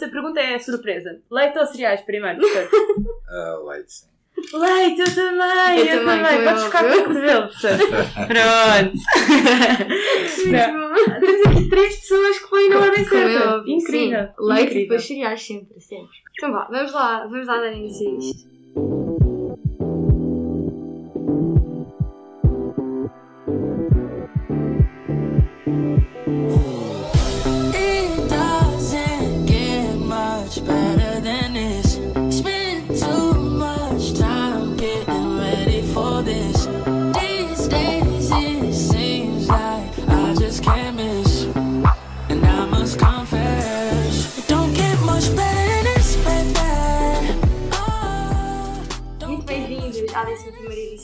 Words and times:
Esta 0.00 0.08
pergunta 0.10 0.40
é 0.40 0.58
surpresa. 0.58 1.20
Leite 1.30 1.58
ou 1.58 1.66
cereais 1.66 2.00
primeiro? 2.00 2.38
professor? 2.38 2.70
Ah, 3.28 3.60
leite, 3.68 3.92
sim. 3.92 4.06
Leite, 4.54 5.00
eu 5.02 5.14
também! 5.14 5.78
Eu 5.78 5.84
Eu, 5.84 5.98
também, 6.06 6.24
também! 6.24 6.44
Podes 6.44 6.64
ficar 6.64 6.84
com 6.84 6.94
o 6.94 7.04
cotovelo. 7.04 7.48
Pronto! 8.26 8.98
Temos 11.20 11.46
aqui 11.46 11.68
três 11.68 11.96
pessoas 11.96 12.38
que 12.38 12.48
põem 12.48 12.70
na 12.70 12.78
ordem 12.80 13.04
certa. 13.04 13.62
Incrível! 13.66 14.24
sim. 14.26 14.32
Leite 14.38 14.78
e 14.78 14.80
depois 14.82 15.06
cereais 15.06 15.46
sempre, 15.46 15.78
sempre. 15.80 16.08
Então 16.38 16.50
vá, 16.50 16.66
vamos 16.70 16.92
lá, 16.92 17.26
vamos 17.26 17.46
lá 17.46 17.60
dar 17.60 17.72
início 17.72 18.08
a 18.08 18.18
isto. 18.18 19.09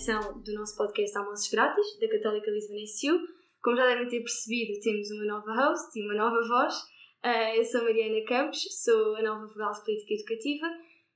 Edição 0.07 0.41
do 0.41 0.55
nosso 0.55 0.77
podcast 0.77 1.19
Almoços 1.19 1.51
Grátis, 1.51 1.99
da 1.99 2.09
Católica 2.09 2.49
Lisbon 2.49 2.77
SU. 2.87 3.19
Como 3.61 3.77
já 3.77 3.87
devem 3.87 4.07
ter 4.07 4.21
percebido, 4.21 4.79
temos 4.81 5.11
uma 5.11 5.25
nova 5.25 5.53
host 5.53 5.99
e 5.99 6.05
uma 6.05 6.15
nova 6.15 6.47
voz. 6.47 6.75
Eh, 7.25 7.59
eu 7.59 7.65
sou 7.65 7.83
Mariana 7.83 8.25
Campos, 8.25 8.63
sou 8.85 9.17
a 9.17 9.23
nova 9.23 9.47
vogal 9.49 9.73
de 9.73 9.85
Política 9.85 10.15
Educativa. 10.15 10.67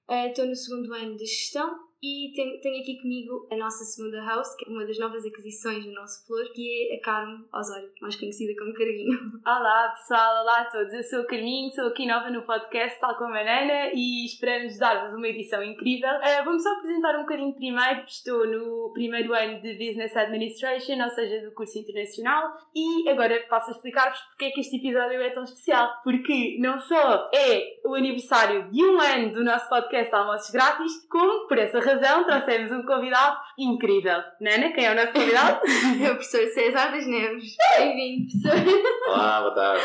Eh, 0.08 0.30
Estou 0.30 0.44
no 0.44 0.56
segundo 0.56 0.92
ano 0.92 1.16
de 1.16 1.24
Gestão 1.24 1.72
e 2.02 2.32
tenho, 2.34 2.58
tenho 2.60 2.80
aqui 2.80 2.98
comigo 3.00 3.46
a 3.50 3.56
nossa 3.56 3.84
segunda 3.84 4.22
host, 4.24 4.56
que 4.56 4.68
é 4.68 4.72
uma 4.72 4.86
das 4.86 4.98
novas 4.98 5.24
aquisições 5.24 5.84
do 5.84 5.92
nosso 5.92 6.26
flor, 6.26 6.50
que 6.54 6.90
é 6.90 6.96
a 6.96 7.00
Carmo 7.02 7.44
Osório, 7.52 7.90
mais 8.00 8.16
conhecida 8.16 8.58
como 8.58 8.72
Carminho. 8.72 9.18
Olá 9.46 9.94
pessoal, 9.94 10.42
olá 10.42 10.60
a 10.62 10.64
todos. 10.64 10.94
Eu 10.94 11.02
sou 11.02 11.20
o 11.20 11.26
Carminho, 11.26 11.70
sou 11.72 11.88
aqui 11.88 12.06
nova 12.06 12.30
no 12.30 12.42
podcast, 12.42 12.98
tal 12.98 13.16
como 13.16 13.34
a 13.34 13.44
Nana, 13.44 13.90
e 13.92 14.24
esperamos 14.24 14.78
dar-vos 14.78 15.14
uma 15.14 15.28
edição 15.28 15.62
incrível. 15.62 16.08
Ah, 16.08 16.42
Vou-me 16.42 16.60
só 16.60 16.72
apresentar 16.72 17.16
um 17.16 17.22
bocadinho 17.22 17.54
primeiro. 17.54 18.02
Estou 18.06 18.46
no 18.46 18.92
primeiro 18.94 19.34
ano 19.34 19.60
de 19.60 19.72
Business 19.74 20.16
Administration, 20.16 21.02
ou 21.04 21.10
seja, 21.10 21.44
do 21.44 21.52
curso 21.52 21.78
internacional, 21.78 22.50
e 22.74 23.08
agora 23.10 23.44
passo 23.48 23.70
a 23.70 23.72
explicar-vos 23.72 24.20
porque 24.30 24.46
é 24.46 24.50
que 24.50 24.60
este 24.60 24.76
episódio 24.76 25.20
é 25.20 25.30
tão 25.30 25.44
especial. 25.44 26.00
Porque 26.02 26.56
não 26.60 26.78
só 26.80 27.30
é 27.34 27.78
o 27.84 27.94
aniversário 27.94 28.70
de 28.70 28.82
um 28.82 28.98
ano 28.98 29.34
do 29.34 29.44
nosso 29.44 29.68
podcast 29.68 30.14
Almoços 30.14 30.50
Grátis, 30.50 31.06
como, 31.10 31.46
por 31.46 31.58
essa 31.58 31.89
trouxemos 31.98 32.70
um 32.72 32.84
convidado 32.84 33.36
incrível. 33.58 34.18
Nana, 34.40 34.72
quem 34.72 34.86
é 34.86 34.92
o 34.92 34.94
nosso 34.94 35.12
convidado? 35.12 35.60
É 36.00 36.10
o 36.10 36.14
professor 36.14 36.46
César 36.46 36.92
das 36.92 37.06
Neves. 37.06 37.56
Bem-vindo, 37.76 38.30
professor. 38.42 38.82
Olá, 39.08 39.40
boa 39.40 39.54
tarde. 39.54 39.84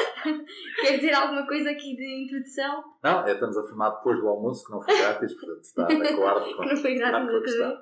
Quer 0.81 0.97
dizer 0.97 1.13
alguma 1.13 1.47
coisa 1.47 1.71
aqui 1.71 1.95
de 1.95 2.23
introdução? 2.23 2.83
Não, 3.03 3.25
é, 3.25 3.33
estamos 3.33 3.57
a 3.57 3.63
filmar 3.63 3.95
depois 3.97 4.19
do 4.19 4.27
almoço, 4.27 4.65
que 4.65 4.71
não 4.71 4.81
foi 4.81 4.97
grátis, 4.97 5.33
portanto 5.33 5.61
está 5.61 5.85
de 5.85 6.07
acordo 6.07 6.45
com 6.55 6.63
Que 6.63 6.69
não 6.69 6.77
foi 6.77 6.95
grátis 6.95 7.29
com 7.29 7.37
a 7.37 7.41
questão. 7.41 7.77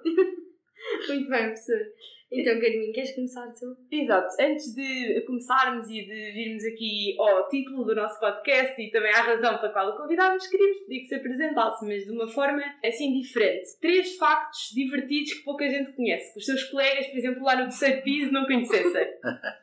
Muito 1.08 1.30
bem, 1.30 1.44
professor. 1.44 1.80
Então, 2.34 2.60
Carminho, 2.60 2.92
queres 2.92 3.14
começar 3.14 3.48
tu? 3.54 3.78
Exato. 3.92 4.36
Antes 4.40 4.74
de 4.74 5.22
começarmos 5.22 5.88
e 5.88 6.04
de 6.04 6.32
virmos 6.32 6.66
aqui 6.66 7.16
ao 7.20 7.48
título 7.48 7.86
do 7.86 7.94
nosso 7.94 8.20
podcast 8.20 8.82
e 8.82 8.90
também 8.90 9.12
à 9.12 9.22
razão 9.22 9.58
pela 9.60 9.72
qual 9.72 9.90
o 9.90 9.98
convidámos, 9.98 10.48
queríamos 10.48 10.80
pedir 10.80 11.02
que 11.02 11.08
se 11.08 11.16
apresentasse, 11.16 11.86
mas 11.86 12.04
de 12.06 12.12
uma 12.12 12.28
forma 12.28 12.64
assim 12.84 13.14
diferente. 13.14 13.78
Três 13.80 14.16
factos 14.18 14.72
divertidos 14.74 15.34
que 15.34 15.44
pouca 15.44 15.70
gente 15.70 15.94
conhece, 15.94 16.34
que 16.34 16.40
os 16.40 16.46
seus 16.46 16.64
colegas, 16.64 17.06
por 17.08 17.18
exemplo, 17.18 17.44
lá 17.44 17.56
no 17.56 17.64
terceiro 17.66 18.02
piso 18.02 18.32
não 18.32 18.46
conhecessem. 18.46 19.08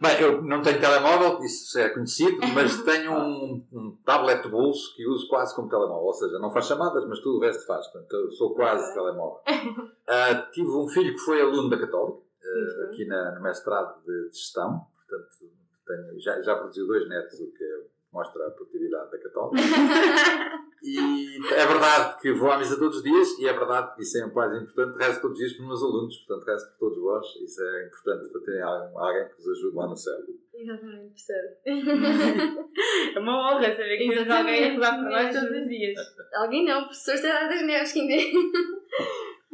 Bem, 0.00 0.20
eu 0.20 0.42
não 0.42 0.62
tenho 0.62 0.80
telemóvel, 0.80 1.44
isso 1.44 1.78
é 1.78 1.88
conhecido, 1.90 2.38
mas 2.54 2.80
tenho 2.84 3.12
um, 3.12 3.66
um 3.72 3.96
tablet 4.04 4.42
de 4.42 4.48
bolso 4.48 4.94
que 4.96 5.06
uso 5.06 5.28
quase 5.28 5.54
como 5.54 5.68
telemóvel. 5.68 6.04
Ou 6.06 6.14
seja, 6.14 6.38
não 6.38 6.50
faz 6.50 6.66
chamadas, 6.66 7.06
mas 7.06 7.20
tudo 7.20 7.38
o 7.38 7.40
resto 7.40 7.66
faz. 7.66 7.86
Portanto, 7.88 8.12
eu 8.16 8.30
sou 8.32 8.54
quase 8.54 8.92
telemóvel. 8.94 9.40
Ah, 10.12 10.34
tive 10.52 10.68
um 10.70 10.88
filho 10.88 11.12
que 11.12 11.20
foi 11.20 11.40
aluno 11.40 11.70
da 11.70 11.78
Católica, 11.78 12.18
ah, 12.42 12.78
bem. 12.80 12.86
aqui 12.88 13.04
na, 13.04 13.30
no 13.36 13.40
mestrado 13.42 14.02
de 14.04 14.28
gestão. 14.32 14.84
Portanto, 14.96 15.28
tenho- 15.86 16.20
já, 16.20 16.42
já 16.42 16.56
produziu 16.56 16.84
dois 16.88 17.08
netos, 17.08 17.38
o 17.38 17.46
que 17.52 17.64
mostra 18.12 18.46
a 18.46 18.50
produtividade 18.50 19.10
da 19.10 19.18
Católica. 19.18 19.62
E 20.82 21.36
é 21.52 21.66
verdade 21.66 22.18
que 22.20 22.32
vou 22.32 22.50
à 22.50 22.56
missa 22.56 22.78
todos 22.78 22.96
os 22.96 23.02
dias 23.02 23.38
e 23.38 23.46
é 23.46 23.52
verdade 23.52 23.94
que 23.94 24.02
isso 24.02 24.16
é 24.18 24.24
um 24.24 24.30
quase 24.30 24.56
importante. 24.56 24.98
Rezo 24.98 25.20
todos 25.20 25.38
os 25.38 25.38
dias 25.38 25.52
pelos 25.52 25.68
meus 25.68 25.82
alunos, 25.82 26.16
portanto, 26.24 26.46
rezo 26.46 26.70
por 26.70 26.78
todos 26.78 26.98
vós. 27.02 27.26
Isso 27.44 27.62
é 27.62 27.86
importante 27.86 28.32
para 28.32 28.40
terem 28.40 28.62
alguém, 28.62 28.96
alguém 28.96 29.28
que 29.28 29.36
vos 29.36 29.48
ajude 29.48 29.76
lá 29.76 29.86
no 29.86 29.96
céu. 29.96 30.14
Exatamente, 30.54 31.08
professor. 31.08 31.60
É 33.14 33.18
uma 33.18 33.56
honra 33.56 33.76
saber 33.76 33.98
que 33.98 34.08
temos 34.08 34.30
alguém 34.30 34.64
a 34.64 34.72
rezar 34.72 34.94
por 34.96 35.10
nós 35.10 35.34
todos 35.34 35.62
os 35.62 35.68
dias. 35.68 35.98
Alguém 36.34 36.64
não, 36.64 36.82
o 36.82 36.84
professor 36.84 37.16
César 37.16 37.48
das 37.48 37.62
Neves, 37.62 37.92
que 37.92 38.00
ainda. 38.00 38.14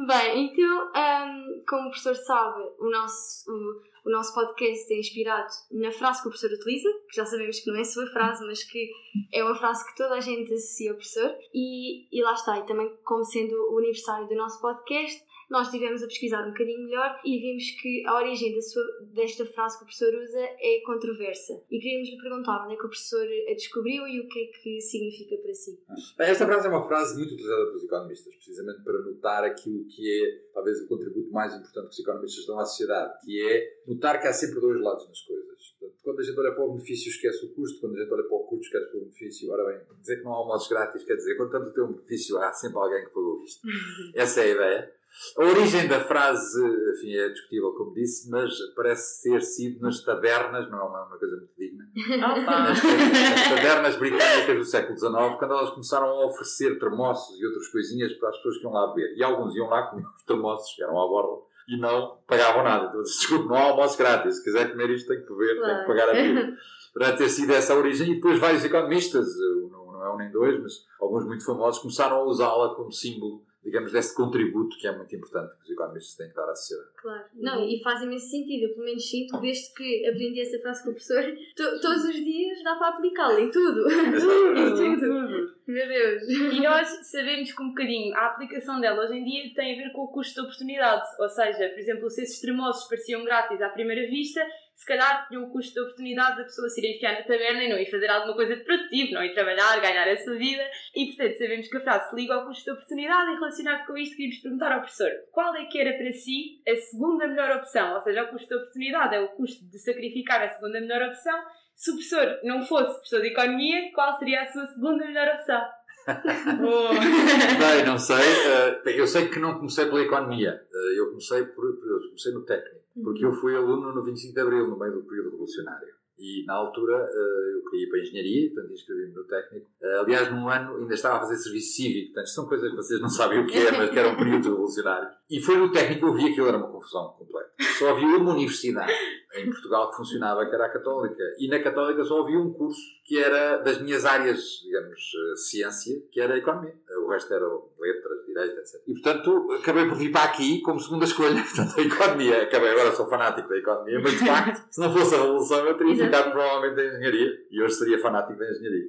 Bem, 0.06 0.52
então, 0.52 0.88
hum, 0.88 1.64
como 1.66 1.88
o 1.88 1.90
professor 1.90 2.14
sabe, 2.14 2.62
o 2.78 2.90
nosso, 2.90 3.50
o, 3.50 3.80
o 4.06 4.10
nosso 4.10 4.32
podcast 4.32 4.92
é 4.94 5.00
inspirado 5.00 5.52
na 5.72 5.90
frase 5.90 6.22
que 6.22 6.28
o 6.28 6.30
professor 6.30 6.56
utiliza, 6.56 6.88
que 7.10 7.16
já 7.16 7.26
sabemos 7.26 7.58
que 7.58 7.68
não 7.68 7.76
é 7.76 7.80
a 7.80 7.84
sua 7.84 8.06
frase, 8.06 8.46
mas 8.46 8.62
que 8.62 8.88
é 9.32 9.42
uma 9.42 9.56
frase 9.56 9.84
que 9.84 9.96
toda 9.96 10.14
a 10.14 10.20
gente 10.20 10.54
associa 10.54 10.92
ao 10.92 10.96
professor. 10.96 11.34
E, 11.52 12.06
e 12.16 12.22
lá 12.22 12.32
está, 12.32 12.56
e 12.56 12.66
também 12.66 12.88
como 13.04 13.24
sendo 13.24 13.54
o 13.72 13.78
aniversário 13.78 14.28
do 14.28 14.36
nosso 14.36 14.60
podcast, 14.60 15.20
nós 15.48 15.68
estivemos 15.68 16.02
a 16.02 16.06
pesquisar 16.06 16.44
um 16.44 16.50
bocadinho 16.50 16.84
melhor 16.84 17.20
e 17.24 17.38
vimos 17.38 17.70
que 17.80 18.04
a 18.06 18.16
origem 18.16 18.54
da 18.54 18.60
sua, 18.60 18.82
desta 19.12 19.46
frase 19.46 19.78
que 19.78 19.84
o 19.84 19.86
professor 19.86 20.14
usa 20.14 20.40
é 20.40 20.82
controversa. 20.84 21.62
E 21.70 21.78
queríamos 21.78 22.08
lhe 22.08 22.18
perguntar 22.18 22.64
onde 22.64 22.74
é 22.74 22.76
que 22.76 22.86
o 22.86 22.88
professor 22.88 23.24
a 23.24 23.54
descobriu 23.54 24.06
e 24.08 24.20
o 24.20 24.28
que 24.28 24.40
é 24.40 24.46
que 24.46 24.80
significa 24.80 25.36
para 25.38 25.54
si. 25.54 25.78
Bem, 26.18 26.28
esta 26.28 26.46
frase 26.46 26.66
é 26.66 26.70
uma 26.70 26.86
frase 26.86 27.16
muito 27.16 27.34
utilizada 27.34 27.66
pelos 27.66 27.84
economistas, 27.84 28.34
precisamente 28.34 28.82
para 28.82 28.98
notar 29.02 29.44
aquilo 29.44 29.84
que 29.86 30.24
é, 30.24 30.52
talvez, 30.52 30.80
o 30.82 30.88
contributo 30.88 31.30
mais 31.30 31.54
importante 31.54 31.88
que 31.88 31.94
os 31.94 32.00
economistas 32.00 32.46
dão 32.46 32.58
à 32.58 32.64
sociedade, 32.64 33.24
que 33.24 33.42
é 33.42 33.82
notar 33.86 34.20
que 34.20 34.26
há 34.26 34.32
sempre 34.32 34.60
dois 34.60 34.80
lados 34.80 35.06
nas 35.08 35.20
coisas. 35.20 35.46
Portanto, 35.78 36.00
quando 36.02 36.20
a 36.20 36.22
gente 36.22 36.38
olha 36.40 36.52
para 36.52 36.64
o 36.64 36.72
benefício, 36.72 37.10
esquece 37.10 37.44
o 37.44 37.54
custo, 37.54 37.80
quando 37.80 37.96
a 37.96 38.02
gente 38.02 38.12
olha 38.12 38.24
para 38.24 38.36
o 38.36 38.44
custo, 38.44 38.64
esquece 38.64 38.96
o 38.96 39.00
benefício. 39.00 39.50
Ora 39.50 39.64
bem, 39.64 39.80
dizer 40.00 40.16
que 40.16 40.24
não 40.24 40.32
há 40.32 40.36
almoços 40.36 40.68
grátis 40.68 41.04
quer 41.04 41.16
dizer, 41.16 41.36
quando 41.36 41.48
estamos 41.48 41.68
a 41.68 41.72
ter 41.72 41.82
um 41.82 41.92
benefício, 41.92 42.38
há 42.38 42.52
sempre 42.52 42.78
alguém 42.78 43.04
que 43.04 43.10
pagou 43.10 43.42
isto. 43.42 43.66
Essa 44.14 44.40
é 44.40 44.44
a 44.44 44.48
ideia. 44.48 44.96
A 45.38 45.44
origem 45.44 45.88
da 45.88 46.00
frase, 46.00 46.60
enfim, 46.94 47.14
é 47.14 47.28
discutível, 47.30 47.72
como 47.72 47.94
disse, 47.94 48.30
mas 48.30 48.52
parece 48.74 49.22
ter 49.22 49.40
sido 49.40 49.80
nas 49.80 50.02
tabernas, 50.02 50.70
não 50.70 50.78
é 50.78 50.82
uma, 50.82 51.06
uma 51.06 51.18
coisa 51.18 51.36
muito 51.36 51.52
digna, 51.56 51.84
Opa! 52.26 52.60
nas, 52.68 52.82
nas 52.82 53.48
tabernas 53.48 53.96
britânicas 53.96 54.56
do 54.56 54.64
século 54.64 54.98
XIX, 54.98 55.38
quando 55.38 55.54
elas 55.54 55.70
começaram 55.70 56.06
a 56.06 56.26
oferecer 56.26 56.78
termossos 56.78 57.40
e 57.40 57.46
outras 57.46 57.68
coisinhas 57.68 58.12
para 58.14 58.28
as 58.28 58.36
pessoas 58.36 58.58
que 58.58 58.64
iam 58.64 58.72
lá 58.72 58.86
beber. 58.88 59.16
E 59.16 59.24
alguns 59.24 59.56
iam 59.56 59.68
lá 59.68 59.86
comer 59.86 60.06
os 60.06 60.24
termossos, 60.24 60.74
que 60.74 60.82
eram 60.82 61.00
à 61.00 61.06
borda, 61.06 61.42
e 61.68 61.78
não 61.78 62.18
pagavam 62.26 62.62
nada. 62.62 62.86
Então, 62.88 63.00
desculpe, 63.02 63.48
não 63.48 63.56
há 63.56 63.62
almoço 63.62 63.96
grátis. 63.96 64.36
Se 64.36 64.44
quiser 64.44 64.70
comer 64.70 64.90
isto, 64.90 65.08
tem 65.08 65.22
que 65.22 65.32
beber, 65.32 65.60
tem 65.60 65.80
que 65.80 65.86
pagar 65.86 66.10
a 66.10 66.12
vida. 66.12 66.56
Para 66.92 67.12
ter 67.14 67.28
sido 67.28 67.52
essa 67.52 67.74
a 67.74 67.76
origem, 67.76 68.10
e 68.10 68.14
depois 68.14 68.38
vários 68.38 68.64
economistas, 68.64 69.26
eh, 69.26 69.68
não, 69.70 69.92
não 69.92 70.04
é 70.04 70.14
um 70.14 70.16
nem 70.16 70.30
dois, 70.30 70.58
mas 70.62 70.72
alguns 70.98 71.26
muito 71.26 71.44
famosos, 71.44 71.82
começaram 71.82 72.16
a 72.16 72.24
usá-la 72.24 72.74
como 72.74 72.90
símbolo, 72.90 73.42
digamos, 73.66 73.90
desse 73.92 74.14
contributo 74.14 74.76
que 74.78 74.86
é 74.86 74.96
muito 74.96 75.14
importante 75.14 75.56
que 75.58 75.64
os 75.64 75.70
economistas 75.70 76.14
têm 76.14 76.28
que 76.28 76.34
dar 76.36 76.48
à 76.48 76.54
sociedade. 76.54 76.88
Claro. 77.02 77.24
Não, 77.34 77.68
e 77.68 77.82
faz 77.82 78.00
imenso 78.00 78.30
sentido. 78.30 78.62
Eu, 78.66 78.74
pelo 78.74 78.84
menos, 78.86 79.10
sinto, 79.10 79.40
desde 79.40 79.74
que 79.74 80.06
aprendi 80.06 80.40
essa 80.40 80.58
frase 80.62 80.84
com 80.84 80.90
o 80.90 80.92
professor, 80.94 81.22
to- 81.56 81.80
todos 81.80 82.04
os 82.04 82.14
dias 82.14 82.62
dá 82.62 82.76
para 82.76 82.88
aplicá-la 82.96 83.40
em 83.40 83.50
tudo. 83.50 83.84
Tudo, 84.16 84.82
em 84.84 84.98
tudo. 84.98 85.55
Meu 85.66 85.88
Deus. 85.88 86.22
E 86.28 86.60
nós 86.60 86.88
sabemos 87.10 87.52
que 87.52 87.60
um 87.60 87.68
bocadinho 87.68 88.14
a 88.14 88.26
aplicação 88.26 88.80
dela 88.80 89.02
hoje 89.02 89.18
em 89.18 89.24
dia 89.24 89.52
tem 89.54 89.74
a 89.74 89.76
ver 89.76 89.92
com 89.92 90.02
o 90.02 90.12
custo 90.12 90.34
de 90.34 90.40
oportunidade. 90.40 91.04
Ou 91.18 91.28
seja, 91.28 91.68
por 91.70 91.78
exemplo, 91.78 92.08
se 92.08 92.22
esses 92.22 92.40
tremosos 92.40 92.88
pareciam 92.88 93.24
grátis 93.24 93.60
à 93.60 93.68
primeira 93.70 94.08
vista, 94.08 94.40
se 94.76 94.86
calhar 94.86 95.26
tinham 95.26 95.44
um 95.44 95.50
custo 95.50 95.74
de 95.74 95.80
oportunidade 95.80 96.36
da 96.36 96.44
pessoa 96.44 96.68
se 96.68 96.80
ir 96.80 96.94
enfiar 96.94 97.14
na 97.14 97.22
taberna 97.22 97.64
e 97.64 97.68
não 97.68 97.78
ir 97.78 97.90
fazer 97.90 98.08
alguma 98.08 98.34
coisa 98.34 98.56
de 98.56 98.62
produtivo, 98.62 99.14
não 99.14 99.24
ir 99.24 99.34
trabalhar, 99.34 99.80
ganhar 99.80 100.06
a 100.06 100.16
sua 100.18 100.36
vida. 100.36 100.62
E 100.94 101.06
portanto 101.06 101.38
sabemos 101.38 101.68
que 101.68 101.76
a 101.78 101.80
frase 101.80 102.10
se 102.10 102.16
liga 102.16 102.34
ao 102.34 102.46
custo 102.46 102.64
de 102.64 102.70
oportunidade 102.70 103.32
e 103.32 103.34
relacionado 103.34 103.86
com 103.86 103.96
isto 103.96 104.14
queríamos 104.14 104.42
perguntar 104.42 104.72
ao 104.72 104.80
professor 104.80 105.10
qual 105.32 105.56
é 105.56 105.64
que 105.64 105.80
era 105.80 105.96
para 105.96 106.12
si 106.12 106.62
a 106.68 106.76
segunda 106.76 107.26
melhor 107.26 107.56
opção? 107.56 107.94
Ou 107.94 108.00
seja, 108.02 108.22
o 108.22 108.28
custo 108.28 108.48
de 108.48 108.54
oportunidade 108.54 109.14
é 109.16 109.20
o 109.20 109.28
custo 109.30 109.64
de 109.68 109.78
sacrificar 109.78 110.42
a 110.42 110.48
segunda 110.48 110.80
melhor 110.80 111.02
opção. 111.08 111.36
Se 111.76 111.90
o 111.90 111.94
professor 111.94 112.38
não 112.42 112.62
fosse 112.64 112.94
professor 112.94 113.20
de 113.20 113.28
economia, 113.28 113.92
qual 113.94 114.18
seria 114.18 114.42
a 114.42 114.46
sua 114.46 114.66
segunda 114.66 115.06
melhor 115.06 115.28
opção? 115.34 115.60
Bem, 116.06 117.84
não 117.84 117.98
sei. 117.98 118.16
eh, 118.16 118.80
eu 118.98 119.06
sei 119.06 119.28
que 119.28 119.38
não 119.38 119.56
comecei 119.56 119.84
pela 119.84 120.00
economia. 120.00 120.58
Eh, 120.72 120.98
eu 120.98 121.08
comecei 121.08 121.44
por, 121.44 121.64
eu 121.66 122.00
comecei 122.08 122.32
no 122.32 122.44
técnico. 122.44 122.86
Porque 123.02 123.26
eu 123.26 123.32
fui 123.32 123.54
aluno 123.54 123.92
no 123.92 124.02
25 124.02 124.32
de 124.32 124.40
Abril, 124.40 124.68
no 124.68 124.78
meio 124.78 124.94
do 124.94 125.02
período 125.04 125.32
revolucionário. 125.32 125.94
E 126.18 126.46
na 126.46 126.54
altura 126.54 126.96
eh, 127.12 127.52
eu 127.56 127.70
queria 127.70 127.86
ir 127.86 127.90
para 127.90 127.98
a 127.98 128.02
engenharia, 128.02 128.50
portanto 128.54 128.72
inscrevi-me 128.72 129.14
no 129.14 129.24
técnico. 129.24 129.70
Aliás, 130.00 130.30
num 130.32 130.48
ano 130.48 130.76
ainda 130.78 130.94
estava 130.94 131.16
a 131.16 131.20
fazer 131.20 131.36
serviço 131.36 131.76
cívico, 131.76 132.14
portanto 132.14 132.28
são 132.30 132.48
coisas 132.48 132.70
que 132.70 132.76
vocês 132.76 133.00
não 133.02 133.08
sabem 133.10 133.40
o 133.40 133.46
que 133.46 133.58
é, 133.58 133.70
mas 133.70 133.90
que 133.90 133.98
eram 133.98 134.16
períodos 134.16 134.46
revolucionários. 134.46 135.12
E 135.28 135.42
foi 135.42 135.58
no 135.58 135.70
técnico 135.70 136.00
que 136.00 136.06
eu 136.06 136.14
vi 136.14 136.32
aquilo 136.32 136.48
era 136.48 136.56
uma 136.56 136.72
confusão 136.72 137.08
completa. 137.18 137.50
Só 137.78 137.90
havia 137.90 138.16
uma 138.16 138.32
universidade 138.32 138.94
em 139.36 139.50
Portugal 139.50 139.90
que 139.90 139.96
funcionava, 139.96 140.46
que 140.46 140.54
era 140.54 140.66
a 140.66 140.70
Católica. 140.70 141.22
E 141.38 141.48
na 141.48 141.62
Católica 141.62 142.04
só 142.04 142.22
havia 142.22 142.38
um 142.38 142.52
curso 142.52 142.80
que 143.04 143.18
era 143.18 143.58
das 143.58 143.80
minhas 143.80 144.04
áreas, 144.04 144.60
digamos, 144.64 145.00
eh, 145.00 145.36
ciência, 145.36 146.02
que 146.10 146.20
era 146.20 146.36
economia. 146.36 146.74
O 147.04 147.08
resto 147.08 147.32
eram 147.32 147.68
letras, 147.78 148.26
direito, 148.26 148.58
etc. 148.58 148.80
E 148.86 148.92
portanto 148.94 149.52
acabei 149.60 149.86
por 149.86 149.96
vir 149.96 150.10
para 150.12 150.24
aqui 150.24 150.60
como 150.62 150.80
segunda 150.80 151.04
escolha, 151.04 151.42
portanto 151.42 151.78
a 151.78 151.82
economia. 151.82 152.42
Acabei 152.42 152.70
agora, 152.70 152.92
sou 152.92 153.06
fanático 153.08 153.48
da 153.48 153.56
economia, 153.58 154.00
mas 154.02 154.12
de 154.12 154.18
facto, 154.26 154.66
se 154.70 154.80
não 154.80 154.92
fosse 154.92 155.14
a 155.14 155.18
Revolução, 155.18 155.66
eu 155.66 155.76
teria 155.76 155.92
Exato. 155.92 156.10
ficado 156.10 156.32
provavelmente 156.32 156.76
da 156.76 156.84
engenharia. 156.86 157.30
E 157.50 157.62
hoje 157.62 157.74
seria 157.74 157.98
fanático 157.98 158.38
da 158.38 158.50
engenharia. 158.50 158.86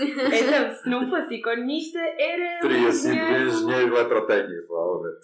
Então, 0.00 0.74
se 0.74 0.88
não 0.88 1.08
fosse 1.08 1.34
economista, 1.34 1.98
era. 1.98 2.58
um 2.58 2.68
Teria 2.68 2.92
sido 2.92 3.14
engenheiro- 3.14 3.48
engenheiro 3.50 3.94
eletrotécnico, 3.96 4.66
provavelmente. 4.66 5.18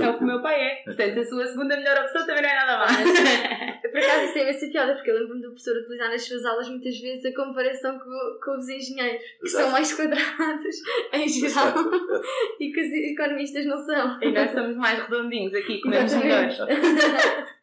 É 0.00 0.08
o 0.10 0.18
que 0.18 0.24
o 0.24 0.26
meu 0.26 0.42
pai 0.42 0.60
é. 0.60 0.82
Portanto, 0.84 1.20
a 1.20 1.24
sua 1.24 1.46
segunda 1.46 1.76
melhor 1.76 1.96
opção 2.04 2.26
também 2.26 2.42
não 2.42 2.48
é 2.48 2.54
nada 2.54 2.78
mais. 2.78 3.12
Por 3.92 3.98
acaso 3.98 4.24
isso 4.24 4.32
tem 4.32 4.42
imensa 4.44 4.66
piada, 4.68 4.94
porque 4.94 5.10
eu 5.10 5.18
lembro-me 5.18 5.42
do 5.42 5.48
professor 5.48 5.76
utilizar 5.76 6.08
nas 6.08 6.22
suas 6.26 6.44
aulas 6.46 6.66
muitas 6.68 6.98
vezes 6.98 7.24
a 7.26 7.34
comparação 7.34 7.98
com, 7.98 8.38
com 8.42 8.56
os 8.56 8.66
engenheiros, 8.68 9.20
que 9.38 9.46
Exato. 9.48 9.64
são 9.64 9.70
mais 9.72 9.92
quadrados 9.92 10.76
em 11.12 11.28
geral 11.28 11.74
e 12.60 12.72
que 12.72 12.80
os 12.80 12.92
economistas 12.92 13.66
não 13.66 13.78
são. 13.78 14.22
E 14.22 14.30
nós 14.30 14.52
somos 14.52 14.76
mais 14.76 14.98
redondinhos 15.00 15.54
aqui, 15.54 15.80
comemos 15.80 16.12
Exatamente. 16.12 16.60
melhor. 16.60 16.68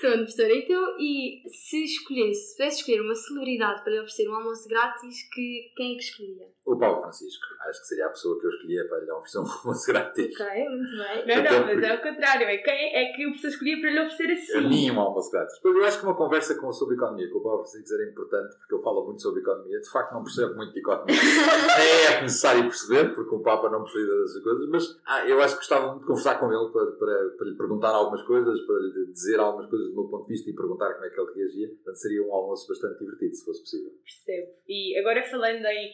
Pronto, 0.00 0.18
professora, 0.18 0.54
então, 0.54 0.96
e 0.98 1.42
se 1.48 1.84
escolhesse, 1.84 2.50
se 2.50 2.56
pudesse 2.56 2.80
escolher 2.80 3.00
uma 3.02 3.14
celebridade 3.14 3.82
para 3.82 3.92
lhe 3.92 3.98
oferecer 3.98 4.28
um 4.28 4.34
almoço 4.34 4.68
grátis, 4.68 5.28
que, 5.34 5.72
quem 5.76 5.92
é 5.92 5.96
que 5.96 6.02
escolhia? 6.02 6.46
O 6.72 6.78
Paulo 6.78 7.00
Francisco. 7.00 7.46
Acho 7.68 7.80
que 7.80 7.86
seria 7.86 8.06
a 8.06 8.10
pessoa 8.10 8.38
que 8.40 8.46
eu 8.46 8.50
escolhia 8.50 8.86
para 8.88 8.98
lhe 8.98 9.10
oferecer 9.10 9.38
um 9.38 9.46
almoço 9.50 9.86
grátis. 9.92 10.40
Ok, 10.40 10.68
muito 10.68 10.90
bem. 10.90 11.26
Não, 11.26 11.42
não, 11.42 11.66
mas 11.66 11.72
porque- 11.72 11.86
é 11.86 11.94
o 11.94 12.02
contrário. 12.02 12.46
É 12.46 12.58
quem 12.58 12.96
é 12.96 13.12
que 13.12 13.26
o 13.26 13.30
professor 13.30 13.48
escolhia 13.48 13.80
para 13.80 13.90
lhe 13.90 14.00
oferecer 14.00 14.56
A 14.56 14.58
assim. 14.60 14.68
mim, 14.68 14.90
um 14.90 15.00
almoço 15.00 15.30
grátis. 15.30 15.54
Depois 15.56 15.76
eu 15.76 15.84
acho 15.84 15.98
que 16.00 16.04
uma 16.06 16.14
conversa 16.16 16.54
com, 16.56 16.72
sobre 16.72 16.94
economia 16.96 17.30
com 17.30 17.38
o 17.38 17.42
Paulo 17.42 17.58
Francisco 17.64 17.94
era 17.94 18.10
importante, 18.10 18.56
porque 18.58 18.74
ele 18.74 18.82
fala 18.82 19.04
muito 19.04 19.22
sobre 19.22 19.40
economia. 19.40 19.80
De 19.80 19.90
facto, 19.90 20.12
não 20.12 20.22
percebe 20.22 20.54
muito 20.54 20.72
de 20.72 20.80
economia. 20.80 21.16
Nem 21.16 22.16
é 22.18 22.20
necessário 22.22 22.62
perceber, 22.62 23.14
porque 23.14 23.34
o 23.34 23.40
Papa 23.40 23.70
não 23.70 23.82
precisa 23.82 24.20
dessas 24.20 24.42
coisas, 24.42 24.68
mas 24.68 25.00
ah, 25.06 25.26
eu 25.26 25.40
acho 25.40 25.54
que 25.54 25.60
gostava 25.60 25.86
muito 25.88 26.00
de 26.00 26.06
conversar 26.06 26.38
com 26.38 26.52
ele 26.52 26.70
para, 26.72 26.86
para, 26.92 27.28
para 27.36 27.46
lhe 27.48 27.56
perguntar 27.56 27.90
algumas 27.90 28.22
coisas, 28.22 28.60
para 28.66 28.76
lhe 28.78 29.06
dizer 29.12 29.38
algumas 29.40 29.68
coisas 29.70 29.88
do 29.88 29.94
meu 29.94 30.04
ponto 30.04 30.26
de 30.26 30.32
vista 30.34 30.50
e 30.50 30.54
perguntar 30.54 30.92
como 30.94 31.04
é 31.06 31.10
que 31.10 31.20
ele 31.20 31.32
reagia. 31.34 31.68
Portanto, 31.68 31.96
seria 31.96 32.22
um 32.22 32.32
almoço 32.32 32.68
bastante 32.68 32.98
divertido, 32.98 33.34
se 33.34 33.44
fosse 33.44 33.60
possível. 33.60 33.92
Percebo. 34.04 34.48
E 34.68 34.98
agora 34.98 35.22
falando 35.22 35.64
em. 35.64 35.92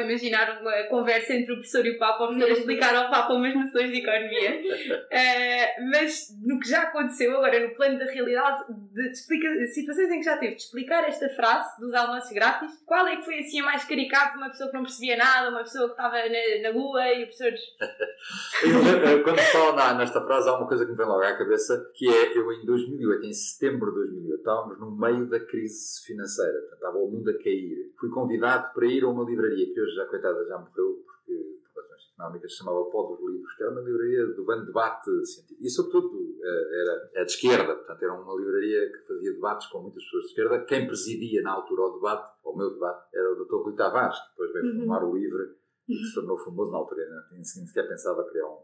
Adorava 0.00 0.08
imaginar 0.08 0.60
uma 0.60 0.72
conversa 0.88 1.34
entre 1.34 1.52
o 1.52 1.56
professor 1.56 1.84
e 1.86 1.90
o 1.90 1.98
Papa, 1.98 2.24
o 2.24 2.26
professor 2.28 2.48
a 2.50 2.52
explicar 2.52 2.94
ao 2.94 3.10
Papa 3.10 3.34
umas 3.34 3.54
noções 3.54 3.90
de 3.90 3.98
economia. 3.98 4.60
Eh, 5.12 5.80
mas 5.90 6.28
no 6.42 6.58
que 6.60 6.68
já 6.68 6.82
aconteceu 6.82 7.36
agora, 7.36 7.58
no 7.66 7.74
plano 7.74 7.98
da 7.98 8.04
realidade, 8.04 8.64
de, 8.92 9.10
explica, 9.10 9.48
situações 9.66 10.08
em 10.10 10.18
que 10.18 10.24
já 10.24 10.36
teve 10.36 10.54
de 10.54 10.62
explicar 10.62 11.02
esta 11.04 11.28
frase 11.30 11.80
dos 11.80 11.92
almoços 11.92 12.30
grátis, 12.32 12.70
qual 12.86 13.06
é 13.08 13.16
que 13.16 13.24
foi 13.24 13.40
assim 13.40 13.60
a 13.60 13.64
mais 13.64 13.84
caricata? 13.84 14.36
Uma 14.36 14.50
pessoa 14.50 14.70
que 14.70 14.76
não 14.76 14.82
percebia 14.84 15.16
nada, 15.16 15.50
uma 15.50 15.62
pessoa 15.64 15.86
que 15.86 15.92
estava 15.92 16.16
na, 16.16 16.62
na 16.62 16.70
lua 16.70 17.08
e 17.12 17.24
o 17.24 17.26
professor. 17.26 17.52
Eu 19.10 19.22
Quando 19.24 19.38
se 19.40 19.52
fala 19.52 19.72
na- 19.74 19.94
nesta 19.94 20.20
frase, 20.20 20.48
há 20.48 20.56
uma 20.56 20.68
coisa 20.68 20.84
que 20.84 20.90
me 20.92 20.96
vem 20.96 21.06
logo 21.06 21.22
à 21.22 21.36
cabeça, 21.36 21.90
que 21.94 22.08
é 22.08 22.36
eu 22.38 22.52
em 22.52 22.64
2008, 22.64 23.26
em 23.26 23.32
setembro 23.32 23.90
de 23.90 23.96
2008, 23.96 24.38
estávamos 24.38 24.78
no 24.80 24.90
meio 24.96 25.26
da 25.28 25.40
crise 25.40 26.04
financeira, 26.06 26.58
estava 26.72 26.98
o 26.98 27.10
mundo 27.10 27.30
a 27.30 27.34
cair. 27.42 27.90
Fui 27.98 28.10
convidado 28.10 28.72
para 28.74 28.86
ir 28.86 29.02
a 29.04 29.08
uma 29.08 29.24
livraria, 29.24 29.66
que 29.72 29.80
hoje 29.80 29.89
já, 29.94 30.06
coitada, 30.06 30.44
já 30.46 30.58
morreu, 30.58 31.02
porque 31.04 31.58
por 31.74 31.82
razões 31.82 32.02
económicas, 32.12 32.52
se 32.52 32.58
chamava 32.58 32.84
Pó 32.90 33.02
dos 33.08 33.20
Livros, 33.30 33.54
que 33.56 33.62
era 33.62 33.72
uma 33.72 33.80
livraria 33.80 34.26
do 34.26 34.44
grande 34.44 34.66
debate 34.66 35.10
científico. 35.26 35.62
E, 35.62 35.70
sobretudo, 35.70 36.36
eh, 36.42 36.80
era, 36.82 37.10
era 37.14 37.24
de 37.24 37.32
esquerda, 37.32 37.74
portanto, 37.76 38.02
era 38.02 38.14
uma 38.14 38.34
livraria 38.36 38.92
que 38.92 39.06
fazia 39.06 39.32
debates 39.32 39.66
com 39.68 39.80
muitas 39.82 40.02
pessoas 40.04 40.22
de 40.24 40.28
esquerda. 40.30 40.64
Quem 40.64 40.86
presidia 40.86 41.42
na 41.42 41.52
altura 41.52 41.82
o 41.82 41.94
debate, 41.94 42.32
o 42.44 42.56
meu 42.56 42.70
debate, 42.70 43.08
era 43.14 43.32
o 43.32 43.44
Dr. 43.44 43.62
Rui 43.64 43.74
Tavares, 43.76 44.18
que 44.18 44.30
depois 44.30 44.52
veio 44.52 44.64
Uhum. 44.66 44.78
formar 44.80 45.04
o 45.04 45.14
LIVRE 45.14 45.54
e 45.88 45.96
que 45.96 46.04
se 46.04 46.14
tornou 46.14 46.38
famoso 46.38 46.70
na 46.72 46.78
altura, 46.78 47.08
né? 47.08 47.22
nem 47.32 47.44
sequer 47.44 47.88
pensava 47.88 48.24
criar 48.24 48.46
um. 48.46 48.58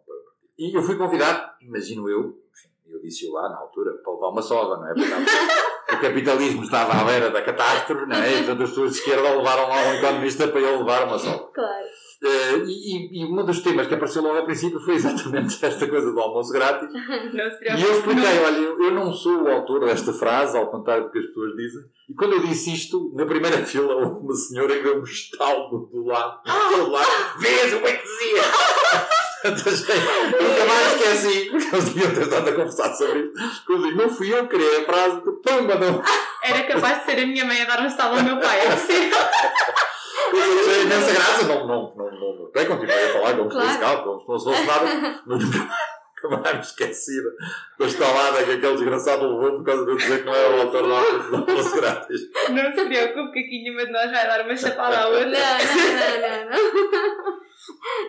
E 0.59 0.75
eu 0.77 0.83
fui 0.83 0.97
convidado, 0.97 1.53
imagino 1.61 2.09
eu, 2.09 2.21
enfim, 2.51 2.71
eu 2.87 3.01
disse-o 3.01 3.33
lá 3.33 3.49
na 3.51 3.59
altura, 3.59 3.93
para 3.99 4.13
levar 4.13 4.29
uma 4.29 4.41
sova, 4.43 4.77
não 4.79 4.87
é? 4.89 4.95
Porque 4.95 5.07
o 5.97 6.01
capitalismo 6.01 6.63
estava 6.63 7.01
à 7.01 7.05
beira 7.05 7.31
da 7.31 7.43
catástrofe, 7.43 8.07
não 8.07 8.17
é? 8.17 8.33
E 8.33 8.37
portanto 8.39 8.63
as 8.63 8.69
pessoas 8.71 8.93
de 8.93 8.99
esquerda 8.99 9.37
levaram 9.37 9.69
lá 9.69 9.77
um 9.89 9.95
economista 9.95 10.49
para 10.49 10.61
ele 10.61 10.79
levar 10.79 11.05
uma 11.05 11.19
sova. 11.19 11.51
Claro. 11.55 11.87
Eh, 12.23 12.65
e, 12.67 13.21
e, 13.21 13.25
um 13.27 13.45
dos 13.45 13.61
temas 13.61 13.87
que 13.87 13.95
apareceu 13.95 14.23
logo 14.23 14.39
ao 14.39 14.45
princípio 14.45 14.81
foi 14.81 14.95
exatamente 14.95 15.59
esta 15.65 15.87
coisa 15.87 16.11
do 16.11 16.19
almoço 16.19 16.53
grátis. 16.53 16.89
E 16.93 17.83
eu 17.83 17.93
expliquei, 17.93 18.39
olha, 18.45 18.57
eu, 18.57 18.91
não 18.93 19.13
sou 19.13 19.43
o 19.43 19.49
autor 19.49 19.85
desta 19.85 20.13
frase, 20.13 20.57
ao 20.57 20.71
contrário 20.71 21.05
do 21.05 21.11
que 21.11 21.19
as 21.19 21.27
pessoas 21.27 21.57
dizem. 21.57 21.83
E 22.09 22.15
quando 22.15 22.33
eu 22.35 22.41
disse 22.41 22.73
isto, 22.73 23.13
na 23.15 23.27
primeira 23.27 23.59
fila 23.67 23.95
houve 23.95 24.25
uma 24.25 24.35
senhora 24.35 24.75
que 24.77 24.83
deu 24.83 24.99
um 24.99 25.03
do 25.03 26.05
lado, 26.05 26.41
do 26.77 26.91
lado, 26.91 27.39
vês 27.39 27.75
o 27.75 27.81
que 27.81 27.87
é 27.87 27.93
que 27.93 28.03
dizia? 28.03 28.43
Nunca 29.51 30.65
mais 30.67 30.93
esqueci, 30.95 31.51
porque 31.51 31.77
eles 31.77 31.93
tinham 31.93 32.15
tentado 32.15 32.49
a 32.49 32.53
conversar 32.53 32.95
sobre 32.95 33.21
isto. 33.21 33.65
Quando 33.67 33.83
eu 33.85 33.89
digo, 33.91 34.03
não 34.03 34.09
fui 34.11 34.33
eu 34.33 34.47
que 34.49 34.57
criei 34.57 34.83
a 34.83 34.85
frase, 34.85 35.21
pumba, 35.43 35.75
não. 35.77 36.03
Era 36.43 36.63
capaz 36.65 36.99
de 37.01 37.05
ser 37.05 37.23
a 37.23 37.27
minha 37.27 37.45
mãe 37.45 37.63
a 37.63 37.65
dar 37.65 37.81
um 37.81 37.87
estalo 37.87 38.17
ao 38.17 38.23
meu 38.23 38.39
pai, 38.39 38.61
é 38.67 38.71
possível. 38.71 39.19
Achei 40.29 40.83
imensa 40.83 41.13
graça, 41.13 41.45
não, 41.47 41.67
não, 41.67 41.95
não, 41.97 42.11
não, 42.11 42.39
não. 42.39 42.51
Bem, 42.53 42.67
continuei 42.67 43.11
a 43.11 43.13
falar 43.13 43.31
se 43.31 43.37
fosse 43.37 43.57
Claro. 43.57 43.79
calmo, 43.81 44.03
como 44.27 44.39
se 44.41 44.47
não 44.47 44.55
fosse 44.55 44.67
nada, 44.67 45.23
mas 45.27 45.39
nunca 45.45 45.69
nunca 46.23 46.37
mais 46.41 46.55
me 46.57 46.61
esqueci 46.63 47.23
da- 47.23 47.31
da 47.79 47.87
estalada 47.87 48.45
que 48.45 48.51
aquele 48.53 48.73
desgraçado 48.75 49.23
levou 49.29 49.57
por 49.59 49.65
causa 49.65 49.85
de 49.85 49.91
eu 49.93 49.97
dizer 49.97 50.19
que 50.21 50.25
não 50.25 50.35
era 50.35 50.57
o 50.57 50.61
autor 50.63 50.83
do 50.83 50.95
almoço 51.37 51.77
grátis. 51.77 52.21
Não 52.51 52.73
se 52.73 52.85
preocupe 52.87 53.33
que 53.33 53.39
aqui 53.41 53.63
nenhuma 53.65 53.87
de 53.87 53.93
nós 53.93 54.11
vai 54.11 54.27
dar 54.27 54.45
uma 54.45 54.57
chapada 54.57 54.97
à 54.99 55.03
Não, 55.05 55.13
outra. 55.13 55.31
não, 55.31 56.51
não, 56.51 56.51
não, 56.51 57.31
não. 57.31 57.47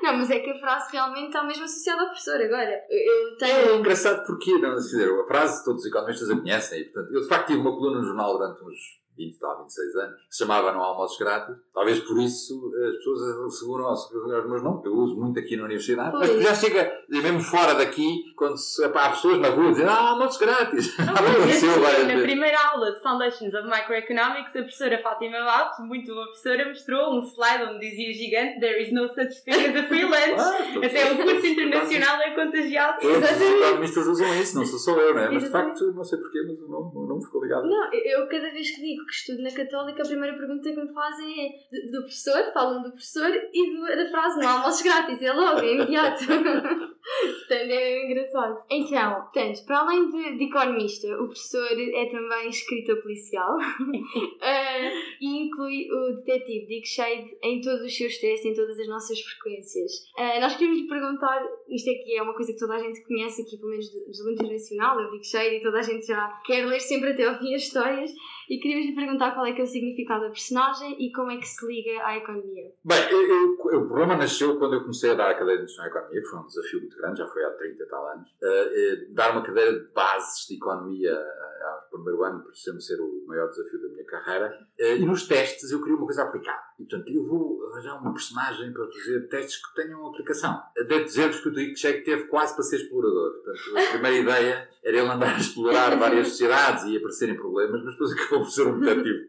Não, 0.04 0.14
mas 0.18 0.30
é 0.30 0.40
que 0.40 0.52
a 0.52 0.60
frase 0.60 0.92
realmente 0.92 1.28
está 1.28 1.44
mesmo 1.44 1.64
associada 1.64 2.02
ao 2.02 2.08
professor. 2.10 2.36
Agora, 2.40 2.80
eu 2.90 3.34
É 3.34 3.36
tenho. 3.40 3.76
engraçado 3.80 4.24
porque, 4.26 4.52
não, 4.54 4.70
quer 4.70 4.76
dizer, 4.76 5.10
a 5.20 5.26
frase 5.26 5.66
todos 5.66 5.82
os 5.82 5.88
economistas 5.88 6.30
a 6.30 6.36
conhecem, 6.38 6.80
e, 6.82 6.86
portanto, 6.86 7.14
eu 7.16 7.22
de 7.22 7.28
facto 7.28 7.48
tive 7.48 7.60
uma 7.62 7.72
coluna 7.72 8.00
no 8.00 8.06
jornal 8.06 8.38
durante 8.38 8.64
uns 8.64 8.78
20, 9.18 9.40
tal, 9.40 9.58
26 9.60 9.96
anos, 9.96 10.16
que 10.16 10.22
se 10.36 10.38
chamava 10.40 10.72
Não 10.72 10.82
Almoços 10.82 11.18
Grátis. 11.18 11.56
Talvez 11.74 12.00
por 12.02 12.20
isso 12.22 12.72
as 12.88 12.98
pessoas 12.98 14.46
meus 14.48 14.64
nomes, 14.64 14.82
que 14.82 14.88
eu 14.88 14.94
uso 14.94 15.20
muito 15.20 15.40
aqui 15.40 15.58
na 15.58 15.64
universidade, 15.66 16.16
mas 16.16 16.30
Pois. 16.30 16.44
já 16.44 16.54
chega, 16.54 16.92
mesmo 17.10 17.42
fora 17.42 17.74
daqui, 17.74 18.24
quando 18.36 18.58
se, 18.58 18.84
há 18.84 19.10
pessoas 19.10 19.40
na 19.40 19.50
rua 19.50 19.72
dizendo, 19.72 19.90
ah, 19.90 20.10
almoços 20.12 20.38
grátis. 20.38 20.96
Mas, 20.98 21.10
aconteceu 21.10 21.86
assim, 21.86 22.04
na 22.08 22.22
primeira 22.22 22.58
aula 22.72 22.92
de 22.94 23.02
Foundations 23.02 23.54
of 23.54 23.68
Microeconomics, 23.68 24.56
a 24.56 24.60
professora 24.60 25.02
Fátima 25.02 25.40
Lopes, 25.40 25.80
muito 25.88 26.14
boa 26.14 26.26
professora, 26.26 26.68
mostrou 26.68 27.18
um 27.18 27.22
slide 27.22 27.64
onde 27.64 27.90
dizia 27.90 28.14
gigante 28.14 28.60
There 28.60 28.82
is 28.82 28.92
no 28.92 29.08
such 29.08 29.44
thing 29.44 29.52
as 29.52 29.76
a 29.76 29.88
free 29.88 30.04
lunch. 30.04 30.36
Ah, 30.38 30.86
Até 30.86 31.12
o 31.12 31.18
curso 31.18 31.46
internacional 31.46 32.22
é 32.22 32.36
contagiado. 32.36 33.02
Todos 33.02 33.18
os 33.32 33.42
economistas 33.42 34.08
usam 34.08 34.34
isso, 34.40 34.58
não 34.58 34.66
sou 34.66 34.80
só 34.80 35.00
eu, 35.00 35.14
não 35.14 35.22
é? 35.22 35.30
Mas 35.32 35.44
de 35.44 35.50
facto, 35.50 35.92
não 35.94 36.04
sei 36.04 36.20
porquê, 36.20 36.40
mas 36.48 36.60
o 36.62 36.68
nome, 36.68 36.92
o 36.96 37.08
nome 37.08 37.24
ficou 37.24 37.44
ligado. 37.44 37.68
Não, 37.68 37.94
eu 37.94 38.28
cada 38.28 38.52
vez 38.52 38.70
que 38.76 38.82
digo 38.82 39.04
que 39.08 39.14
estudo 39.14 39.42
na 39.42 39.52
Católica, 39.52 40.04
a 40.04 40.06
primeira 40.08 40.38
pergunta 40.38 40.70
que 40.70 40.80
me 40.82 40.94
fazem 40.94 41.46
é 41.46 41.50
do, 41.72 41.92
do 41.94 42.00
professor, 42.02 42.52
falam 42.54 42.84
do 42.84 42.90
professor 42.92 43.30
e 43.54 43.76
do- 43.76 43.82
da 44.04 44.10
frase 44.10 44.40
não 44.40 44.48
há 44.48 44.52
almoços 44.54 44.82
grátis, 44.84 45.22
é 45.22 45.34
logo, 45.34 45.60
é 45.62 45.74
imediato. 45.74 46.24
portanto, 47.02 47.72
é 47.72 48.06
engraçado. 48.06 48.58
Então, 48.70 49.22
portanto, 49.22 49.66
para 49.66 49.80
além 49.80 50.10
de, 50.10 50.38
de 50.38 50.44
economista, 50.46 51.08
o 51.16 51.26
professor 51.26 51.68
é 51.72 52.06
também 52.10 52.50
escritor 52.50 53.02
policial 53.02 53.58
eh, 54.42 54.92
e 55.22 55.46
inclui 55.46 55.88
o 55.92 56.16
detetive 56.18 56.66
Dick 56.68 56.88
Shade 56.88 57.38
em 57.44 57.62
todos 57.62 57.82
os 57.82 57.96
seus 57.96 58.18
testes, 58.18 58.46
em 58.46 58.54
todas 58.56 58.80
as 58.80 58.88
nossas 58.88 59.20
frequências. 59.22 59.92
Eh, 60.18 60.40
nós 60.40 60.54
queríamos 60.56 60.82
lhe 60.82 60.88
perguntar, 60.88 61.42
isto 61.70 61.90
aqui 61.90 62.16
é 62.18 62.22
uma 62.22 62.34
coisa 62.34 62.54
que 62.54 62.60
toda 62.60 62.76
a 62.76 62.80
gente 62.80 63.04
conhece 63.06 63.42
aqui, 63.42 63.58
pelo 63.58 63.72
menos 63.72 63.90
do, 63.92 64.00
do 64.00 64.24
mundo 64.30 64.34
internacional, 64.44 65.00
é 65.00 65.06
o 65.08 65.12
Dick 65.12 65.28
Shade 65.28 65.56
e 65.56 65.62
toda 65.62 65.80
a 65.80 65.82
gente 65.82 66.06
já 66.06 66.28
quer 66.46 66.66
ler 66.66 66.80
sempre 66.80 67.12
até 67.12 67.26
ao 67.26 67.38
fim 67.40 67.54
as 67.56 67.64
histórias 67.64 68.12
e 68.50 68.60
queríamos 68.60 68.88
lhe 68.88 68.96
perguntar 68.96 69.32
qual 69.34 69.46
é 69.46 69.52
que 69.54 69.60
é 69.62 69.64
o 69.64 69.68
significado 69.68 70.22
da 70.24 70.30
personagem 70.30 70.96
e 71.00 71.12
como 71.12 71.32
é 71.32 71.38
que 71.38 71.46
se 71.48 71.66
liga 71.68 72.02
à 72.06 72.18
economia. 72.18 72.72
Bem, 72.84 72.98
eu- 73.12 73.28
eu- 73.28 73.82
o 73.82 73.88
problema 73.88 74.16
nasceu 74.16 74.58
quando 74.58 74.76
eu 74.76 74.82
comecei 74.82 75.12
a 75.12 75.16
dar 75.16 75.32
a 75.32 75.34
cadeira 75.36 75.66
de 75.66 75.72
Economia, 75.78 76.22
que 76.22 76.28
foi 76.28 76.40
um 76.40 76.46
desafio 76.48 76.82
muito 76.88 76.98
grande, 76.98 77.20
já 77.20 77.28
foi 77.28 77.44
há 77.44 77.50
30 77.52 77.84
e 77.84 77.86
tal 77.88 78.08
anos. 78.08 78.30
Eh, 78.42 78.72
eh, 78.76 79.08
dar 79.10 79.32
uma 79.32 79.44
cadeira 79.44 79.80
de 79.80 79.88
bases 79.94 80.48
de 80.48 80.56
economia 80.56 81.12
eh, 81.12 81.64
ao 81.64 81.90
primeiro 81.92 82.24
ano 82.24 82.44
pareceu-me 82.44 82.82
ser 82.82 83.00
o 83.00 83.26
maior 83.28 83.50
desafio 83.50 83.82
da 83.82 83.90
minha 83.90 84.06
carreira. 84.06 84.58
E 84.80 85.06
nos 85.06 85.28
testes 85.28 85.72
eu 85.72 85.80
queria 85.80 85.98
uma 85.98 86.06
coisa 86.06 86.24
aplicada. 86.24 86.62
E, 86.80 86.84
portanto, 86.84 87.10
eu 87.10 87.26
vou 87.26 87.68
arranjar 87.72 88.00
uma 88.00 88.14
personagem 88.14 88.72
para 88.72 88.86
fazer 88.88 89.28
testes 89.28 89.58
que 89.58 89.76
tenham 89.76 90.08
aplicação. 90.08 90.62
Devo 90.76 91.04
dizer-vos 91.04 91.42
que 91.42 91.48
eu 91.50 91.54
Dick 91.54 91.76
Cheney 91.76 92.04
teve 92.04 92.24
quase 92.26 92.54
para 92.56 92.64
ser 92.64 92.78
explorador. 92.78 93.34
Portanto, 93.34 93.60
a 93.78 93.92
primeira 93.92 94.18
ideia 94.18 94.70
era 94.84 94.98
ele 94.98 95.10
andar 95.10 95.36
a 95.36 95.40
explorar 95.40 95.98
várias 95.98 96.30
sociedades 96.30 96.86
e 96.86 96.98
aparecerem 96.98 97.36
problemas, 97.36 97.84
mas 97.84 97.94
depois 97.94 98.12
acabou 98.14 98.40
por 98.40 98.52
ser 98.52 98.68
um 98.68 98.80
detetive 98.80 99.28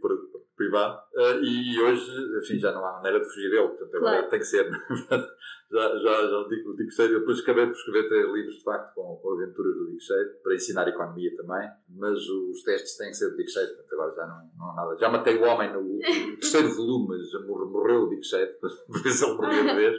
privado. 0.68 1.00
Eh, 1.16 1.40
e 1.42 1.80
hoje, 1.80 2.10
enfim, 2.38 2.58
já 2.58 2.72
não 2.72 2.84
há 2.84 2.92
maneira 2.94 3.20
de 3.20 3.26
fugir 3.26 3.50
dele. 3.50 3.68
Portanto, 3.68 3.96
agora 3.96 4.12
Claro. 4.16 4.30
tem 4.30 4.38
que 4.38 4.44
ser. 4.44 4.70
já, 5.70 5.98
já, 5.98 6.28
já 6.28 6.38
o 6.38 6.48
Dick, 6.48 6.68
o 6.68 6.74
Dick 6.76 6.90
Cheney, 6.94 7.18
depois 7.18 7.40
acabei 7.40 7.66
por 7.66 7.72
escrever 7.72 8.08
três 8.08 8.32
livros, 8.32 8.54
de 8.56 8.62
facto, 8.64 8.94
com, 8.94 9.16
com 9.16 9.32
aventuras 9.32 9.74
do 9.74 9.86
Dick 9.86 10.02
Cheney, 10.02 10.24
para 10.42 10.54
ensinar 10.54 10.88
economia 10.88 11.36
também, 11.36 11.68
mas 11.88 12.18
os 12.28 12.62
testes 12.62 12.96
têm 12.96 13.08
que 13.08 13.14
ser 13.16 13.30
do 13.30 13.36
Dick 13.36 13.50
Cheney, 13.50 13.68
portanto, 13.68 13.92
agora 13.92 14.14
já 14.14 14.26
não, 14.26 14.50
não 14.58 14.70
há 14.70 14.74
nada. 14.76 14.96
Já 14.98 15.08
matei 15.08 15.36
o 15.38 15.42
homem 15.44 15.72
no, 15.72 15.82
no 15.82 16.36
terceiro 16.38 16.68
volume, 16.74 17.22
já 17.24 17.40
morreu, 17.40 18.02
o 18.04 18.08
Dick 18.10 18.28
depois 18.30 18.74
por 18.86 19.02
ver 19.02 19.10
se 19.10 19.24
ele 19.24 19.34
morreu 19.34 19.64
de 19.64 19.74
vez. 19.74 19.96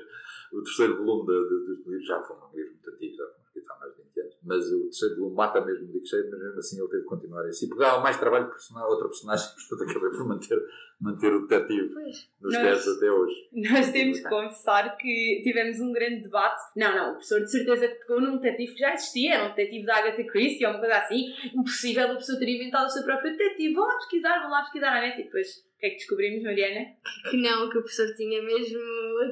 O 0.52 0.64
terceiro 0.64 0.98
volume 0.98 1.28
dos 1.28 1.86
livros 1.86 2.06
já 2.08 2.22
foi 2.24 2.36
um 2.36 2.56
livro 2.56 2.72
muito 2.72 2.90
antigo, 2.90 3.16
já 3.16 3.26
foi 3.26 3.42
escrito 3.46 3.72
há 3.72 3.80
mais 3.80 3.96
de 3.96 4.02
20 4.20 4.22
anos. 4.22 4.38
Mas 4.44 4.72
o 4.72 4.84
terceiro 4.84 5.16
volume 5.16 5.36
mata 5.36 5.66
mesmo 5.66 5.86
o 5.86 5.92
Dick 5.92 6.10
mas 6.30 6.40
mesmo 6.40 6.60
assim 6.60 6.80
ele 6.80 6.90
teve 6.90 7.02
de 7.02 7.08
continuar 7.08 7.48
em 7.48 7.52
si. 7.52 7.68
Porque 7.68 7.84
dava 7.84 8.02
mais 8.02 8.18
trabalho 8.18 8.46
para 8.46 8.54
personar 8.54 8.88
outra 8.88 9.08
personagem, 9.08 9.48
portanto 9.70 9.90
acabei 9.90 10.10
por 10.12 10.28
manter, 10.28 10.62
manter 11.00 11.34
o 11.34 11.48
detetive 11.48 11.94
Pois. 11.94 12.30
nos 12.42 12.56
testes 12.56 12.98
até 12.98 13.12
hoje. 13.12 13.36
Nós 13.54 13.92
temos 13.92 14.20
que 14.20 14.30
confessar 14.30 14.98
que 14.98 15.42
tivemos 15.44 15.80
um 15.80 15.92
grande 15.92 16.24
debate. 16.24 16.62
Não, 16.76 16.96
não, 16.96 17.10
o 17.10 17.14
professor 17.14 17.42
de 17.42 17.52
certeza 17.52 17.88
que 17.88 17.96
pegou 17.96 18.22
num 18.22 18.38
detetive 18.38 18.74
que 18.74 18.80
já 18.80 18.94
existia, 18.94 19.36
era 19.36 19.46
um 19.46 19.50
detetive 19.50 19.86
da 19.86 19.98
Agatha 19.98 20.24
Christie 20.24 20.66
ou 20.66 20.72
uma 20.72 20.80
coisa 20.80 20.96
assim. 20.96 21.26
Impossível 21.54 22.12
a 22.12 22.16
pessoa 22.16 22.40
ter 22.40 22.50
inventado 22.50 22.88
o 22.88 22.90
seu 22.90 23.04
próprio 23.04 23.32
detetive. 23.32 23.74
Vão 23.74 23.86
lá 23.86 23.96
pesquisar, 23.98 24.40
vão 24.42 24.52
lá 24.52 24.62
pesquisar 24.62 24.98
à 24.98 25.02
net 25.02 25.20
e 25.20 25.24
depois 25.24 25.70
o 25.80 25.80
que 25.80 25.86
é 25.86 25.90
que 25.92 25.96
descobrimos, 25.96 26.44
Mariana? 26.44 26.88
Que 27.32 27.38
não, 27.38 27.70
que 27.70 27.78
o 27.78 27.82
professor 27.82 28.14
tinha 28.14 28.44
mesmo 28.44 28.80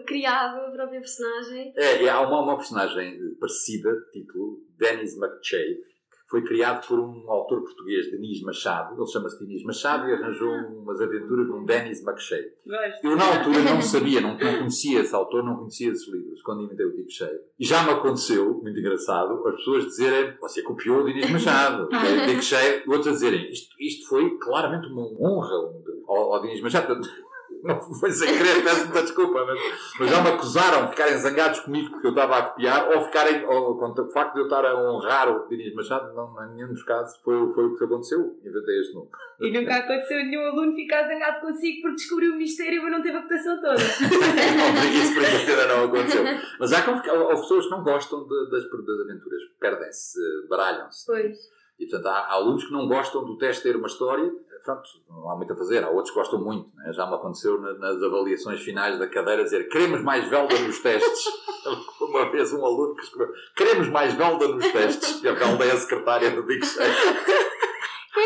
criado 0.06 0.62
a 0.62 0.72
própria 0.72 1.01
personagem. 1.01 1.74
É, 1.75 2.01
e 2.01 2.08
há 2.08 2.22
uma, 2.22 2.41
uma 2.41 2.56
personagem 2.56 3.36
parecida, 3.38 3.94
título, 4.13 4.65
Dennis 4.77 5.17
McChave, 5.17 5.75
que 6.10 6.29
foi 6.29 6.43
criado 6.43 6.86
por 6.88 7.00
um 7.00 7.29
autor 7.31 7.62
português, 7.62 8.12
Denis 8.12 8.41
Machado. 8.41 8.96
Ele 8.96 9.12
chama-se 9.12 9.39
Denis 9.39 9.63
Machado 9.63 10.10
e 10.10 10.13
arranjou 10.13 10.50
umas 10.50 11.00
aventuras 11.00 11.50
um 11.50 11.65
Dennis. 11.65 12.03
Gosto. 12.65 13.07
Eu, 13.07 13.15
na 13.15 13.38
altura, 13.38 13.62
não 13.62 13.81
sabia, 13.81 14.22
não, 14.22 14.38
não 14.38 14.57
conhecia 14.57 15.01
esse 15.01 15.15
autor, 15.15 15.43
não 15.43 15.55
conhecia 15.55 15.91
esses 15.91 16.07
livros, 16.07 16.41
quando 16.41 16.63
inventei 16.63 16.86
o 16.86 16.96
Dick 16.96 17.12
Cheio. 17.12 17.39
E 17.60 17.65
já 17.65 17.84
me 17.84 17.91
aconteceu, 17.91 18.60
muito 18.62 18.79
engraçado, 18.79 19.48
as 19.48 19.55
pessoas 19.55 19.86
dizerem 19.86 20.38
você 20.39 20.62
copiou 20.62 21.01
o 21.01 21.03
Denis 21.05 21.29
Machado, 21.29 21.89
é 21.96 22.27
Dick 22.27 22.43
Cheio, 22.43 22.84
e 22.86 22.89
outros 22.89 23.07
a 23.07 23.12
dizerem 23.12 23.50
isto, 23.50 23.75
isto 23.79 24.07
foi 24.07 24.38
claramente 24.38 24.88
uma 24.88 25.03
honra 25.19 25.74
ao, 26.07 26.34
ao 26.34 26.41
Denis 26.41 26.62
Machado. 26.62 27.00
Não 27.67 27.81
foi 27.81 28.12
sem 28.12 28.27
querer, 28.38 28.63
peço 28.63 28.86
muita 28.86 29.01
desculpa, 29.03 29.45
mas, 29.45 29.59
mas 30.00 30.09
já 30.09 30.21
me 30.21 30.29
acusaram 30.29 30.86
de 30.86 30.91
ficarem 30.91 31.17
zangados 31.17 31.59
comigo 31.62 31.89
porque 31.91 32.07
eu 32.07 32.12
estava 32.12 32.38
a 32.38 32.41
copiar, 32.43 32.89
ou 32.91 33.01
ficarem, 33.05 33.45
ou 33.45 33.77
quanto 33.77 34.01
ao 34.01 34.09
facto 34.09 34.33
de 34.36 34.39
eu 34.39 34.45
estar 34.45 34.65
a 34.65 34.75
honrar 34.75 35.29
o 35.29 35.47
Denis 35.47 35.74
Machado, 35.75 36.13
não, 36.15 36.33
em 36.45 36.55
nenhum 36.55 36.69
dos 36.69 36.83
casos 36.83 37.17
foi, 37.24 37.36
foi 37.53 37.65
o 37.65 37.77
que 37.77 37.83
aconteceu. 37.83 38.19
Inventei 38.43 38.79
este 38.79 38.93
nome. 38.93 39.09
E 39.39 39.51
nunca 39.51 39.75
aconteceu 39.75 40.17
nenhum 40.17 40.47
aluno 40.47 40.74
ficar 40.74 41.03
zangado 41.07 41.41
consigo 41.41 41.81
porque 41.81 41.95
descobriu 41.95 42.33
o 42.33 42.38
mistério 42.38 42.81
mas 42.81 42.91
não 42.91 43.01
teve 43.03 43.17
a 43.17 43.21
cotação 43.21 43.62
toda. 43.62 43.75
isso 43.81 45.19
ainda 45.19 45.67
não 45.67 45.83
aconteceu. 45.86 46.24
Mas 46.59 46.74
há, 46.74 46.81
como- 46.83 46.97
há 47.00 47.36
pessoas 47.36 47.65
que 47.65 47.71
não 47.71 47.83
gostam 47.83 48.27
de- 48.27 48.50
das, 48.51 48.63
das 48.63 49.00
aventuras, 49.05 49.41
perdem-se, 49.59 50.19
baralham-se. 50.50 51.05
Pois. 51.05 51.38
E 51.79 51.86
portanto 51.86 52.07
há, 52.07 52.17
há 52.19 52.34
alunos 52.34 52.65
que 52.65 52.72
não 52.72 52.88
gostam 52.88 53.24
do 53.25 53.38
teste 53.38 53.63
ter 53.63 53.75
uma 53.75 53.88
história, 53.88 54.31
pronto, 54.63 54.81
não 55.10 55.29
há 55.29 55.36
muito 55.36 55.53
a 55.53 55.55
fazer. 55.55 55.84
Há 55.84 55.89
outros 55.89 56.10
que 56.12 56.19
gostam 56.19 56.39
muito. 56.43 56.69
né? 56.75 56.91
Já 56.93 57.05
me 57.05 57.13
aconteceu 57.15 57.60
na- 57.62 57.74
nas 57.75 58.01
avaliações 58.01 58.62
finais 58.62 58.98
da 59.00 59.07
cadeira 59.07 59.43
dizer 59.43 59.69
queremos 59.69 60.01
mais 60.01 60.27
velda 60.29 60.57
nos 60.60 60.79
testes. 60.79 61.25
uma 62.01 62.29
vez 62.31 62.51
um 62.53 62.65
aluno 62.65 62.96
que 62.96 63.03
escreveu 63.03 63.34
queremos 63.55 63.89
mais 63.89 64.13
velda 64.13 64.48
nos 64.48 64.72
testes. 64.72 65.22
E 65.24 65.27
a 65.29 65.34
velda 65.34 65.65
é 65.65 65.72
a 65.72 65.77
secretária 65.77 66.31
do 66.31 66.43
Cheio. 66.48 66.93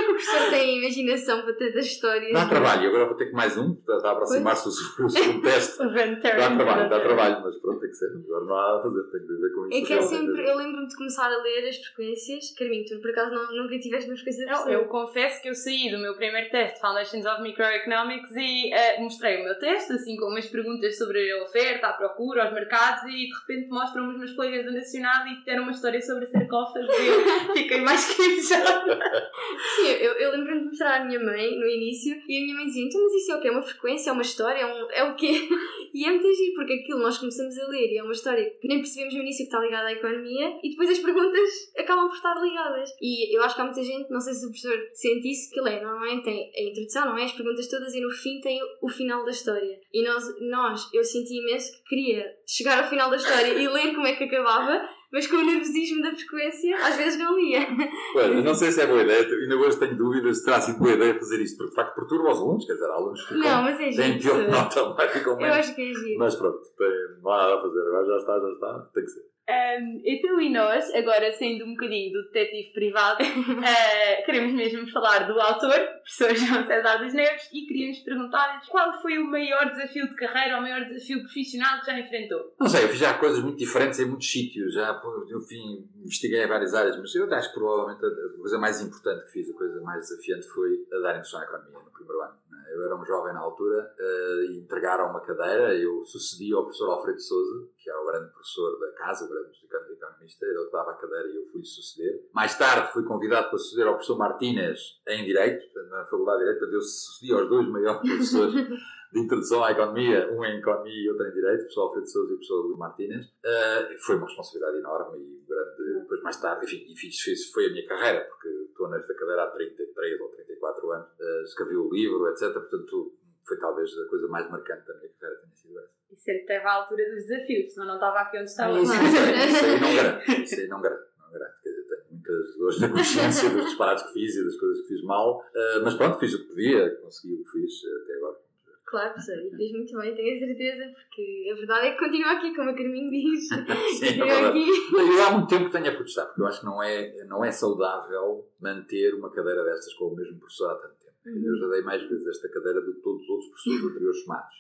É 0.01 0.05
que 0.05 0.12
o 0.12 0.15
professor 0.15 0.50
tem 0.50 0.79
imaginação 0.79 1.41
para 1.43 1.53
tantas 1.53 1.86
histórias? 1.86 2.34
Dá 2.34 2.48
trabalho. 2.48 2.89
Agora 2.89 3.05
vou 3.05 3.15
ter 3.15 3.27
que 3.27 3.34
mais 3.34 3.55
um, 3.58 3.74
está 3.74 4.10
a 4.10 4.12
aproximar-se 4.13 4.67
o, 4.67 4.72
segundo 4.72 5.41
teste. 5.41 5.77
Dá 5.81 6.55
trabalho, 6.55 6.89
dá 6.89 7.00
trabalho, 7.00 7.41
mas 7.43 7.58
pronto, 7.58 7.79
tem 7.79 7.89
que 7.89 7.96
ser. 7.96 8.08
Agora 8.08 8.46
não 8.46 8.55
há 8.55 8.62
nada 8.62 8.79
a 8.79 8.84
fazer, 8.84 9.03
tem 9.12 9.22
que 9.22 9.27
viver 9.27 9.53
com 9.53 9.67
isso. 9.67 9.77
É 9.77 9.88
que 9.88 9.93
é 9.93 10.01
sempre, 10.01 10.50
eu 10.50 10.55
lembro-me 10.55 10.88
de 10.88 10.96
começar 10.96 11.27
a 11.27 11.41
ler 11.41 11.67
as 11.67 11.77
frequências. 11.77 12.53
Carminho, 12.58 12.86
tu 12.86 13.00
por 13.00 13.12
acaso 13.12 13.31
não, 13.31 13.63
nunca 13.63 13.79
tiveste 13.79 14.10
uma 14.10 14.15
frequência 14.15 14.46
de 14.46 14.51
Não, 14.51 14.70
eu 14.70 14.86
confesso 14.86 15.41
que 15.41 15.50
eu 15.50 15.55
saí 15.55 15.91
do 15.91 15.98
meu 16.00 16.15
primeiro 16.15 16.50
teste 16.50 16.79
Foundations 16.79 17.25
of 17.25 17.41
Microeconomics 17.41 18.31
e 18.36 18.74
eh, 18.74 19.00
mostrei 19.00 19.41
o 19.41 19.43
meu 19.43 19.58
teste, 19.60 19.93
assim 19.93 20.15
com 20.17 20.25
umas 20.27 20.48
perguntas 20.48 20.98
sobre 20.98 21.31
a 21.31 21.43
oferta, 21.43 21.88
a 21.88 21.93
procura, 21.93 22.48
os 22.48 22.53
mercados 22.53 23.03
e 23.03 23.27
de 23.27 23.34
repente 23.39 23.70
mostram-me 23.70 24.13
os 24.13 24.20
meus 24.20 24.34
colegas 24.34 24.65
do 24.65 24.72
Nacional 24.72 25.27
e 25.27 25.43
deram 25.46 25.63
uma 25.63 25.72
história 25.72 26.01
sobre 26.01 26.25
sarcófagos 26.27 26.89
e 26.89 27.08
eu 27.08 27.22
fiquei 27.53 27.81
mais 27.81 28.05
que. 28.13 28.22
Sim, 28.41 29.90
eu, 29.91 30.13
eu 30.13 30.31
lembro-me 30.31 30.60
de 30.62 30.65
mostrar 30.67 31.01
à 31.01 31.05
minha 31.05 31.19
mãe 31.19 31.57
no 31.57 31.67
início 31.67 32.15
e 32.27 32.38
a 32.38 32.41
minha 32.41 32.55
mãe 32.55 32.65
dizia: 32.65 32.86
então, 32.86 33.01
mas 33.01 33.13
isso 33.13 33.31
é 33.31 33.36
o 33.36 33.41
quê? 33.41 33.48
É 33.48 33.51
uma 33.51 33.62
frequência? 33.62 34.10
É 34.10 34.13
uma 34.13 34.21
história? 34.21 34.62
É, 34.62 34.65
um, 34.65 34.91
é 34.91 35.03
o 35.03 35.15
quê? 35.15 35.48
E 35.93 36.05
é 36.05 36.10
muito 36.10 36.33
giro, 36.33 36.53
porque 36.55 36.71
aquilo 36.71 37.00
nós 37.00 37.17
começamos 37.17 37.57
a 37.60 37.67
ler 37.67 37.91
e 37.91 37.98
é 37.98 38.03
uma 38.03 38.13
história 38.13 38.50
que 38.62 38.67
nem 38.67 38.77
percebemos 38.77 39.13
no 39.13 39.19
início 39.19 39.45
que 39.45 39.53
está 39.53 39.60
ligada 39.60 39.89
à 39.89 39.91
economia 39.91 40.57
e 40.63 40.69
depois 40.69 40.89
as 40.89 41.00
perguntas 41.00 41.50
acabam 41.77 42.07
por 42.07 42.15
estar 42.15 42.41
ligadas. 42.41 42.89
E 43.01 43.36
eu 43.36 43.43
acho 43.43 43.55
que 43.55 43.62
há 43.62 43.65
muita 43.65 43.83
gente, 43.83 44.10
não 44.10 44.21
sei 44.21 44.33
se 44.33 44.45
o 44.45 44.50
professor 44.50 44.79
sente 44.93 45.29
isso, 45.29 45.51
que 45.51 45.60
ele 45.60 45.69
é, 45.69 45.83
normalmente 45.83 46.24
tem 46.24 46.50
a 46.55 46.69
introdução, 46.69 47.07
não 47.07 47.17
é? 47.17 47.25
As 47.25 47.33
perguntas 47.33 47.67
todas 47.67 47.93
e 47.93 48.00
no 48.00 48.10
fim 48.10 48.39
tem 48.39 48.62
o 48.81 48.88
final 48.88 49.25
da 49.25 49.31
história. 49.31 49.81
E 49.93 50.01
nós, 50.01 50.24
nós 50.39 50.89
eu 50.93 51.03
senti 51.03 51.33
imenso 51.33 51.74
que 51.74 51.89
queria 51.89 52.38
chegar 52.48 52.81
ao 52.81 52.89
final 52.89 53.10
da 53.10 53.17
história 53.17 53.51
e 53.51 53.67
ler 53.67 53.93
como 53.93 54.07
é 54.07 54.15
que 54.15 54.24
acabava, 54.24 54.88
mas 55.12 55.27
com 55.27 55.38
o 55.38 55.46
nervosismo 55.46 56.01
da 56.01 56.15
frequência, 56.15 56.75
às 56.77 56.96
vezes 56.96 57.20
não 57.20 57.38
lia. 57.39 57.68
Eu 58.15 58.44
não 58.44 58.53
sei 58.53 58.72
se 58.72 58.82
é 58.82 58.88
boa 58.88 59.01
ideia, 59.01 59.22
ainda 59.25 59.56
hoje 59.58 59.77
tenho 59.77 59.98
dúvidas 59.98 60.39
se 60.39 60.46
terá 60.46 60.62
sido 60.62 60.80
boa 60.80 60.91
ideia 60.91 61.13
fazer 61.20 61.41
isto, 61.41 61.58
porque 61.58 61.70
de 61.72 61.75
facto 61.75 61.96
perturba 61.96 62.32
os 62.32 62.39
alunos, 62.39 62.65
quer 62.65 62.74
dizer, 62.74 62.86
há 62.89 62.94
alunos 62.94 63.22
ficam, 63.22 63.38
Não, 63.39 63.63
mas 63.63 63.80
é 63.80 63.89
têm 63.91 64.20
pior 64.20 64.48
nota, 64.48 64.94
mas 64.98 65.12
ficam 65.12 65.34
Eu 65.34 65.38
menos. 65.38 65.58
acho 65.58 65.75
que 65.75 65.82
é 65.82 65.94
giro. 65.94 66.20
Mas 66.20 66.36
pronto, 66.36 66.62
tem, 66.77 66.88
não 67.22 67.32
há 67.32 67.38
nada 67.38 67.56
a 67.56 67.62
fazer, 67.62 67.80
agora 67.82 68.06
já 68.06 68.18
está, 68.18 68.39
já 68.39 68.50
está, 68.51 68.80
tem 68.94 69.03
que 69.03 69.10
ser. 69.12 69.30
Um, 69.50 70.01
então, 70.05 70.39
e 70.39 70.50
nós, 70.53 70.93
agora 70.93 71.31
saindo 71.33 71.65
um 71.65 71.71
bocadinho 71.71 72.13
do 72.13 72.24
detetive 72.31 72.71
privado, 72.74 73.21
eh, 73.21 74.21
queremos 74.25 74.53
mesmo 74.53 74.89
falar 74.91 75.27
do 75.27 75.39
autor, 75.39 75.74
professor 75.74 76.36
João 76.36 76.65
César 76.65 76.98
das 76.98 77.13
Neves, 77.13 77.50
e 77.51 77.65
queríamos 77.65 78.00
perguntar-lhes 78.00 78.67
qual 78.67 79.01
foi 79.01 79.17
o 79.17 79.25
maior 79.25 79.69
desafio 79.71 80.07
de 80.07 80.15
carreira, 80.15 80.55
ou 80.55 80.60
o 80.60 80.63
maior 80.63 80.86
desafio 80.86 81.21
profissional 81.21 81.79
que 81.79 81.88
já 81.88 82.00
enfrentou. 82.00 82.53
Não 82.60 82.67
sei, 82.67 82.86
eu 82.86 82.89
fiz 82.89 83.00
já 83.00 83.17
coisas 83.17 83.43
muito 83.43 83.57
diferentes 83.57 84.00
em 84.00 84.05
muitos 84.05 84.31
sítios, 84.31 84.74
já, 84.74 85.01
enfim, 85.36 85.89
investiguei 86.05 86.43
em 86.43 86.48
várias 86.48 86.74
áreas, 86.74 86.98
mas 86.98 87.13
eu 87.15 87.31
acho 87.33 87.50
que 87.50 87.60
provavelmente 87.60 88.05
a 88.05 88.38
coisa 88.38 88.57
mais 88.57 88.79
importante 88.79 89.25
que 89.25 89.31
fiz, 89.31 89.50
a 89.50 89.57
coisa 89.57 89.81
mais 89.81 90.07
desafiante 90.07 90.48
foi 90.48 90.86
a 90.93 91.00
dar 91.00 91.12
introdução 91.12 91.41
à 91.41 91.43
economia 91.43 91.79
no 91.79 91.91
primeiro 91.91 92.21
ano. 92.21 92.33
né? 92.50 92.63
Eu 92.74 92.86
era 92.86 92.95
um 92.95 93.05
jovem 93.05 93.33
na 93.33 93.39
altura 93.39 93.93
eh, 94.00 94.45
e 94.51 94.60
entregaram 94.60 95.10
uma 95.10 95.21
cadeira, 95.21 95.75
eu 95.75 96.05
sucedi 96.05 96.53
ao 96.53 96.63
professor 96.63 96.91
Alfredo 96.91 97.19
Souza, 97.19 97.67
que 97.77 97.89
era 97.89 98.00
o 98.01 98.05
grande 98.05 98.31
professor 98.31 98.79
da 98.79 98.91
casa, 98.93 99.27
grande 99.31 99.47
mexicano 99.47 99.91
economista, 99.91 100.45
ele 100.45 100.65
que 100.65 100.71
dava 100.71 100.91
a 100.91 100.95
cadeira 100.95 101.27
e 101.29 101.35
eu 101.35 101.45
fui 101.47 101.63
suceder. 101.63 102.29
Mais 102.33 102.57
tarde 102.57 102.91
fui 102.93 103.03
convidado 103.03 103.50
para 103.50 103.57
suceder 103.57 103.88
ao 103.88 103.93
professor 103.93 104.17
Martínez 104.17 104.79
em 105.07 105.25
Direito, 105.25 105.65
na 105.89 106.05
Faculdade 106.05 106.39
de 106.39 106.43
Direito, 106.45 106.59
portanto, 106.59 106.75
eu 106.75 106.81
sucedi 106.81 107.33
aos 107.33 107.50
dois 107.50 107.67
maiores 107.67 108.01
professores 108.07 108.69
de 109.11 109.19
introdução 109.19 109.63
à 109.63 109.71
economia, 109.71 110.31
um 110.31 110.43
em 110.45 110.59
economia 110.59 111.03
e 111.03 111.09
outro 111.09 111.27
em 111.27 111.33
direito, 111.33 111.55
o 111.55 111.63
professor 111.63 111.81
Alfredo 111.81 112.07
Souza 112.07 112.31
e 112.31 112.33
o 112.33 112.38
professor 112.38 112.61
Luís 112.61 112.77
Martínez. 112.77 113.25
Uh, 113.25 114.00
foi 114.05 114.15
uma 114.15 114.25
responsabilidade 114.25 114.77
enorme 114.77 115.19
e 115.19 115.45
grande, 115.45 116.00
depois 116.01 116.21
mais 116.21 116.39
tarde, 116.39 116.65
enfim, 116.65 116.85
e 116.88 116.95
fiz, 116.95 117.19
fiz, 117.19 117.51
foi 117.51 117.67
a 117.67 117.71
minha 117.71 117.85
carreira, 117.85 118.21
porque 118.21 118.47
estou 118.47 118.89
nesta 118.89 119.13
cadeira 119.13 119.43
há 119.43 119.47
33 119.47 120.21
ou 120.21 120.29
34 120.29 120.91
anos, 120.91 121.07
uh, 121.07 121.43
escrevi 121.43 121.75
o 121.75 121.89
livro, 121.91 122.27
etc. 122.29 122.53
Portanto, 122.53 123.13
foi 123.45 123.57
talvez 123.57 123.89
a 123.98 124.05
coisa 124.10 124.27
mais 124.27 124.50
marcante 124.50 124.88
da 124.88 124.93
minha 124.95 125.10
carreira, 125.19 125.41
tenha 125.41 125.55
sido 125.55 125.79
essa. 125.79 125.91
E 126.12 126.15
sempre 126.15 126.45
teve 126.45 126.65
à 126.65 126.71
altura 126.74 127.03
dos 127.10 127.25
desafios, 127.27 127.74
senão 127.74 127.88
não 127.88 127.95
estava 127.95 128.19
aqui 128.19 128.38
onde 128.38 128.45
Isso, 128.50 128.62
hoje. 128.63 128.83
isso, 128.83 128.93
aí- 128.93 129.48
isso 129.50 129.65
aí 129.65 129.79
não 129.79 129.95
garanto, 129.95 130.41
isso 130.41 130.60
aí 130.62 130.67
não 130.67 130.81
garanto. 130.81 131.05
não 131.19 131.31
garanto. 131.31 131.53
Quer 131.63 131.69
dizer, 131.69 131.83
tenho 131.88 132.03
muitas 132.12 132.57
dores 132.57 132.79
da 132.79 132.89
consciência 132.89 133.50
dos 133.50 133.65
disparates 133.65 134.03
que 134.05 134.13
fiz 134.13 134.36
e 134.36 134.43
das 134.43 134.55
coisas 134.57 134.81
que 134.81 134.88
fiz 134.93 135.03
mal, 135.03 135.39
uh, 135.39 135.83
mas 135.83 135.93
pronto, 135.95 136.19
fiz 136.19 136.33
o 136.33 136.39
que 136.39 136.48
podia, 136.50 136.95
consegui 136.98 137.33
o 137.36 137.43
que 137.45 137.51
fiz 137.51 137.74
até 138.03 138.13
agora. 138.15 138.38
Claro, 138.86 139.13
professor, 139.13 139.38
e 139.38 139.55
fez 139.55 139.71
muito 139.71 139.98
bem, 139.98 140.13
tenho 140.13 140.36
a 140.36 140.39
certeza, 140.45 140.93
porque 140.93 141.50
a 141.50 141.55
verdade 141.55 141.88
é 141.88 141.91
que 141.93 141.98
continua 141.98 142.31
aqui, 142.33 142.53
como 142.53 142.71
a 142.71 142.74
Carminho 142.75 143.10
diz. 143.10 143.48
Sim, 144.00 144.21
é 144.21 144.48
aqui. 144.50 144.67
Eu 144.93 145.24
há 145.24 145.31
muito 145.31 145.48
tempo 145.48 145.65
que 145.67 145.71
tenho 145.71 145.88
a 145.88 145.95
protestar, 145.95 146.25
porque 146.27 146.41
eu 146.41 146.45
acho 146.48 146.60
que 146.60 146.65
não 146.65 146.83
é, 146.83 147.24
não 147.24 147.45
é 147.45 147.51
saudável 147.53 148.45
manter 148.60 149.13
uma 149.15 149.31
cadeira 149.31 149.63
destas 149.63 149.93
com 149.93 150.07
o 150.07 150.15
mesmo 150.17 150.38
professor 150.39 150.71
há 150.71 150.75
tanto 150.75 150.95
tempo. 151.23 151.37
Eu 151.37 151.57
já 151.57 151.67
dei 151.67 151.81
mais 151.81 152.01
vezes 152.07 152.27
esta 152.27 152.49
cadeira 152.49 152.81
do 152.81 152.93
que 152.93 153.01
todos 153.01 153.21
os 153.23 153.29
outros 153.29 153.49
professores 153.49 153.85
anteriores 153.85 154.23
somados. 154.23 154.55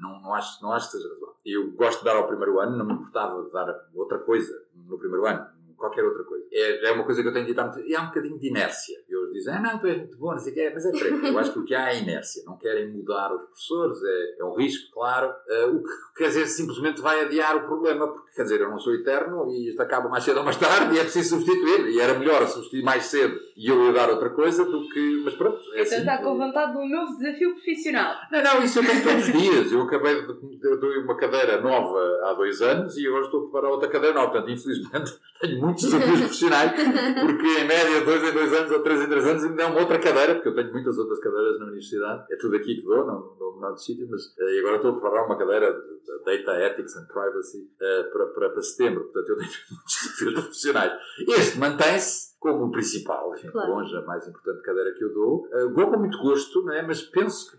Não, 0.00 0.22
não, 0.22 0.34
acho, 0.34 0.62
não 0.62 0.72
acho 0.72 0.90
que 0.90 0.96
seja 0.96 1.08
razoável. 1.08 1.36
Eu 1.44 1.72
gosto 1.72 1.98
de 1.98 2.04
dar 2.06 2.16
ao 2.16 2.26
primeiro 2.26 2.58
ano, 2.60 2.76
não 2.76 2.86
me 2.86 2.94
importava 2.94 3.44
de 3.44 3.52
dar 3.52 3.68
outra 3.94 4.18
coisa 4.20 4.52
no 4.74 4.98
primeiro 4.98 5.26
ano, 5.26 5.46
qualquer 5.76 6.02
outra 6.02 6.24
coisa. 6.24 6.46
É, 6.50 6.88
é 6.88 6.92
uma 6.92 7.04
coisa 7.04 7.22
que 7.22 7.28
eu 7.28 7.32
tenho 7.32 7.60
há 7.60 7.64
muito 7.64 7.80
E 7.80 7.94
há 7.94 8.02
um 8.02 8.06
bocadinho 8.06 8.38
de 8.38 8.48
inércia. 8.48 8.98
Dizem, 9.36 9.54
ah 9.54 9.60
não, 9.60 9.78
tu 9.78 9.86
és 9.86 9.98
muito 9.98 10.16
bom, 10.18 10.32
não 10.32 10.38
sei 10.38 10.52
o 10.52 10.54
que 10.54 10.60
é, 10.60 10.72
mas 10.74 10.86
é 10.86 10.92
treta. 10.92 11.26
Eu 11.26 11.38
acho 11.38 11.52
que 11.52 11.58
o 11.58 11.64
que 11.64 11.74
há 11.74 11.92
é 11.92 12.00
inércia. 12.00 12.42
Não 12.46 12.56
querem 12.56 12.90
mudar 12.90 13.32
os 13.34 13.42
professores, 13.42 13.98
é, 14.02 14.40
é 14.40 14.44
um 14.44 14.54
risco, 14.54 14.92
claro. 14.92 15.28
Uh, 15.28 15.76
o 15.76 15.82
que 15.82 15.90
quer 16.16 16.28
dizer, 16.28 16.46
simplesmente 16.46 17.00
vai 17.00 17.20
adiar 17.22 17.56
o 17.56 17.66
problema, 17.66 18.08
porque 18.08 18.32
quer 18.34 18.42
dizer, 18.42 18.60
eu 18.60 18.70
não 18.70 18.78
sou 18.78 18.94
eterno 18.94 19.48
e 19.50 19.70
isto 19.70 19.80
acaba 19.80 20.08
mais 20.08 20.24
cedo 20.24 20.38
ou 20.38 20.44
mais 20.44 20.56
tarde 20.56 20.94
e 20.94 20.98
é 20.98 21.02
preciso 21.02 21.36
substituir. 21.36 21.88
E 21.88 22.00
era 22.00 22.18
melhor 22.18 22.46
substituir 22.46 22.82
mais 22.82 23.04
cedo 23.04 23.38
e 23.56 23.68
eu 23.68 23.86
ia 23.86 23.92
dar 23.92 24.10
outra 24.10 24.30
coisa 24.30 24.64
do 24.64 24.88
que. 24.88 25.22
Mas 25.24 25.34
pronto. 25.34 25.58
É 25.74 25.80
Então 25.80 25.82
assim. 25.82 25.96
está 25.96 26.18
com 26.18 26.36
vontade 26.36 26.72
de 26.72 26.78
um 26.78 26.88
novo 26.88 27.16
desafio 27.16 27.52
profissional. 27.54 28.14
Não, 28.30 28.42
não, 28.42 28.62
isso 28.62 28.78
eu 28.78 28.84
tenho 28.86 29.02
todos 29.02 29.28
os 29.28 29.32
dias. 29.32 29.72
Eu 29.72 29.82
acabei 29.82 30.14
de. 30.22 30.58
Eu 30.62 30.80
dou 30.80 30.90
uma 31.02 31.16
cadeira 31.16 31.60
nova 31.60 31.98
há 32.24 32.32
dois 32.34 32.60
anos 32.60 32.96
e 32.96 33.06
agora 33.06 33.24
estou 33.24 33.40
a 33.40 33.42
preparar 33.44 33.70
outra 33.70 33.88
cadeira 33.88 34.14
nova. 34.14 34.30
Portanto, 34.32 34.50
infelizmente, 34.50 35.12
tenho 35.40 35.60
muitos 35.60 35.84
desafios 35.84 36.20
profissionais, 36.20 36.72
porque 36.72 37.46
em 37.46 37.64
média, 37.66 38.00
dois 38.04 38.22
em 38.22 38.32
dois 38.32 38.52
anos 38.52 38.70
ou 38.70 38.80
três 38.80 39.00
em 39.00 39.08
três 39.08 39.25
anos, 39.26 39.44
ainda 39.44 39.56
dão 39.56 39.70
uma 39.72 39.80
outra 39.80 39.98
cadeira, 39.98 40.34
porque 40.34 40.48
eu 40.48 40.54
tenho 40.54 40.72
muitas 40.72 40.96
outras 40.98 41.18
cadeiras 41.20 41.58
na 41.58 41.66
universidade. 41.66 42.26
É 42.32 42.36
tudo 42.36 42.56
aqui 42.56 42.76
que 42.76 42.82
dou, 42.82 43.06
não 43.06 43.36
dou 43.38 43.54
menor 43.56 43.72
de 43.74 43.84
sítio, 43.84 44.06
mas 44.10 44.22
eh, 44.38 44.54
e 44.56 44.58
agora 44.60 44.76
estou 44.76 44.90
a 44.90 44.94
preparar 45.00 45.26
uma 45.26 45.38
cadeira 45.38 45.72
de 45.72 46.24
Data 46.24 46.60
Ethics 46.60 46.96
and 46.96 47.06
Privacy 47.06 47.70
eh, 47.80 48.02
para, 48.12 48.26
para, 48.26 48.50
para 48.50 48.62
setembro. 48.62 49.04
Portanto, 49.04 49.28
eu 49.30 49.36
tenho 49.38 49.50
muitos 49.70 49.94
desafios 50.02 50.34
profissionais. 50.34 50.92
Este 51.28 51.58
mantém-se 51.58 52.36
como 52.38 52.66
o 52.66 52.70
principal, 52.70 53.34
enfim, 53.34 53.48
Claro. 53.50 53.72
longe 53.72 53.96
a 53.96 54.02
mais 54.02 54.26
importante 54.28 54.62
cadeira 54.62 54.92
que 54.94 55.02
eu 55.02 55.12
dou. 55.12 55.46
Uh, 55.46 55.72
dou 55.74 55.90
com 55.90 55.98
muito 55.98 56.18
gosto, 56.18 56.62
não 56.62 56.72
é? 56.74 56.82
mas 56.86 57.02
penso 57.02 57.50
que, 57.50 57.56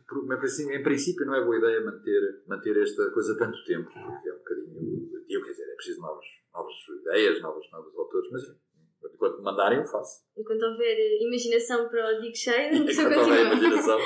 em 0.73 0.83
princípio- 0.83 1.25
não 1.25 1.35
é 1.35 1.43
boa 1.43 1.57
ideia 1.57 1.83
manter, 1.83 2.43
manter 2.47 2.77
esta 2.81 3.09
coisa 3.11 3.37
tanto 3.37 3.57
tempo, 3.65 3.89
porque 3.91 4.29
é 4.29 4.33
um 4.33 4.37
bocadinho. 4.37 5.09
Eu 5.27 5.43
quer 5.43 5.51
dizer, 5.51 5.63
é 5.63 5.75
preciso 5.75 5.99
novas, 5.99 6.25
novas 6.53 6.73
ideias, 7.01 7.41
novos, 7.41 7.69
novos 7.71 7.97
autores, 7.97 8.29
mas 8.31 8.43
enfim, 8.43 8.55
mandarem, 9.41 9.79
eu 9.79 9.85
faço. 9.85 10.25
Enquanto 10.37 10.61
houver 10.63 10.95
imaginação 11.21 11.89
para 11.89 12.19
o 12.19 12.35
Cheio, 12.35 12.81
a 12.81 12.85
pessoa 12.85 13.07
Enquanto 13.07 13.25
houver 13.25 13.49
continua. 13.49 13.67
imaginação. 13.67 13.99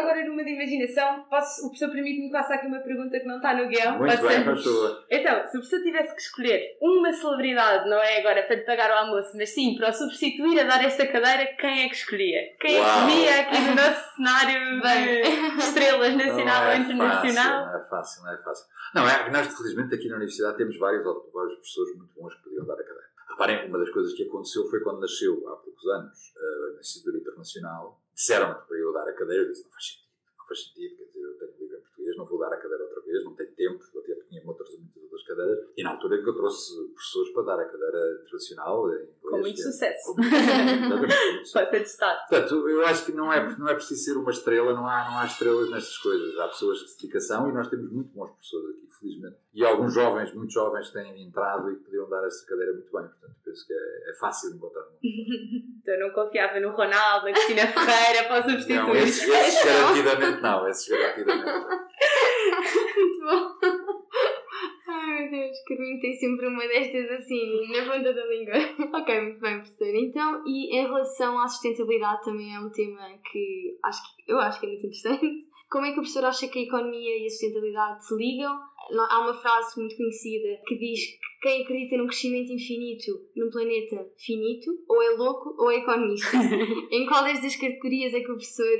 Agora, 0.00 0.24
numa 0.24 0.44
de 0.44 0.50
imaginação, 0.52 1.24
posso, 1.28 1.66
o 1.66 1.68
professor 1.68 1.92
permite-me 1.92 2.26
que 2.26 2.32
faça 2.32 2.54
aqui 2.54 2.66
uma 2.66 2.80
pergunta 2.80 3.20
que 3.20 3.26
não 3.26 3.36
está 3.36 3.54
no 3.54 3.68
guião? 3.68 3.98
Muito 3.98 4.16
Pode 4.16 4.28
bem, 4.28 4.44
faz 4.44 4.64
favor. 4.64 5.04
Então, 5.10 5.46
se 5.46 5.56
o 5.56 5.60
professor 5.60 5.82
tivesse 5.82 6.14
que 6.14 6.22
escolher 6.22 6.78
uma 6.80 7.12
celebridade, 7.12 7.88
não 7.88 7.98
é 7.98 8.20
agora 8.20 8.42
para 8.44 8.56
lhe 8.56 8.62
pagar 8.62 8.90
o 8.90 8.94
almoço, 9.06 9.36
mas 9.36 9.50
sim 9.50 9.76
para 9.76 9.90
o 9.90 9.92
substituir 9.92 10.60
a 10.60 10.64
dar 10.64 10.82
esta 10.84 11.06
cadeira, 11.06 11.54
quem 11.58 11.84
é 11.84 11.88
que 11.88 11.94
escolhia? 11.96 12.40
Quem 12.60 12.76
é 12.76 12.84
que 12.84 13.00
comia 13.00 13.40
aqui 13.40 13.60
no 13.60 13.74
nosso 13.74 14.16
cenário 14.16 14.80
de 14.80 15.58
estrelas 15.58 16.16
nacional 16.16 16.60
não 16.62 16.66
ou 16.66 16.72
é 16.72 16.76
internacional? 16.78 17.64
Fácil, 17.64 17.72
não 17.72 17.78
é 17.78 17.88
fácil, 17.88 18.22
não 18.24 18.32
é 18.32 18.42
fácil. 18.42 18.66
Não, 18.94 19.08
é 19.08 19.24
que 19.24 19.30
nós, 19.30 19.46
felizmente, 19.56 19.94
aqui 19.94 20.08
na 20.08 20.16
Universidade 20.16 20.56
temos 20.56 20.78
vários, 20.78 21.04
vários 21.04 21.54
professores 21.54 21.96
muito 21.96 22.14
bons 22.14 22.34
que 22.34 22.42
podiam 22.42 22.64
dar 22.64 22.74
a 22.74 22.76
cadeira. 22.82 23.07
Reparem, 23.38 23.68
uma 23.68 23.78
das 23.78 23.90
coisas 23.90 24.14
que 24.14 24.24
aconteceu 24.24 24.68
foi 24.68 24.80
quando 24.80 24.98
nasceu, 24.98 25.48
há 25.48 25.54
poucos 25.54 25.86
anos, 25.86 26.34
eh, 26.36 26.72
na 26.74 26.80
Instituto 26.80 27.18
Internacional, 27.18 28.02
disseram 28.12 28.52
para 28.52 28.76
eu 28.76 28.92
dar 28.92 29.08
a 29.08 29.12
cadeira, 29.12 29.44
eu 29.44 29.52
disse, 29.52 29.62
não 29.62 29.70
faz 29.70 29.86
sentido, 29.86 30.08
não 30.36 30.46
faz 30.46 30.64
sentido, 30.64 30.96
quer 30.96 31.04
dizer, 31.04 31.22
eu 31.22 31.38
tenho 31.38 31.67
português, 32.08 32.16
não 32.16 32.26
vou 32.26 32.38
dar 32.38 32.52
a 32.52 32.56
cadeira 32.56 32.84
outra 32.84 33.00
vez, 33.02 33.24
não 33.24 33.34
tenho 33.34 33.50
tempo, 33.52 33.84
eu 33.94 34.00
até 34.00 34.14
tinha 34.28 34.42
outras, 34.46 34.70
muitas 34.78 35.02
outras 35.02 35.22
cadeiras, 35.24 35.58
e 35.76 35.82
na 35.82 35.90
altura 35.90 36.22
que 36.22 36.28
eu 36.28 36.34
trouxe 36.34 36.74
professores 36.94 37.32
para 37.32 37.42
dar 37.44 37.60
a 37.60 37.64
cadeira 37.66 38.20
internacional, 38.22 38.88
em 38.88 38.94
inglês, 38.94 39.10
Com 39.22 39.38
muito 39.38 39.54
que 39.54 39.60
é- 39.60 39.64
sucesso. 39.64 40.06
com 40.14 40.20
muito- 40.22 40.34
Exatamente, 40.34 40.88
muito 40.88 41.12
sucesso. 41.46 41.52
Pode 41.58 41.70
ser 41.70 41.80
testado. 41.80 42.18
Portanto, 42.28 42.68
eu 42.68 42.86
acho 42.86 43.04
que 43.06 43.12
não 43.12 43.32
é, 43.32 43.56
não 43.58 43.68
é 43.68 43.74
preciso 43.74 44.02
ser 44.04 44.16
uma 44.18 44.30
estrela, 44.30 44.72
não 44.74 44.86
há, 44.86 45.10
não 45.10 45.18
há 45.18 45.26
estrelas 45.26 45.70
nestas 45.70 45.98
coisas. 45.98 46.38
Há 46.38 46.48
pessoas 46.48 46.78
de 46.78 46.96
dedicação 46.96 47.48
e 47.48 47.52
nós 47.52 47.68
temos 47.68 47.90
muito 47.92 48.10
bons 48.14 48.30
professores 48.30 48.70
aqui, 48.70 48.88
felizmente. 49.00 49.36
E 49.54 49.64
alguns 49.64 49.92
jovens, 49.92 50.32
muitos 50.34 50.54
jovens, 50.54 50.90
têm 50.90 51.22
entrado 51.26 51.70
e 51.70 51.76
podiam 51.76 52.08
dar 52.08 52.24
essa 52.26 52.46
cadeira 52.46 52.72
muito 52.72 52.90
bem. 52.92 53.02
Portanto, 53.02 53.34
penso 53.44 53.66
que 53.66 53.72
é, 53.72 54.10
é 54.10 54.14
fácil 54.14 54.54
encontrar 54.54 54.82
um. 54.82 54.98
Então 55.88 55.94
eu 55.96 56.08
não 56.08 56.14
confiava 56.14 56.60
no 56.60 56.68
Ronaldo, 56.70 57.24
na 57.26 57.32
Cristina 57.32 57.66
Ferreira 57.66 58.28
para 58.28 58.42
substituir. 58.42 58.76
Não, 58.76 58.94
esses, 58.94 59.22
esses 59.26 59.64
garantidamente 59.64 60.42
não. 60.42 60.68
Esses 60.68 60.86
garantidamente 60.86 61.46
não. 61.46 61.68
Muito 62.96 63.20
bom. 63.24 63.68
Ai 64.88 65.22
meu 65.22 65.30
Deus, 65.30 65.56
Carminho 65.66 66.00
tem 66.00 66.14
sempre 66.14 66.46
uma 66.46 66.66
destas 66.66 67.10
assim 67.10 67.68
na 67.68 67.84
ponta 67.84 68.12
da 68.12 68.26
língua. 68.26 68.54
ok, 68.98 69.20
muito 69.20 69.40
bem, 69.40 69.58
professor. 69.58 69.94
Então, 69.94 70.42
e 70.46 70.76
em 70.76 70.82
relação 70.86 71.38
à 71.38 71.46
sustentabilidade 71.46 72.24
também 72.24 72.54
é 72.54 72.58
um 72.58 72.70
tema 72.70 73.06
que 73.30 73.78
acho 73.84 74.16
que 74.16 74.32
eu 74.32 74.38
acho 74.40 74.58
que 74.60 74.66
é 74.66 74.68
muito 74.70 74.86
interessante. 74.86 75.46
Como 75.70 75.84
é 75.84 75.92
que 75.92 75.98
o 75.98 76.02
professor 76.02 76.24
acha 76.24 76.48
que 76.48 76.60
a 76.60 76.62
economia 76.62 77.18
e 77.18 77.26
a 77.26 77.30
sustentabilidade 77.30 78.06
se 78.06 78.16
ligam? 78.16 78.58
Há 79.10 79.20
uma 79.20 79.34
frase 79.34 79.78
muito 79.78 79.96
conhecida 79.96 80.62
que 80.66 80.78
diz 80.78 81.00
que 81.37 81.37
quem 81.40 81.62
acredita 81.62 81.96
num 81.96 82.06
crescimento 82.06 82.52
infinito 82.52 83.12
num 83.36 83.50
planeta 83.50 84.10
finito 84.16 84.70
ou 84.88 85.02
é 85.02 85.10
louco 85.10 85.54
ou 85.58 85.70
é 85.70 85.76
economista. 85.76 86.36
em 86.90 87.06
qual 87.06 87.24
destas 87.24 87.54
categorias 87.56 88.12
é 88.14 88.20
que 88.20 88.30
o 88.30 88.34
professor 88.34 88.76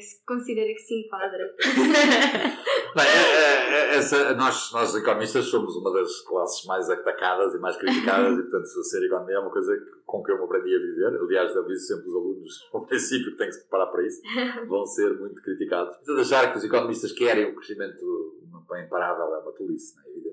se 0.00 0.24
considera 0.26 0.72
que 0.72 0.78
se 0.80 0.94
enquadra? 0.94 1.54
Bem, 2.94 3.06
é- 3.06 3.34
é- 3.34 3.94
é- 3.94 3.96
essa- 3.96 4.34
nós, 4.34 4.70
nós 4.72 4.94
economistas 4.94 5.46
somos 5.46 5.76
uma 5.76 5.92
das 5.92 6.20
classes 6.22 6.64
mais 6.66 6.88
atacadas 6.90 7.54
e 7.54 7.58
mais 7.58 7.76
criticadas 7.76 8.38
e, 8.38 8.42
portanto, 8.42 8.66
ser 8.84 9.04
economia 9.06 9.36
é 9.36 9.38
uma 9.38 9.50
coisa 9.50 9.72
com 10.06 10.22
que 10.22 10.30
eu 10.32 10.38
me 10.38 10.44
aprendi 10.44 10.74
a 10.74 10.78
viver. 10.78 11.20
Aliás, 11.20 11.54
eu 11.54 11.62
aviso 11.62 11.86
sempre 11.86 12.08
os 12.08 12.14
alunos, 12.14 12.68
ao 12.72 12.86
princípio, 12.86 13.32
que 13.32 13.38
têm 13.38 13.46
que 13.48 13.54
se 13.54 13.60
preparar 13.62 13.90
para 13.90 14.06
isso. 14.06 14.20
Vão 14.66 14.84
ser 14.86 15.18
muito 15.18 15.40
criticados. 15.42 15.96
Portanto, 15.98 16.20
achar 16.20 16.52
que 16.52 16.58
os 16.58 16.64
economistas 16.64 17.12
querem 17.12 17.46
o 17.46 17.54
crescimento 17.54 18.36
bem 18.70 18.84
imparável 18.84 19.34
é 19.34 19.38
uma 19.38 19.52
tolice, 19.52 19.96
não 19.96 20.04
é? 20.04 20.31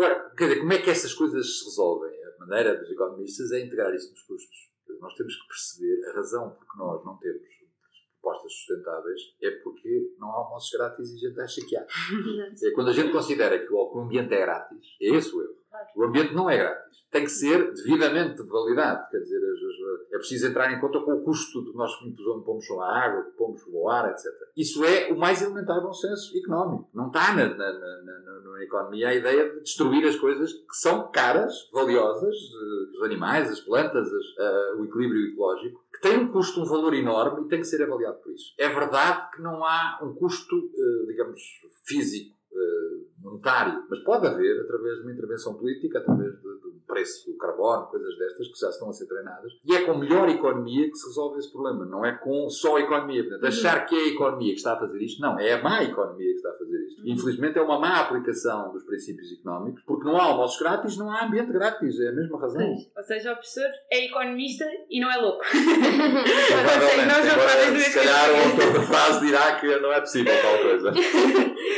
Agora, 0.00 0.30
quer 0.34 0.48
dizer, 0.48 0.60
como 0.60 0.72
é 0.72 0.78
que 0.80 0.88
essas 0.88 1.12
coisas 1.12 1.58
se 1.58 1.64
resolvem? 1.66 2.10
A 2.24 2.38
maneira 2.46 2.74
dos 2.74 2.90
economistas 2.90 3.52
é 3.52 3.60
integrar 3.60 3.94
isso 3.94 4.10
nos 4.10 4.22
custos. 4.22 4.70
Nós 4.98 5.14
temos 5.14 5.36
que 5.36 5.46
perceber 5.46 6.08
a 6.08 6.14
razão 6.14 6.56
porque 6.56 6.78
nós 6.78 7.04
não 7.04 7.18
temos 7.18 7.42
propostas 8.18 8.52
sustentáveis 8.52 9.20
é 9.42 9.50
porque 9.62 10.14
não 10.18 10.30
há 10.30 10.36
almoços 10.36 10.70
grátis 10.70 11.10
e 11.10 11.16
a 11.16 11.28
gente 11.28 11.40
acha 11.40 11.66
que 11.66 11.76
há. 11.76 11.86
É 12.64 12.70
quando 12.70 12.88
a 12.88 12.92
gente 12.94 13.12
considera 13.12 13.58
que 13.58 13.70
o 13.70 13.76
o 13.76 14.00
ambiente 14.00 14.32
é 14.32 14.40
grátis, 14.40 14.96
é 15.02 15.16
esse 15.16 15.34
o 15.34 15.42
erro. 15.42 15.59
O 15.96 16.04
ambiente 16.04 16.34
não 16.34 16.48
é 16.48 16.56
grátis. 16.56 16.98
Tem 17.10 17.24
que 17.24 17.30
ser 17.30 17.72
devidamente 17.74 18.42
validado. 18.42 19.08
Quer 19.10 19.18
dizer, 19.18 19.40
é 20.12 20.18
preciso 20.18 20.46
entrar 20.46 20.72
em 20.72 20.80
conta 20.80 21.00
com 21.00 21.12
o 21.12 21.24
custo 21.24 21.64
que 21.64 21.76
nós 21.76 21.92
pomos 22.44 22.70
a 22.70 22.84
água, 23.04 23.24
que 23.24 23.30
pomos 23.36 23.60
o 23.68 23.88
ar, 23.88 24.10
etc. 24.10 24.24
Isso 24.56 24.84
é 24.84 25.10
o 25.12 25.18
mais 25.18 25.42
elementar 25.42 25.80
bom 25.80 25.92
senso 25.92 26.36
económico. 26.38 26.88
Não 26.94 27.08
está 27.08 27.34
na, 27.34 27.46
na, 27.48 27.72
na, 27.72 28.02
na- 28.02 28.40
economia 28.62 29.08
a 29.08 29.14
ideia 29.14 29.48
de 29.54 29.60
destruir 29.62 30.06
as 30.06 30.16
coisas 30.16 30.52
que 30.52 30.74
são 30.74 31.10
caras, 31.10 31.52
valiosas, 31.72 32.34
eh, 32.36 32.90
os 32.98 33.02
animais, 33.02 33.50
as 33.50 33.58
plantas, 33.60 34.06
as- 34.06 34.38
eh, 34.38 34.74
o 34.78 34.84
equilíbrio 34.84 35.28
ecológico, 35.32 35.82
que 35.90 36.00
tem 36.02 36.18
um 36.18 36.30
custo, 36.30 36.60
um 36.60 36.66
valor 36.66 36.92
enorme 36.92 37.46
e 37.46 37.48
tem 37.48 37.60
que 37.60 37.66
ser 37.66 37.82
avaliado 37.82 38.18
por 38.18 38.30
isso. 38.32 38.52
É 38.58 38.68
verdade 38.68 39.30
que 39.34 39.40
não 39.40 39.64
há 39.64 39.98
um 40.02 40.14
custo, 40.14 40.54
eh, 40.56 41.06
digamos, 41.06 41.40
físico, 41.86 42.36
monetário, 43.18 43.84
mas 43.88 44.00
pode 44.00 44.26
haver 44.26 44.60
através 44.60 44.96
de 44.96 45.02
uma 45.02 45.12
intervenção 45.12 45.54
política, 45.54 45.98
através 45.98 46.32
de, 46.32 46.48
preço 47.00 47.30
do 47.30 47.36
carbono, 47.36 47.86
coisas 47.86 48.18
destas 48.18 48.48
que 48.48 48.58
já 48.58 48.68
estão 48.68 48.90
a 48.90 48.92
ser 48.92 49.06
treinadas. 49.06 49.52
E 49.64 49.74
é 49.74 49.84
com 49.84 49.94
melhor 49.94 50.28
economia 50.28 50.88
que 50.88 50.96
se 50.96 51.08
resolve 51.08 51.38
esse 51.38 51.50
problema, 51.50 51.86
não 51.86 52.04
é 52.04 52.12
com 52.12 52.48
só 52.50 52.76
a 52.76 52.80
economia. 52.80 53.22
Portanto, 53.22 53.46
achar 53.46 53.86
que 53.86 53.94
é 53.94 53.98
a 53.98 54.08
economia 54.08 54.52
que 54.52 54.58
está 54.58 54.74
a 54.74 54.78
fazer 54.78 55.02
isto, 55.02 55.20
não, 55.20 55.38
é 55.38 55.54
a 55.54 55.62
má 55.62 55.82
economia 55.82 56.30
que 56.30 56.36
está 56.36 56.50
a 56.50 56.58
fazer 56.58 56.78
isto. 56.86 57.02
Infelizmente 57.06 57.58
é 57.58 57.62
uma 57.62 57.78
má 57.78 58.00
aplicação 58.00 58.72
dos 58.72 58.84
princípios 58.84 59.32
económicos, 59.32 59.82
porque 59.86 60.04
não 60.04 60.16
há 60.16 60.24
almoços 60.24 60.60
grátis, 60.60 60.96
não 60.96 61.10
há 61.10 61.24
ambiente 61.24 61.52
grátis, 61.52 61.98
é 62.00 62.08
a 62.08 62.12
mesma 62.12 62.38
razão. 62.38 62.74
Ou 62.96 63.04
seja, 63.04 63.32
o 63.32 63.36
professor 63.36 63.70
é 63.90 64.04
economista 64.04 64.66
e 64.90 65.00
não 65.00 65.10
é 65.10 65.16
louco. 65.16 65.44
Provavelmente, 66.50 67.80
se 67.80 67.94
calhar 67.94 68.30
o 68.30 68.36
autor 68.36 68.72
da 68.74 68.82
frase 68.82 69.26
dirá 69.26 69.56
que 69.56 69.66
não 69.78 69.92
é 69.92 70.00
possível 70.00 70.34
tal 70.42 70.58
coisa. 70.58 70.92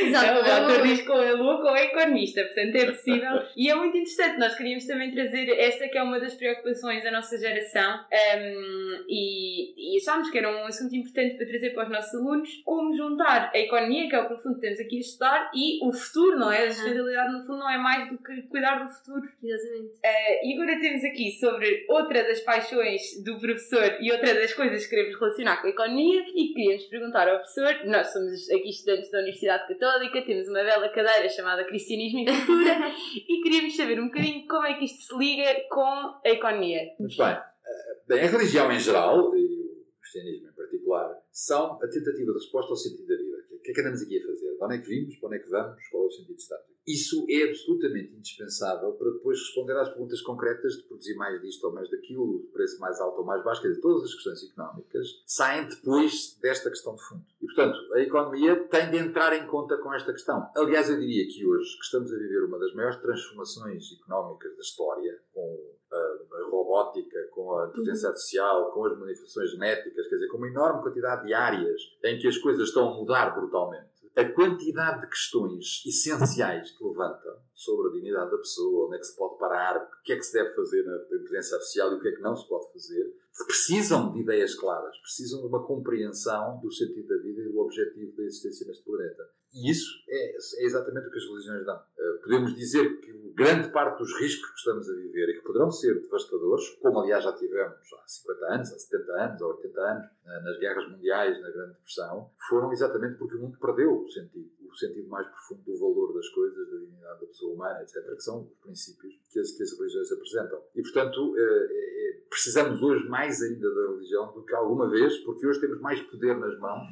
Exato, 0.03 0.39
o 0.39 0.51
autor 0.51 0.79
é 0.79 0.83
diz 0.83 1.01
que 1.01 1.11
ou 1.11 1.21
é 1.21 1.31
louco 1.31 1.63
ou 1.63 1.75
é 1.75 1.85
economista, 1.85 2.43
portanto 2.43 2.75
é 2.75 2.91
possível. 2.91 3.43
E 3.55 3.69
é 3.69 3.75
muito 3.75 3.95
interessante, 3.95 4.39
nós 4.39 4.55
queríamos 4.55 4.85
também 4.85 5.12
trazer 5.13 5.49
esta 5.59 5.87
que 5.87 5.97
é 5.97 6.03
uma 6.03 6.19
das 6.19 6.33
preocupações 6.33 7.03
da 7.03 7.11
nossa 7.11 7.37
geração 7.37 7.99
um, 8.37 9.05
e, 9.07 9.93
e 9.95 9.97
achámos 9.97 10.29
que 10.29 10.37
era 10.37 10.49
um 10.49 10.65
assunto 10.65 10.95
importante 10.95 11.35
para 11.37 11.47
trazer 11.47 11.69
para 11.71 11.83
os 11.83 11.89
nossos 11.89 12.13
alunos, 12.15 12.61
como 12.65 12.95
juntar 12.95 13.51
a 13.53 13.57
economia, 13.57 14.09
que 14.09 14.15
é 14.15 14.21
o 14.21 14.27
que 14.27 14.33
no 14.33 14.41
fundo 14.41 14.59
temos 14.59 14.79
aqui 14.79 14.97
a 14.97 14.99
estudar, 14.99 15.51
e 15.53 15.85
o 15.85 15.91
futuro, 15.91 16.39
não 16.39 16.51
é? 16.51 16.67
A 16.67 16.71
sustentabilidade 16.71 17.33
no 17.33 17.45
fundo 17.45 17.59
não 17.59 17.69
é 17.69 17.77
mais 17.77 18.09
do 18.09 18.17
que 18.17 18.41
cuidar 18.43 18.83
do 18.83 18.93
futuro. 18.93 19.23
Exatamente. 19.41 19.93
Uh, 19.93 20.47
e 20.47 20.53
agora 20.53 20.79
temos 20.79 21.03
aqui 21.03 21.31
sobre 21.39 21.85
outra 21.89 22.23
das 22.23 22.39
paixões 22.41 23.23
do 23.23 23.39
professor 23.39 23.97
e 23.99 24.11
outra 24.11 24.33
das 24.33 24.53
coisas 24.53 24.83
que 24.83 24.89
queremos 24.89 25.19
relacionar 25.19 25.61
com 25.61 25.67
a 25.67 25.69
economia 25.69 26.25
e 26.35 26.53
queríamos 26.53 26.83
perguntar 26.85 27.27
ao 27.27 27.39
professor, 27.39 27.85
nós 27.85 28.07
somos 28.11 28.49
aqui 28.49 28.69
estudantes 28.69 29.09
da 29.11 29.19
Universidade 29.19 29.67
Católica, 29.67 30.21
temos 30.21 30.47
uma 30.47 30.63
bela 30.63 30.89
cadeira 30.89 31.29
chamada 31.29 31.63
Cristianismo 31.65 32.19
e 32.19 32.25
Cultura 32.25 32.91
e 33.27 33.41
queríamos 33.41 33.75
saber 33.75 33.99
um 33.99 34.05
bocadinho 34.05 34.47
como 34.47 34.65
é 34.65 34.73
que 34.75 34.85
isto 34.85 34.92
se 34.93 35.17
liga 35.17 35.67
com 35.69 35.83
a 35.83 36.21
economia. 36.25 36.81
Muito 36.99 37.17
bem. 37.17 37.27
Eh, 37.27 38.01
Bem, 38.07 38.19
a 38.21 38.27
religião 38.27 38.71
em 38.71 38.79
geral, 38.79 39.35
e 39.35 39.45
o 39.45 40.01
cristianismo 40.01 40.49
em 40.49 40.53
particular, 40.53 41.19
são 41.31 41.73
a 41.81 41.87
tentativa 41.87 42.31
de 42.31 42.39
resposta 42.39 42.71
ao 42.71 42.77
sentido 42.77 43.07
da 43.07 43.15
vida. 43.15 43.37
O 43.51 43.59
que 43.59 43.71
é 43.71 43.73
que 43.73 43.81
andamos 43.81 44.01
aqui 44.01 44.17
a 44.17 44.25
fazer? 44.25 44.55
De 44.57 44.63
onde 44.63 44.75
é 44.75 44.77
que 44.79 44.87
vimos? 44.87 45.15
Para 45.17 45.27
onde 45.27 45.37
é 45.37 45.39
que 45.39 45.49
vamos? 45.49 45.87
Qual 45.89 46.03
é 46.03 46.07
o 46.07 46.11
sentido 46.11 46.37
estático? 46.37 46.73
isso 46.85 47.25
é 47.29 47.43
absolutamente 47.43 48.13
indispensável 48.13 48.91
para 48.93 49.09
depois 49.11 49.39
responder 49.39 49.77
às 49.77 49.89
perguntas 49.89 50.21
concretas 50.21 50.73
de 50.73 50.83
produzir 50.83 51.15
mais 51.15 51.41
disto 51.41 51.63
ou 51.63 51.73
mais 51.73 51.89
daquilo, 51.89 52.39
preço 52.51 52.79
mais 52.79 52.99
alto 52.99 53.19
ou 53.19 53.25
mais 53.25 53.43
baixo, 53.43 53.61
quer 53.61 53.69
dizer, 53.69 53.81
todas 53.81 54.03
as 54.03 54.13
questões 54.13 54.43
económicas 54.51 55.07
saem 55.25 55.67
depois 55.67 56.37
desta 56.41 56.69
questão 56.69 56.95
de 56.95 57.03
fundo. 57.03 57.25
Portanto, 57.53 57.93
a 57.93 57.99
economia 57.99 58.67
tem 58.67 58.89
de 58.89 58.97
entrar 58.97 59.33
em 59.33 59.45
conta 59.45 59.77
com 59.77 59.93
esta 59.93 60.11
questão. 60.11 60.49
Aliás, 60.55 60.89
eu 60.89 60.99
diria 60.99 61.25
que 61.27 61.45
hoje 61.45 61.77
que 61.77 61.83
estamos 61.83 62.11
a 62.11 62.17
viver 62.17 62.45
uma 62.45 62.57
das 62.57 62.73
maiores 62.73 62.97
transformações 62.97 63.83
económicas 64.01 64.55
da 64.55 64.61
história, 64.61 65.19
com 65.31 65.75
a, 65.91 65.95
a 65.95 66.49
robótica, 66.49 67.27
com 67.31 67.55
a 67.57 67.67
inteligência 67.67 68.09
artificial, 68.09 68.71
com 68.71 68.85
as 68.85 68.97
manifestações 68.97 69.51
genéticas, 69.51 70.07
quer 70.07 70.15
dizer, 70.15 70.27
com 70.29 70.37
uma 70.37 70.47
enorme 70.47 70.81
quantidade 70.81 71.27
de 71.27 71.33
áreas 71.33 71.81
em 72.03 72.17
que 72.17 72.27
as 72.27 72.37
coisas 72.39 72.69
estão 72.69 72.89
a 72.89 72.95
mudar 72.95 73.35
brutalmente 73.35 73.93
a 74.15 74.25
quantidade 74.25 75.01
de 75.01 75.07
questões 75.07 75.83
essenciais 75.85 76.71
que 76.71 76.83
levantam 76.83 77.35
sobre 77.53 77.89
a 77.89 77.93
dignidade 77.93 78.31
da 78.31 78.37
pessoa, 78.37 78.85
onde 78.85 78.97
é 78.97 78.99
que 78.99 79.07
se 79.07 79.17
pode 79.17 79.39
parar, 79.39 79.77
o 79.77 80.03
que 80.03 80.13
é 80.13 80.15
que 80.15 80.23
se 80.23 80.33
deve 80.33 80.53
fazer 80.53 80.83
na 80.83 80.97
inteligência 80.97 81.55
artificial 81.55 81.91
e 81.91 81.95
o 81.95 81.99
que 81.99 82.07
é 82.09 82.11
que 82.11 82.21
não 82.21 82.35
se 82.35 82.47
pode 82.47 82.71
fazer, 82.71 83.11
precisam 83.47 84.13
de 84.13 84.21
ideias 84.21 84.53
claras, 84.55 84.95
precisam 84.99 85.41
de 85.41 85.47
uma 85.47 85.65
compreensão 85.65 86.59
do 86.61 86.71
sentido 86.71 87.07
da 87.07 87.17
vida 87.23 87.41
e 87.41 87.49
do 87.49 87.59
objetivo 87.59 88.15
da 88.15 88.23
existência 88.23 88.67
neste 88.67 88.83
planeta. 88.83 89.27
E 89.53 89.69
isso 89.69 89.89
é, 90.09 90.35
é 90.35 90.65
exatamente 90.65 91.07
o 91.07 91.11
que 91.11 91.17
as 91.17 91.25
religiões 91.25 91.65
dão. 91.65 91.77
Uh, 91.77 92.21
podemos 92.23 92.55
dizer 92.55 92.99
que 93.01 93.13
grande 93.35 93.71
parte 93.71 93.99
dos 93.99 94.13
riscos 94.19 94.49
que 94.51 94.57
estamos 94.57 94.89
a 94.89 94.93
viver 94.93 95.29
e 95.29 95.33
que 95.33 95.45
poderão 95.45 95.71
ser 95.71 95.99
devastadores, 96.01 96.69
como 96.81 96.99
aliás 96.99 97.23
já 97.23 97.33
tivemos 97.33 97.93
há 97.93 98.07
50 98.07 98.45
anos, 98.45 98.73
há 98.73 98.79
70 98.79 99.11
anos, 99.13 99.41
há 99.41 99.47
80 99.47 99.81
anos, 99.81 100.05
nas 100.43 100.59
guerras 100.59 100.89
mundiais, 100.89 101.41
na 101.41 101.49
Grande 101.49 101.73
Depressão, 101.73 102.31
foram 102.47 102.71
exatamente 102.71 103.17
porque 103.17 103.35
o 103.35 103.41
mundo 103.41 103.57
perdeu 103.59 104.01
o 104.01 104.07
sentido, 104.07 104.49
o 104.69 104.75
sentido 104.75 105.07
mais 105.09 105.27
profundo 105.27 105.61
do 105.63 105.77
valor 105.77 106.13
das 106.13 106.29
coisas, 106.29 106.69
da 106.71 106.77
dignidade 106.77 107.21
da 107.21 107.27
pessoa 107.27 107.53
humana, 107.53 107.81
etc., 107.81 108.15
que 108.15 108.21
são 108.21 108.43
os 108.43 108.57
princípios 108.59 109.13
que 109.31 109.39
as, 109.39 109.51
que 109.51 109.63
as 109.63 109.77
religiões 109.77 110.11
apresentam. 110.11 110.63
E, 110.75 110.81
portanto, 110.81 111.31
uh, 111.31 112.02
precisamos 112.33 112.81
hoje 112.81 113.07
mais 113.07 113.41
ainda 113.41 113.73
da 113.73 113.91
religião 113.91 114.33
do 114.33 114.43
que 114.43 114.55
alguma 114.55 114.89
vez, 114.89 115.17
porque 115.19 115.45
hoje 115.45 115.61
temos 115.61 115.79
mais 115.79 116.01
poder 116.01 116.35
nas 116.35 116.57
mãos 116.59 116.87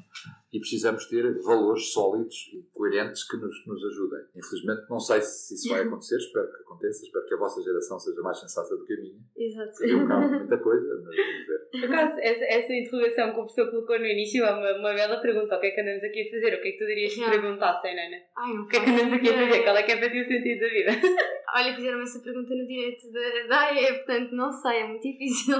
e 0.54 0.60
precisamos 0.60 1.06
ter 1.06 1.24
valores 1.44 1.94
sólidos 1.94 2.50
e 2.54 2.62
coerentes 2.74 3.26
que 3.28 3.38
nos, 3.38 3.66
nos 3.66 3.86
ajudem. 3.86 4.20
Infelizmente, 4.36 4.90
não 4.90 5.00
sei 5.00 5.22
se 5.22 5.56
isso 5.56 5.70
vai 5.70 5.82
acontecer, 5.82 6.18
espero 6.18 6.52
que 6.52 6.62
aconteça, 6.64 7.06
espero 7.06 7.26
que 7.26 7.34
a 7.34 7.38
vossa 7.38 7.62
geração 7.62 7.98
seja 7.98 8.22
mais 8.22 8.38
sensata 8.38 8.76
do 8.76 8.86
que 8.86 8.94
a 8.94 8.98
minha. 8.98 9.20
Exato. 9.38 9.84
Eu 9.84 10.08
calmo 10.08 10.28
muita 10.40 10.58
coisa, 10.58 11.02
mas 11.06 11.16
vamos 11.16 11.48
ver. 11.48 11.62
Por 11.72 11.84
acaso, 11.86 12.20
essa, 12.20 12.44
essa 12.44 12.74
interrogação 12.74 13.26
que 13.28 13.40
o 13.40 13.46
professor 13.46 13.72
colocou 13.72 13.98
no 13.98 14.06
início 14.06 14.44
é 14.44 14.52
uma, 14.52 14.80
uma 14.80 14.94
bela 14.94 15.22
pergunta. 15.22 15.56
O 15.56 15.60
que 15.62 15.68
é 15.68 15.72
que 15.72 15.82
andamos 15.82 16.04
aqui 16.04 16.28
a 16.28 16.32
fazer? 16.32 16.54
O 16.56 16.62
que 16.62 16.68
é 16.68 16.72
que 16.74 16.78
tu 16.78 16.86
dirias 16.86 17.14
que 17.14 17.30
perguntassem, 17.30 17.96
Nana? 17.96 18.18
Ai, 18.36 18.54
não 18.54 18.64
O 18.64 18.68
que 18.68 18.76
é 18.76 18.84
que 18.84 18.90
andamos 18.90 19.14
aqui 19.14 19.30
a 19.30 19.34
fazer? 19.34 19.64
Qual 19.64 19.78
é 19.78 19.84
que 19.84 19.92
é 19.92 19.98
para 19.98 20.10
ti 20.10 20.20
o 20.20 20.28
sentido 20.28 20.60
da 20.60 20.68
vida? 20.68 20.92
Olha, 21.56 21.76
fizeram-me 21.76 22.04
essa 22.04 22.20
pergunta 22.20 22.56
no 22.56 22.68
direito 22.68 23.12
da, 23.12 23.48
da 23.48 23.60
AE, 23.68 23.94
portanto 24.00 24.32
não 24.36 24.52
sei, 24.52 24.80
é 24.80 24.88
muito 24.88 25.04
difícil. 25.04 25.56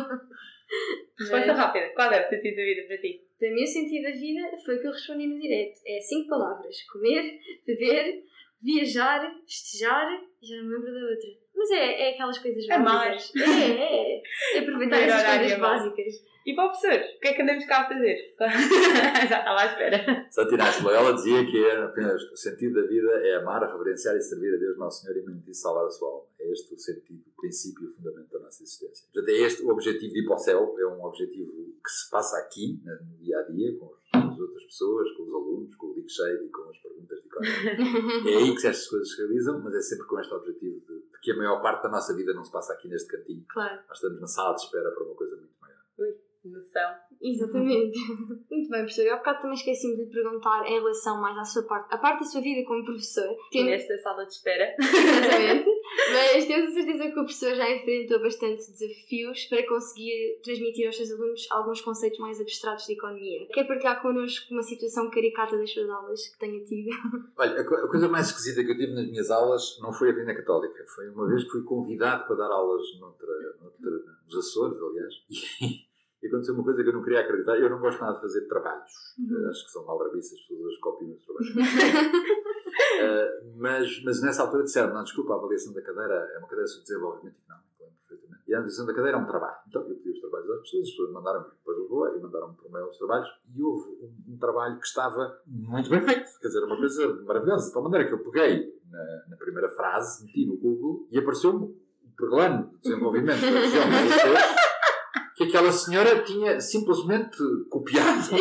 Resposta 1.20 1.48
Mas, 1.48 1.58
rápida. 1.58 1.90
Qual 1.94 2.12
é 2.12 2.26
o 2.26 2.30
sentido 2.30 2.56
da 2.56 2.64
vida 2.64 2.88
para 2.88 2.98
ti? 2.98 3.31
Para 3.42 3.50
mim, 3.50 3.64
o 3.64 3.68
sentido 3.68 4.04
da 4.04 4.12
vida 4.12 4.56
foi 4.64 4.76
o 4.76 4.82
que 4.82 4.88
eu 4.88 4.92
respondi 4.92 5.26
no 5.26 5.40
direito. 5.40 5.82
É 5.84 6.00
cinco 6.00 6.30
palavras: 6.30 6.84
comer, 6.84 7.40
beber, 7.66 8.24
viajar, 8.62 9.36
festejar 9.48 10.24
e 10.40 10.46
já 10.46 10.58
não 10.58 10.66
me 10.66 10.76
lembro 10.76 10.94
da 10.94 11.10
outra. 11.10 11.41
Mas 11.62 11.70
é, 11.70 12.10
é 12.10 12.14
aquelas 12.16 12.40
coisas 12.40 12.66
básicas. 12.66 13.40
É, 13.40 14.18
é. 14.18 14.24
É 14.56 14.60
aproveitar 14.60 14.98
Comer, 14.98 15.10
essas 15.10 15.22
e 15.22 15.38
coisas 15.38 15.58
amar. 15.58 15.78
básicas. 15.78 16.26
E 16.44 16.56
para 16.56 16.66
o 16.66 16.70
professor? 16.72 17.00
O 17.18 17.20
que 17.20 17.28
é 17.28 17.34
que 17.34 17.42
andamos 17.44 17.66
cá 17.66 17.82
a 17.82 17.88
fazer? 17.88 18.34
Já 19.30 19.40
estava 19.40 19.62
à 19.62 19.66
espera. 19.68 20.28
Santo 20.32 20.56
Inácio 20.56 20.84
Loyola 20.84 21.14
dizia 21.14 21.46
que 21.46 21.64
é 21.64 21.84
apenas 21.84 22.20
o 22.32 22.36
sentido 22.36 22.82
da 22.82 22.88
vida 22.88 23.12
é 23.28 23.36
amar, 23.36 23.62
reverenciar 23.62 24.16
e 24.16 24.22
servir 24.22 24.56
a 24.56 24.58
Deus 24.58 24.76
Nosso 24.76 25.04
Senhor 25.04 25.18
e 25.18 25.22
mentir 25.22 25.54
salvar 25.54 25.86
a 25.86 25.92
sua 25.92 26.10
alma. 26.10 26.26
É 26.40 26.52
este 26.52 26.74
o 26.74 26.80
sentido, 26.80 27.22
o 27.28 27.40
princípio 27.40 27.84
e 27.84 27.88
o 27.90 27.94
fundamento 27.94 28.32
da 28.32 28.40
nossa 28.40 28.64
existência. 28.64 29.08
Portanto, 29.14 29.30
é 29.30 29.38
este 29.38 29.62
o 29.62 29.70
objetivo 29.70 30.14
de 30.14 30.20
ir 30.20 30.26
para 30.26 30.36
o 30.36 30.40
céu, 30.40 30.76
é 30.80 30.86
um 30.88 31.06
objetivo 31.06 31.52
que 31.52 31.92
se 31.92 32.10
passa 32.10 32.38
aqui, 32.40 32.82
né, 32.84 32.98
no 33.08 33.24
dia 33.24 33.38
a 33.38 33.44
dia, 33.44 33.78
com 33.78 33.94
as 34.14 34.40
outras 34.40 34.64
pessoas, 34.66 35.12
com 35.12 35.24
os 35.24 35.34
alunos, 35.34 35.76
com 35.76 35.88
o 35.88 36.10
Shade 36.10 36.44
e 36.44 36.50
com 36.50 36.70
as 36.70 36.78
perguntas 36.80 37.22
de 37.22 37.28
economia. 37.28 38.32
É 38.32 38.38
aí 38.38 38.56
que 38.56 38.68
estas 38.68 38.88
coisas 38.88 39.12
se 39.12 39.18
realizam, 39.18 39.62
mas 39.62 39.76
é 39.76 39.82
sempre 39.82 40.08
com 40.08 40.20
este 40.20 40.34
objetivo 40.34 40.81
de, 41.22 41.28
de 41.28 41.32
que 41.32 41.32
a 41.32 41.38
maior 41.38 41.62
parte 41.62 41.84
da 41.84 41.90
nossa 41.90 42.16
vida 42.16 42.34
não 42.34 42.44
se 42.44 42.52
passa 42.52 42.74
aqui 42.74 42.88
neste 42.88 43.08
cantinho. 43.08 43.46
Claro, 43.50 43.82
Nós 43.88 43.98
estamos 43.98 44.20
na 44.20 44.28
sala 44.28 44.56
de 44.56 44.62
espera 44.64 44.92
para 44.92 45.04
uma 45.04 45.16
coisa 45.16 45.36
muito 45.36 45.54
maior. 45.62 45.78
Noção. 46.44 46.96
Exatamente. 47.22 47.98
Muito 48.50 48.70
bem, 48.70 48.82
professor. 48.82 49.04
Eu 49.06 49.14
há 49.14 49.18
bocado 49.18 49.42
também 49.42 49.56
esqueci-me 49.56 49.96
de 49.96 50.04
lhe 50.06 50.10
perguntar 50.10 50.66
em 50.66 50.74
relação 50.80 51.22
mais 51.22 51.38
à 51.38 51.44
sua 51.46 51.64
parte, 51.64 51.94
a 51.94 51.98
parte 51.98 52.20
da 52.20 52.26
sua 52.26 52.42
vida 52.42 52.66
como 52.68 52.84
professor. 52.86 53.36
Tem- 53.52 53.66
Nesta 53.66 53.98
sala 54.00 54.26
de 54.26 54.34
espera. 54.34 54.76
Exatamente. 54.80 55.70
Mas 56.14 56.46
temos 56.46 56.70
a 56.70 56.74
certeza 56.74 57.04
que 57.04 57.10
o 57.12 57.24
professor 57.26 57.54
já 57.56 57.70
enfrentou 57.70 58.20
bastante 58.22 58.58
desafios 58.72 59.46
para 59.46 59.68
conseguir 59.68 60.40
transmitir 60.44 60.88
aos 60.88 60.96
seus 60.98 61.12
alunos 61.12 61.48
alguns 61.52 61.82
conceitos 61.82 62.20
mais 62.20 62.40
abstratos 62.40 62.86
de 62.86 62.94
economia. 62.94 63.48
Quer 63.54 63.66
partilhar 63.68 64.02
connosco 64.02 64.54
uma 64.54 64.64
situação 64.64 65.10
caricata 65.10 65.58
das 65.58 65.72
suas 65.72 65.90
aulas 65.90 66.28
que 66.30 66.40
tenha 66.40 66.64
tido? 66.64 66.90
Olha, 67.38 67.62
a 67.62 67.88
coisa 67.88 68.08
mais 68.08 68.28
esquisita 68.28 68.64
que 68.64 68.72
eu 68.72 68.78
tive 68.78 68.94
nas 68.94 69.08
minhas 69.10 69.30
aulas 69.30 69.78
não 69.82 69.92
foi 69.92 70.10
a 70.10 70.14
Vinda 70.14 70.34
Católica. 70.34 70.84
Foi 70.96 71.10
uma 71.10 71.28
vez 71.28 71.44
que 71.44 71.50
fui 71.52 71.64
convidado 71.64 72.26
para 72.26 72.36
dar 72.38 72.52
aulas 72.52 72.82
noutra, 73.00 73.28
noutra, 73.62 73.92
nos 74.26 74.36
Açores, 74.38 74.78
aliás. 74.82 75.14
E, 75.62 75.91
aconteceu 76.28 76.54
uma 76.54 76.64
coisa 76.64 76.84
que 76.84 76.90
eu 76.90 76.94
não 76.94 77.04
queria 77.04 77.22
acreditar. 77.22 77.58
Eu 77.58 77.70
não 77.70 77.80
gosto 77.80 78.00
nada 78.00 78.16
de 78.16 78.22
fazer 78.22 78.48
trabalhos. 78.48 78.92
Uhum. 79.18 79.46
Eh, 79.46 79.50
Acho 79.50 79.66
que 79.66 79.72
são 79.72 79.86
maldrabiças, 79.86 80.34
as 80.34 80.48
pessoas 80.48 80.78
copiam 80.78 81.12
os 81.14 81.26
trabalhos. 81.26 81.56
Eh, 83.02 83.42
mas, 83.58 84.02
mas 84.04 84.22
nessa 84.22 84.44
altura 84.44 84.64
disseram, 84.64 84.94
não, 84.94 85.04
desculpa, 85.04 85.34
a 85.34 85.38
avaliação 85.38 85.74
da 85.74 85.82
cadeira 85.82 86.14
é 86.34 86.38
uma 86.38 86.48
cadeira 86.48 86.68
sobre 86.68 86.84
desenvolvimento 86.84 87.36
económico, 87.44 87.70
lembro 87.80 87.96
perfeitamente. 88.08 88.44
E 88.48 88.54
a 88.54 88.58
avaliação 88.58 88.86
da 88.86 88.94
cadeira 88.94 89.18
é 89.18 89.22
um 89.22 89.26
trabalho. 89.26 89.58
Então 89.68 89.82
eu 89.82 89.96
pedi 89.96 90.12
os 90.12 90.20
trabalhos 90.22 90.50
às 90.52 90.62
pessoas, 90.62 90.84
as 90.84 90.90
pessoas 90.92 91.12
mandaram 91.12 91.46
para 91.66 91.74
Lisboa 91.76 92.16
e 92.16 92.22
mandaram 92.22 92.54
por 92.54 92.72
mail 92.72 92.88
os 92.88 92.98
trabalhos 92.98 93.28
e 93.54 93.62
houve 93.62 93.90
um, 93.90 94.34
um 94.34 94.38
trabalho 94.38 94.80
que 94.80 94.86
estava 94.86 95.42
muito 95.46 95.90
bem 95.90 96.02
feito. 96.02 96.40
Quer 96.40 96.48
dizer, 96.48 96.64
uma 96.64 96.78
coisa 96.78 97.24
maravilhosa. 97.24 97.68
De 97.68 97.74
tal 97.74 97.84
maneira 97.84 98.08
que 98.08 98.14
eu 98.14 98.24
peguei 98.24 98.74
na, 98.90 99.28
na 99.30 99.38
primeira 99.38 99.70
frase, 99.70 100.26
meti 100.26 100.46
no 100.46 100.58
Google 100.58 101.08
e 101.12 101.20
apareceu-me 101.20 101.66
o 101.66 102.16
plano 102.16 102.72
de 102.76 102.90
desenvolvimento 102.90 103.42
da 103.42 103.60
região 103.60 103.84
Açores 103.84 104.71
que 105.42 105.48
aquela 105.48 105.72
senhora 105.72 106.22
tinha 106.24 106.60
simplesmente 106.60 107.38
copiado 107.70 108.36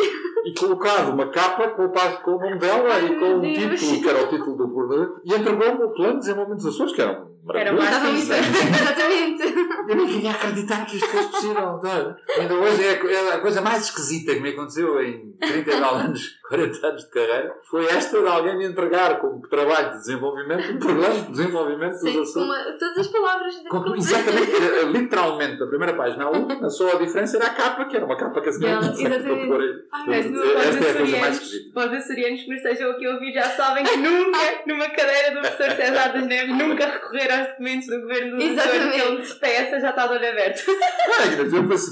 e 0.45 0.59
colocado 0.59 1.13
uma 1.13 1.31
capa 1.31 1.69
com 1.69 1.85
o, 1.85 1.91
com 2.23 2.31
o 2.33 2.39
nome 2.39 2.59
dela 2.59 3.01
e 3.01 3.19
com 3.19 3.39
o 3.39 3.41
Deus. 3.41 3.81
título, 3.81 4.03
que 4.03 4.09
era 4.09 4.25
o 4.25 4.29
título 4.29 4.57
do 4.57 4.69
bordão, 4.69 5.17
e 5.25 5.35
entregou-me 5.35 5.85
o 5.85 5.91
plano 5.91 6.15
de 6.15 6.21
desenvolvimento 6.21 6.63
dos 6.63 6.75
Açores, 6.75 6.93
que 6.93 7.01
era 7.01 7.23
um 7.23 7.40
maravilhoso. 7.45 8.01
Muito 8.01 8.29
bem. 8.29 8.39
Exatamente. 8.39 9.43
Eu 9.89 9.97
não 9.97 10.07
queria 10.07 10.31
acreditar 10.31 10.87
que 10.87 10.97
isto 10.97 11.09
fosse 11.09 11.29
possível. 11.31 11.79
tá? 11.83 12.17
Ainda 12.39 12.55
hoje 12.55 12.85
é 12.87 12.91
a 12.91 13.11
é 13.31 13.35
a 13.35 13.39
coisa 13.41 13.61
mais 13.61 13.85
esquisita 13.85 14.35
que 14.35 14.41
me 14.41 14.51
aconteceu 14.51 15.03
em 15.03 15.33
30 15.41 15.71
e 15.71 15.81
tal 15.81 15.95
anos, 15.97 16.39
40 16.49 16.87
anos 16.87 17.03
de 17.05 17.11
carreira, 17.11 17.55
foi 17.69 17.85
esta 17.87 18.21
de 18.21 18.27
alguém 18.29 18.59
me 18.59 18.67
entregar 18.67 19.19
como 19.21 19.41
trabalho 19.49 19.91
de 19.93 19.99
desenvolvimento 19.99 20.73
um 20.73 20.79
programa 20.79 21.15
de 21.15 21.31
desenvolvimento 21.31 22.01
dos 22.01 22.37
uma, 22.37 22.57
todas 22.79 22.99
as 22.99 23.07
palavras 23.09 23.55
de 23.55 23.69
Com 23.69 23.83
tu- 23.85 23.97
exatamente, 23.97 24.51
eh, 24.53 24.83
literalmente, 24.85 25.59
da 25.59 25.67
primeira 25.67 25.95
página 25.95 26.25
à 26.25 26.31
última, 26.31 26.69
só 26.69 26.93
a 26.93 26.99
diferença 26.99 27.37
era 27.39 27.47
a 27.47 27.51
capa, 27.55 27.85
que 27.87 27.97
era 27.97 28.05
uma 28.05 28.17
capa 28.17 28.41
que 28.41 28.49
a 28.49 28.53
senhora 28.53 28.87
Não, 28.87 28.95
tinha 28.95 29.11
para 29.11 29.21
pôr 29.47 29.61
aí. 29.61 29.75
Ai, 29.93 30.19
Esta 30.19 30.39
é 30.39 30.91
a 30.91 30.95
coisa 30.95 31.17
mais 31.19 31.37
açorianos, 31.37 31.43
esquisita. 31.43 31.75
para 31.75 31.87
os 31.91 31.97
açorianos 31.99 32.43
que 32.43 32.49
nos 32.49 32.57
estejam 32.59 32.91
aqui 32.91 33.07
a 33.07 33.15
ouvir 33.15 33.33
já 33.33 33.43
sabem 33.45 33.85
que 33.85 33.97
nunca, 33.97 34.39
numa 34.67 34.89
cadeira 34.91 35.31
do 35.35 35.41
professor 35.41 35.77
César 35.77 36.09
das 36.13 36.27
Neves, 36.27 36.57
nunca 36.57 36.87
recorrer 36.87 37.30
aos 37.31 37.49
documentos 37.49 37.87
do 37.89 38.01
governo 38.01 38.37
Açores, 38.37 38.53
Exatamente. 38.53 38.91
que 38.95 39.01
ele 39.09 39.17
despeça, 39.19 39.81
já 39.81 39.91
está 39.91 40.07
de 40.07 40.13
olho 40.15 40.29
aberto. 40.29 40.63
Ah, 40.71 41.63
mas 41.69 41.83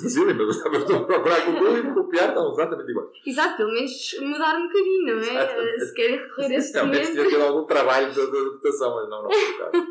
eu 0.41 0.49
estava 0.51 0.77
a 0.97 1.05
procurar 1.05 1.41
com 1.45 1.51
o 1.51 1.55
Google 1.55 1.79
e 1.79 1.83
me 1.83 1.95
copiar, 1.95 2.29
estão 2.29 2.53
exatamente 2.53 2.91
igual. 2.91 3.13
Exato, 3.27 3.57
pelo 3.57 3.73
menos 3.73 4.17
mudar 4.21 4.57
um 4.57 4.67
bocadinho, 4.67 5.07
não 5.17 5.23
é? 5.23 5.27
Exatamente. 5.29 5.85
Se 5.87 5.95
querem 5.95 6.17
recorrer 6.19 6.47
a 6.47 6.55
esse 6.59 6.75
Não, 6.75 6.91
deve 6.91 7.07
documento. 7.07 7.31
ter 7.31 7.43
algum 7.43 7.65
trabalho 7.67 8.11
de, 8.13 8.31
de 8.31 8.37
adaptação, 8.39 8.95
mas 8.95 9.09
não, 9.11 9.23
não. 9.23 9.31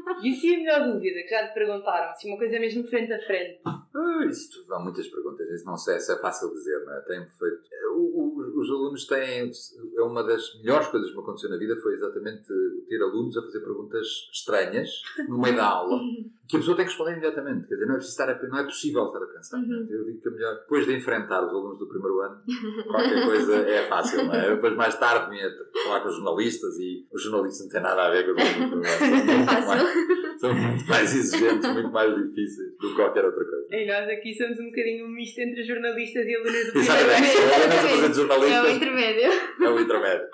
E 0.23 0.33
se 0.33 0.55
a 0.55 0.57
melhor 0.57 0.93
dúvida 0.93 1.21
que 1.23 1.29
já 1.29 1.47
te 1.47 1.53
perguntaram, 1.53 2.13
se 2.15 2.27
uma 2.27 2.37
coisa 2.37 2.59
mesmo 2.59 2.83
frente 2.87 3.13
a 3.13 3.19
frente? 3.25 3.59
Ah, 3.65 4.25
isso 4.29 4.51
tudo 4.51 4.67
dá 4.69 4.79
muitas 4.79 5.07
perguntas, 5.07 5.47
isso 5.49 5.65
não 5.65 5.77
sei 5.77 5.99
se 5.99 6.11
é 6.13 6.17
fácil 6.17 6.49
dizer, 6.53 6.83
não 6.85 6.93
é? 6.93 7.01
Tem 7.01 7.19
feito. 7.25 7.61
O- 7.93 8.21
o- 8.21 8.59
os 8.59 8.69
alunos 8.69 9.05
têm. 9.05 9.51
É 9.97 10.01
uma 10.01 10.23
das 10.23 10.55
melhores 10.61 10.87
coisas 10.87 11.09
que 11.09 11.15
me 11.15 11.21
aconteceu 11.23 11.49
na 11.49 11.57
vida 11.57 11.75
foi 11.77 11.93
exatamente 11.93 12.47
ter 12.87 13.01
alunos 13.01 13.35
a 13.37 13.41
fazer 13.41 13.59
perguntas 13.59 14.07
estranhas 14.31 14.89
no 15.27 15.39
meio 15.39 15.55
da 15.55 15.65
aula 15.65 15.99
que 16.47 16.55
a 16.55 16.59
pessoa 16.59 16.77
tem 16.77 16.85
que 16.85 16.91
responder 16.91 17.11
imediatamente. 17.13 17.67
Quer 17.67 17.73
dizer, 17.75 17.85
não 17.87 17.93
é, 17.95 17.97
preciso 17.97 18.21
estar 18.21 18.29
a, 18.31 18.47
não 18.47 18.57
é 18.59 18.63
possível 18.63 19.05
estar 19.05 19.23
a 19.23 19.27
pensar. 19.27 19.57
Uhum. 19.57 19.87
Eu 19.89 20.05
digo 20.05 20.21
que 20.21 20.27
a 20.27 20.31
melhor, 20.31 20.55
depois 20.55 20.85
de 20.85 20.95
enfrentar 20.95 21.43
os 21.45 21.49
alunos 21.49 21.79
do 21.79 21.87
primeiro 21.87 22.19
ano, 22.21 22.41
qualquer 22.87 23.25
coisa 23.25 23.55
é 23.57 23.87
fácil, 23.87 24.25
não 24.25 24.33
é? 24.33 24.47
Eu 24.49 24.55
Depois, 24.55 24.75
mais 24.75 24.95
tarde, 24.97 25.29
vinha 25.29 25.49
falar 25.83 26.01
com 26.01 26.09
os 26.09 26.15
jornalistas 26.15 26.77
e 26.79 27.05
os 27.11 27.21
jornalistas 27.23 27.65
não 27.67 27.71
têm 27.73 27.81
nada 27.81 28.03
a 28.07 28.11
ver 28.11 28.25
com 28.25 28.31
os 28.31 28.47
alunos 28.47 28.69
do 28.69 28.69
primeiro 28.69 29.03
ano. 29.03 29.07
São 29.07 29.19
É 29.19 29.33
muito 29.33 29.45
mais- 29.45 29.65
fácil. 29.65 30.17
São 30.37 30.53
muito 30.53 30.87
mais 30.87 31.15
exigentes, 31.15 31.73
muito 31.73 31.91
mais 31.91 32.15
difíceis 32.15 32.71
do 32.79 32.89
que 32.89 32.95
qualquer 32.95 33.25
outra 33.25 33.43
coisa. 33.43 33.67
E 33.71 33.87
nós 33.87 34.07
aqui 34.07 34.33
somos 34.35 34.59
um 34.59 34.65
bocadinho 34.65 35.05
um 35.05 35.09
misto 35.09 35.39
entre 35.39 35.63
jornalistas 35.63 36.25
e 36.27 36.35
alunos 36.35 36.73
do 36.73 36.77
Exatamente. 36.79 37.31
primeiro 37.31 37.53
ano. 37.53 37.73
A 37.73 37.97
fazer 37.97 38.09
de 38.13 38.53
É 38.53 38.61
o 38.61 38.69
intermédio. 38.69 39.31
É 39.65 39.69
o 39.69 39.79
intermédio. 39.79 40.27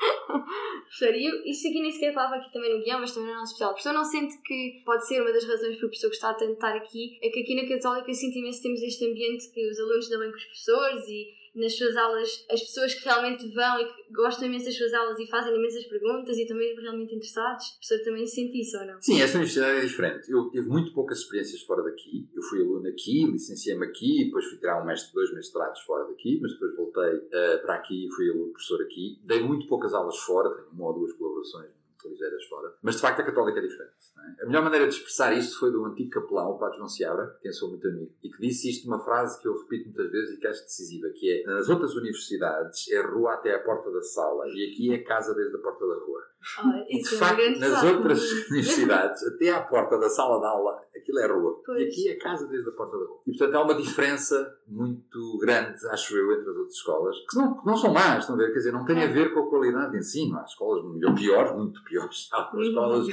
Eu- 1.26 1.44
isto 1.46 1.68
aqui 1.68 1.82
nem 1.82 1.92
sequer 1.92 2.14
falava 2.14 2.36
aqui 2.36 2.52
também 2.52 2.76
no 2.78 2.84
guião, 2.84 3.00
mas 3.00 3.14
também 3.14 3.30
no 3.30 3.36
nosso 3.36 3.54
especial. 3.54 3.72
O 3.72 3.74
professor 3.74 3.94
não 3.94 4.06
sente 4.06 4.38
que 4.44 4.82
pode 4.86 5.08
ser 5.08 5.22
uma 5.22 5.32
das 5.32 5.46
razões 5.46 5.76
para 5.78 5.86
o 5.86 5.90
professor 5.90 6.08
gostar 6.08 6.34
tanto 6.36 6.50
de 6.50 6.54
estar 6.54 6.76
aqui, 6.76 7.18
é 7.22 7.30
que 7.30 7.40
aqui 7.42 7.56
na 7.56 7.68
Católica 7.68 8.10
eu 8.10 8.14
sinto 8.14 8.38
imenso 8.38 8.62
temos 8.62 8.82
este 8.82 9.06
ambiente 9.06 9.52
que 9.54 9.70
os 9.70 9.80
alunos 9.80 10.10
dão 10.10 10.20
bem 10.20 10.30
com 10.30 10.38
os 10.38 10.44
professores 10.44 11.08
e 11.08 11.43
nas 11.56 11.78
suas 11.78 11.96
aulas 11.96 12.46
as 12.50 12.62
pessoas 12.62 12.94
que 12.94 13.06
realmente 13.06 13.48
vão 13.54 13.80
e 13.80 13.86
que 13.86 14.14
gostam 14.14 14.48
imenso 14.48 14.66
das 14.66 14.76
suas 14.76 14.94
aulas 14.94 15.20
e 15.20 15.28
fazem 15.28 15.56
imensas 15.56 15.86
perguntas 15.86 16.38
e 16.38 16.42
estão 16.42 16.58
mesmo 16.58 16.82
realmente 16.82 17.16
interessados. 17.16 17.68
O 17.68 17.80
professor 17.80 18.04
também 18.04 18.26
sente 18.26 18.60
isso 18.60 18.78
ou 18.78 18.86
não? 18.86 19.02
Sim, 19.02 19.22
esta 19.22 19.38
universidade 19.38 19.80
é 19.80 19.82
diferente. 19.82 20.32
Eu 20.32 20.50
tive 20.50 20.68
muito 20.68 20.94
poucas 20.94 21.20
experiências 21.20 21.62
fora 21.62 21.84
daqui. 21.84 22.28
Eu 22.34 22.42
fui 22.44 22.62
aluno 22.62 22.88
aqui, 22.88 23.26
licenciei-me 23.26 23.86
aqui, 23.86 24.26
depois 24.26 24.46
fui 24.46 24.58
tirar 24.58 24.82
um 24.82 24.86
mestre, 24.86 25.14
dois 25.14 25.34
mestrados 25.34 25.82
fora 25.82 26.08
daqui, 26.08 26.40
mas 26.42 26.54
depois 26.54 26.76
voltei 26.76 27.28
eh, 27.32 27.58
para 27.58 27.76
aqui 27.76 28.08
e 28.08 28.12
fui 28.12 28.30
aluno 28.30 28.52
professor 28.52 28.82
aqui. 28.82 29.20
Dei 29.24 29.42
muito 29.42 29.68
poucas 29.68 29.94
aulas 29.94 30.18
fora, 30.18 30.50
tenho 30.56 30.70
uma 30.72 30.88
ou 30.88 30.94
duas 30.94 31.14
colaborações 31.14 31.83
ligeiras 32.10 32.44
fora. 32.46 32.74
Mas 32.82 32.96
de 32.96 33.02
facto 33.02 33.22
a 33.22 33.24
católica 33.24 33.60
é 33.60 33.62
diferente. 33.62 33.94
é? 34.40 34.44
A 34.44 34.46
melhor 34.46 34.64
maneira 34.64 34.88
de 34.88 34.94
expressar 34.94 35.34
isto 35.34 35.60
foi 35.60 35.72
do 35.72 35.86
antigo 35.86 36.10
capelão, 36.10 36.52
o 36.52 36.60
Padre 36.60 36.78
João 36.78 36.90
Seabra, 36.90 37.38
quem 37.42 37.52
sou 37.52 37.70
muito 37.70 37.88
amigo, 37.88 38.12
e 38.24 38.30
que 38.30 38.40
disse 38.40 38.70
isto 38.70 38.88
uma 38.88 39.04
frase 39.04 39.42
que 39.42 39.48
eu 39.48 39.58
repito 39.58 39.86
muitas 39.86 40.12
vezes 40.12 40.36
e 40.36 40.40
que 40.40 40.48
acho 40.48 40.64
decisiva, 40.64 41.10
que 41.10 41.32
é 41.32 41.44
nas 41.46 41.70
outras 41.70 41.96
universidades 41.96 42.90
é 42.92 43.02
rua 43.02 43.34
até 43.34 43.56
a 43.56 43.60
porta 43.60 43.92
da 43.92 44.02
sala 44.02 44.48
e 44.48 44.70
aqui 44.70 44.94
é 44.94 45.00
casa 45.00 45.34
desde 45.34 45.56
a 45.56 45.60
porta 45.60 45.88
da 45.88 45.96
rua. 45.96 46.22
E, 46.90 47.02
de 47.02 47.16
é 47.16 47.18
facto, 47.18 47.60
nas 47.60 47.72
facto. 47.72 47.96
outras 47.96 48.32
universidades, 48.52 49.24
até 49.24 49.50
à 49.52 49.62
porta 49.62 49.98
da 49.98 50.10
sala 50.10 50.40
de 50.40 50.46
aula, 50.46 50.82
aquilo 50.96 51.20
é 51.20 51.28
rua. 51.28 51.62
Pois. 51.66 51.82
E 51.82 51.88
aqui 51.88 52.10
é 52.10 52.16
casa 52.16 52.48
desde 52.48 52.70
a 52.70 52.74
porta 52.74 52.98
da 52.98 53.06
rua. 53.06 53.22
E, 53.26 53.32
portanto, 53.32 53.56
há 53.56 53.64
uma 53.64 53.76
diferença 53.76 54.58
muito 54.68 55.38
grande, 55.40 55.76
acho 55.88 56.16
eu, 56.18 56.32
entre 56.32 56.50
as 56.50 56.56
outras 56.56 56.74
escolas, 56.76 57.16
que 57.30 57.38
não, 57.38 57.60
que 57.60 57.66
não 57.66 57.78
são 57.78 57.94
más, 57.94 58.20
estão 58.20 58.36
a 58.36 58.38
ver? 58.38 58.48
Quer 58.52 58.58
dizer, 58.60 58.74
não 58.74 58.86
tem 58.86 59.04
a 59.04 59.08
ver 59.08 59.34
com 59.34 59.42
a 59.42 59.50
qualidade 59.50 59.92
de 59.92 59.98
ensino. 60.00 60.38
Há 60.38 60.44
escolas 60.44 60.84
melhor, 60.86 61.16
piores, 61.16 61.52
muito 61.54 61.84
piores. 61.84 62.30
Há 62.34 62.42
escolas, 62.42 63.08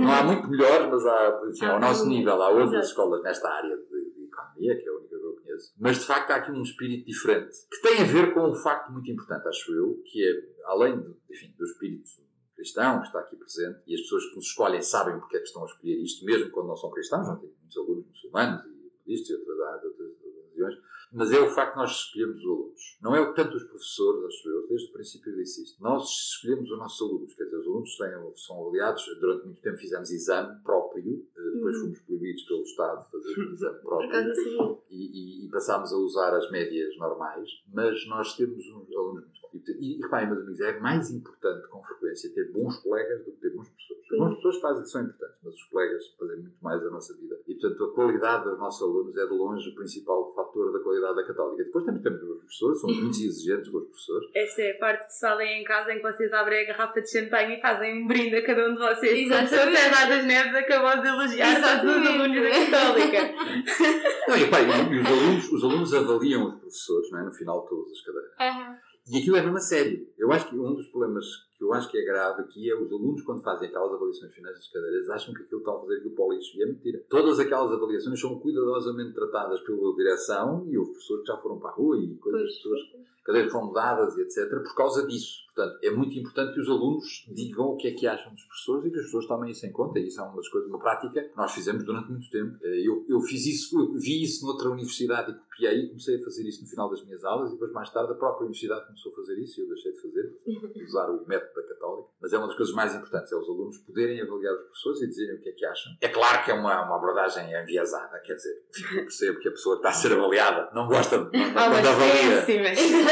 não 0.00 0.12
há 0.12 0.22
muito 0.24 0.48
melhores, 0.48 0.88
mas 0.90 1.06
há, 1.06 1.42
enfim, 1.48 1.64
ao 1.66 1.76
Há 1.76 1.80
nosso 1.80 2.08
nível, 2.08 2.42
há 2.42 2.48
outras 2.48 2.70
Exato. 2.70 2.86
escolas 2.86 3.22
nesta 3.22 3.48
área 3.48 3.76
de, 3.76 3.82
de 3.82 4.24
economia, 4.26 4.76
que 4.76 4.88
é 4.88 4.90
a 4.90 4.94
única 4.94 5.08
que 5.18 5.24
eu 5.24 5.36
conheço. 5.36 5.74
Mas, 5.78 5.98
de 5.98 6.04
facto, 6.06 6.30
há 6.30 6.36
aqui 6.36 6.52
um 6.52 6.62
espírito 6.62 7.06
diferente, 7.06 7.50
que 7.70 7.80
tem 7.82 8.00
a 8.00 8.04
ver 8.04 8.34
com 8.34 8.48
um 8.48 8.54
facto 8.54 8.92
muito 8.92 9.10
importante, 9.10 9.48
acho 9.48 9.72
eu, 9.72 10.00
que 10.04 10.22
é, 10.22 10.32
além 10.66 11.00
de, 11.00 11.08
enfim, 11.30 11.54
do 11.58 11.64
espírito 11.64 12.08
cristão 12.62 13.00
que 13.00 13.06
está 13.06 13.18
aqui 13.20 13.36
presente, 13.36 13.80
e 13.86 13.94
as 13.94 14.00
pessoas 14.02 14.24
que 14.30 14.36
nos 14.36 14.46
escolhem 14.46 14.80
sabem 14.82 15.18
porque 15.18 15.36
é 15.36 15.40
que 15.40 15.46
estão 15.46 15.62
a 15.64 15.66
escolher 15.66 16.00
isto, 16.02 16.24
mesmo 16.24 16.50
quando 16.50 16.68
não 16.68 16.76
são 16.76 16.90
cristãos, 16.90 17.26
não 17.26 17.36
tenho 17.38 17.52
muitos 17.58 17.76
alunos 17.76 18.06
muçulmanos 18.06 18.64
e 18.66 18.68
budistas 19.04 19.30
e 19.30 19.34
outras, 19.40 19.84
outras, 19.84 20.12
religiões, 20.44 20.74
mas 21.14 21.30
é 21.32 21.40
o 21.40 21.50
facto 21.50 21.72
de 21.74 21.78
nós 21.80 21.90
escolhermos 21.90 22.38
os 22.38 22.44
alunos. 22.46 22.98
Não 23.02 23.14
é 23.16 23.20
o 23.20 23.34
tanto 23.34 23.56
os 23.56 23.64
professores, 23.64 24.24
acho 24.24 24.48
eu, 24.48 24.66
desde 24.68 24.88
o 24.88 24.92
princípio 24.92 25.32
eu 25.32 25.36
disse 25.36 25.62
isto. 25.64 25.82
Nós 25.82 26.08
escolhemos 26.08 26.70
os 26.70 26.78
nossos 26.78 27.02
alunos, 27.06 27.34
quer 27.34 27.44
dizer, 27.44 27.56
os 27.58 27.66
alunos 27.66 27.96
têm, 27.98 28.32
são 28.36 28.60
avaliados, 28.62 29.04
durante 29.20 29.44
muito 29.44 29.60
tempo 29.60 29.76
fizemos 29.76 30.10
exame 30.10 30.62
próprio, 30.62 31.26
eh, 31.36 31.50
depois 31.54 31.76
Uhum. 31.76 31.82
fomos 31.82 32.00
proibidos 32.02 32.42
pelo 32.44 32.62
Estado 32.62 33.04
de 33.04 33.10
fazer 33.10 33.40
um 33.40 33.52
exame 33.52 33.78
próprio 33.82 34.82
e, 34.88 34.96
e- 34.96 35.46
e 35.46 35.50
passámos 35.50 35.92
a 35.92 35.96
usar 35.96 36.34
as 36.34 36.50
médias 36.50 36.96
normais, 36.96 37.48
mas 37.74 38.06
nós 38.08 38.34
temos 38.36 38.64
uns 38.66 38.90
alunos 38.96 39.24
muito. 39.24 39.41
E, 39.54 39.96
e 39.98 40.02
reparem, 40.02 40.28
meus 40.28 40.40
amigos, 40.42 40.60
é 40.60 40.80
mais 40.80 41.10
importante 41.10 41.68
com 41.68 41.82
frequência 41.82 42.32
ter 42.34 42.50
bons 42.52 42.76
colegas 42.78 43.24
do 43.24 43.32
que 43.32 43.40
ter 43.40 43.50
bons 43.50 43.68
professores. 43.68 44.02
Os 44.12 44.18
bons 44.18 44.28
professores 44.28 44.60
fazem, 44.60 44.84
são 44.86 45.02
importantes, 45.02 45.38
mas 45.42 45.54
os 45.54 45.62
colegas 45.64 46.04
fazem 46.18 46.36
muito 46.40 46.56
mais 46.62 46.82
a 46.86 46.90
nossa 46.90 47.16
vida. 47.16 47.38
E, 47.46 47.54
portanto, 47.54 47.84
a 47.84 47.94
qualidade 47.94 48.44
dos 48.44 48.58
nossos 48.58 48.82
alunos 48.82 49.16
é 49.16 49.26
de 49.26 49.32
longe 49.32 49.68
o 49.70 49.74
principal 49.74 50.32
fator 50.34 50.72
da 50.72 50.80
qualidade 50.80 51.16
da 51.16 51.26
Católica. 51.26 51.64
Depois 51.64 51.84
também 51.84 52.02
temos 52.02 52.22
os 52.22 52.38
professores, 52.38 52.80
são 52.80 52.90
muito 52.90 53.16
exigentes 53.24 53.68
com 53.70 53.78
os 53.78 53.84
professores. 53.88 54.30
Esta 54.34 54.62
é 54.62 54.70
a 54.72 54.78
parte 54.78 55.06
que 55.06 55.12
se 55.12 55.20
fala 55.20 55.44
em 55.44 55.64
casa 55.64 55.92
em 55.92 55.96
que 55.96 56.02
vocês 56.02 56.32
abrem 56.32 56.64
a 56.64 56.66
garrafa 56.68 57.00
de 57.00 57.10
champanhe 57.10 57.56
e 57.58 57.60
fazem 57.60 58.02
um 58.02 58.06
brinde 58.06 58.36
a 58.36 58.44
cada 58.46 58.68
um 58.68 58.74
de 58.74 58.80
vocês. 58.80 59.30
O 59.30 59.32
Exatamente. 59.34 59.76
César 59.78 60.08
das 60.08 60.24
Neves 60.24 60.54
acabou 60.54 61.02
de 61.02 61.08
elogiar 61.08 61.54
todos 61.80 61.96
os 61.96 62.06
alunos 62.06 62.42
da 62.42 62.50
Católica. 62.50 63.34
Não, 64.28 64.36
e, 64.36 64.50
pá, 64.50 64.60
e- 64.60 64.92
e 64.94 65.00
os, 65.00 65.06
alunos, 65.06 65.52
os 65.52 65.64
alunos 65.64 65.94
avaliam 65.94 66.44
os 66.46 66.54
professores 66.60 67.10
não 67.10 67.18
é? 67.20 67.24
no 67.24 67.32
final 67.32 67.62
de 67.62 67.68
todas 67.68 67.92
as 67.92 68.00
cadeiras. 68.02 68.30
Aham. 68.40 68.78
E 69.08 69.18
aquilo 69.18 69.36
é 69.36 69.42
mesmo 69.42 69.56
a 69.56 69.60
sério. 69.60 70.06
Eu 70.16 70.30
acho 70.30 70.48
que 70.48 70.56
um 70.56 70.74
dos 70.74 70.86
problemas 70.88 71.26
que 71.58 71.64
eu 71.64 71.72
acho 71.72 71.90
que 71.90 71.98
é 71.98 72.04
grave 72.04 72.42
aqui 72.42 72.70
é 72.70 72.74
os 72.74 72.90
alunos, 72.90 73.22
quando 73.22 73.42
fazem 73.42 73.68
aquelas 73.68 73.92
avaliações 73.92 74.34
finais 74.34 74.56
das 74.56 74.68
cadeiras, 74.68 75.08
acham 75.10 75.34
que 75.34 75.42
aquilo 75.42 75.60
está 75.60 75.72
a 75.72 75.80
fazer 75.80 75.96
aquilo 75.96 76.14
para 76.14 76.24
o 76.24 76.32
lixo. 76.32 76.56
E 76.56 76.62
é 76.62 76.66
mentira. 76.66 77.04
Todas 77.08 77.38
aquelas 77.38 77.72
avaliações 77.72 78.20
são 78.20 78.38
cuidadosamente 78.38 79.14
tratadas 79.14 79.60
pela 79.60 79.94
direção 79.94 80.66
e 80.68 80.78
houve 80.78 80.94
pessoas 80.94 81.20
que 81.20 81.26
já 81.26 81.36
foram 81.38 81.58
para 81.58 81.70
a 81.70 81.74
rua 81.74 81.98
e 81.98 82.16
coisas, 82.16 82.56
pessoas, 82.56 82.80
cadeiras 83.24 83.52
foram 83.52 83.66
mudadas 83.66 84.16
e 84.16 84.22
etc. 84.22 84.48
por 84.48 84.74
causa 84.74 85.06
disso. 85.06 85.42
Portanto, 85.54 85.78
é 85.82 85.90
muito 85.90 86.18
importante 86.18 86.54
que 86.54 86.60
os 86.60 86.68
alunos 86.68 87.26
digam 87.28 87.66
o 87.66 87.76
que 87.76 87.88
é 87.88 87.92
que 87.92 88.06
acham 88.06 88.32
dos 88.32 88.42
professores 88.44 88.86
e 88.86 88.90
que 88.90 88.98
as 88.98 89.04
pessoas 89.04 89.26
tomem 89.26 89.50
isso 89.50 89.66
em 89.66 89.72
conta. 89.72 89.98
E 89.98 90.06
isso 90.06 90.18
é 90.18 90.24
uma 90.24 90.36
das 90.36 90.48
coisas, 90.48 90.68
uma 90.68 90.78
prática 90.78 91.22
que 91.22 91.36
nós 91.36 91.52
fizemos 91.52 91.84
durante 91.84 92.10
muito 92.10 92.30
tempo. 92.30 92.56
Eh, 92.62 92.82
Eu, 92.86 93.04
eu 93.06 93.20
fiz 93.20 93.44
isso, 93.46 93.78
eu 93.78 93.92
vi 93.92 94.22
isso 94.22 94.46
noutra 94.46 94.70
universidade 94.70 95.30
e 95.30 95.34
copiei 95.34 95.84
e 95.84 95.88
comecei 95.88 96.16
a 96.18 96.24
fazer 96.24 96.48
isso 96.48 96.62
no 96.62 96.68
final 96.68 96.88
das 96.88 97.04
minhas 97.04 97.22
aulas 97.22 97.50
e 97.50 97.52
depois 97.52 97.70
mais 97.72 97.90
tarde 97.90 98.12
a 98.12 98.14
própria 98.14 98.44
universidade 98.44 98.86
começou 98.86 99.12
a 99.12 99.16
fazer 99.16 99.38
isso 99.38 99.60
e 99.60 99.64
eu 99.64 99.68
deixei 99.68 99.92
de 99.92 100.00
fazer, 100.00 100.32
usar 100.88 101.10
o 101.10 101.26
método 101.28 101.54
da 101.54 101.68
Católica. 101.68 102.08
Mas 102.20 102.32
é 102.32 102.38
uma 102.38 102.46
das 102.46 102.56
coisas 102.56 102.74
mais 102.74 102.94
importantes, 102.94 103.30
é 103.30 103.36
os 103.36 103.48
alunos 103.48 103.78
poderem 103.78 104.22
avaliar 104.22 104.54
os 104.54 104.62
professores 104.62 105.02
e 105.02 105.06
dizerem 105.08 105.36
o 105.36 105.40
que 105.42 105.50
é 105.50 105.52
que 105.52 105.66
acham. 105.66 105.92
É 106.00 106.08
claro 106.08 106.44
que 106.44 106.50
é 106.50 106.54
uma, 106.54 106.86
uma 106.86 106.96
abordagem 106.96 107.52
enviesada, 107.52 108.18
quer 108.20 108.34
dizer, 108.36 108.62
eu 108.96 109.02
percebo 109.02 109.38
que 109.38 109.48
a 109.48 109.52
pessoa 109.52 109.76
está 109.76 109.90
a 109.90 109.92
ser 109.92 110.12
avaliada 110.12 110.70
não 110.74 110.88
gosta 110.88 111.18
de, 111.24 111.38
não, 111.38 111.50
Há 111.50 111.68
quando 111.68 111.72
umas 111.72 111.86
avalia. 111.86 112.42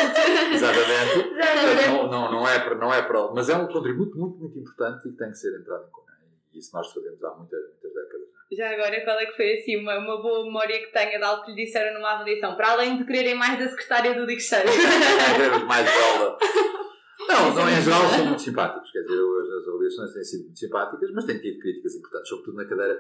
Exatamente. 0.53 1.89
Não, 1.89 2.09
não, 2.09 2.33
não, 2.33 2.49
é 2.49 2.59
para, 2.59 2.75
não 2.75 2.93
é 2.93 3.03
para. 3.03 3.33
Mas 3.33 3.49
é 3.49 3.57
um 3.57 3.67
contributo 3.67 4.17
muito, 4.19 4.39
muito 4.39 4.59
importante 4.59 5.09
e 5.09 5.13
que 5.13 5.19
tem 5.19 5.31
que 5.31 5.37
ser 5.37 5.59
entrado 5.59 5.87
em 5.87 5.91
conta. 5.91 6.11
E 6.53 6.59
isso 6.59 6.75
nós 6.75 6.93
fazemos 6.93 7.23
há 7.23 7.31
muitas, 7.35 7.61
muitas 7.61 7.95
décadas. 7.95 8.29
Já 8.53 8.71
agora, 8.71 9.05
qual 9.05 9.19
é 9.21 9.27
que 9.27 9.37
foi 9.37 9.53
assim 9.55 9.77
uma, 9.77 9.97
uma 9.99 10.21
boa 10.21 10.45
memória 10.45 10.81
que 10.81 10.93
tenha 10.93 11.19
de 11.19 11.25
algo 11.25 11.45
que 11.45 11.53
lhe 11.53 11.65
disseram 11.65 11.95
numa 11.95 12.15
avaliação? 12.15 12.57
Para 12.57 12.73
além 12.73 12.99
de 12.99 13.05
quererem 13.05 13.37
mais 13.37 13.59
da 13.59 13.69
secretária 13.69 14.15
do 14.15 14.27
Diccheiro. 14.27 14.67
Queremos 15.37 15.63
mais 15.65 15.87
aula. 15.89 16.37
Não, 17.29 17.55
não, 17.55 17.69
em 17.69 17.81
geral 17.81 18.09
são 18.09 18.27
muito 18.27 18.43
simpáticos. 18.43 18.91
Quer 18.91 19.03
dizer, 19.03 19.19
as 19.19 19.69
avaliações 19.69 20.13
têm 20.13 20.25
sido 20.25 20.45
muito 20.47 20.59
simpáticas, 20.59 21.11
mas 21.13 21.25
têm 21.27 21.39
tido 21.39 21.61
críticas 21.61 21.95
importantes, 21.95 22.29
sobretudo 22.29 22.57
na 22.57 22.65
cadeira. 22.65 22.99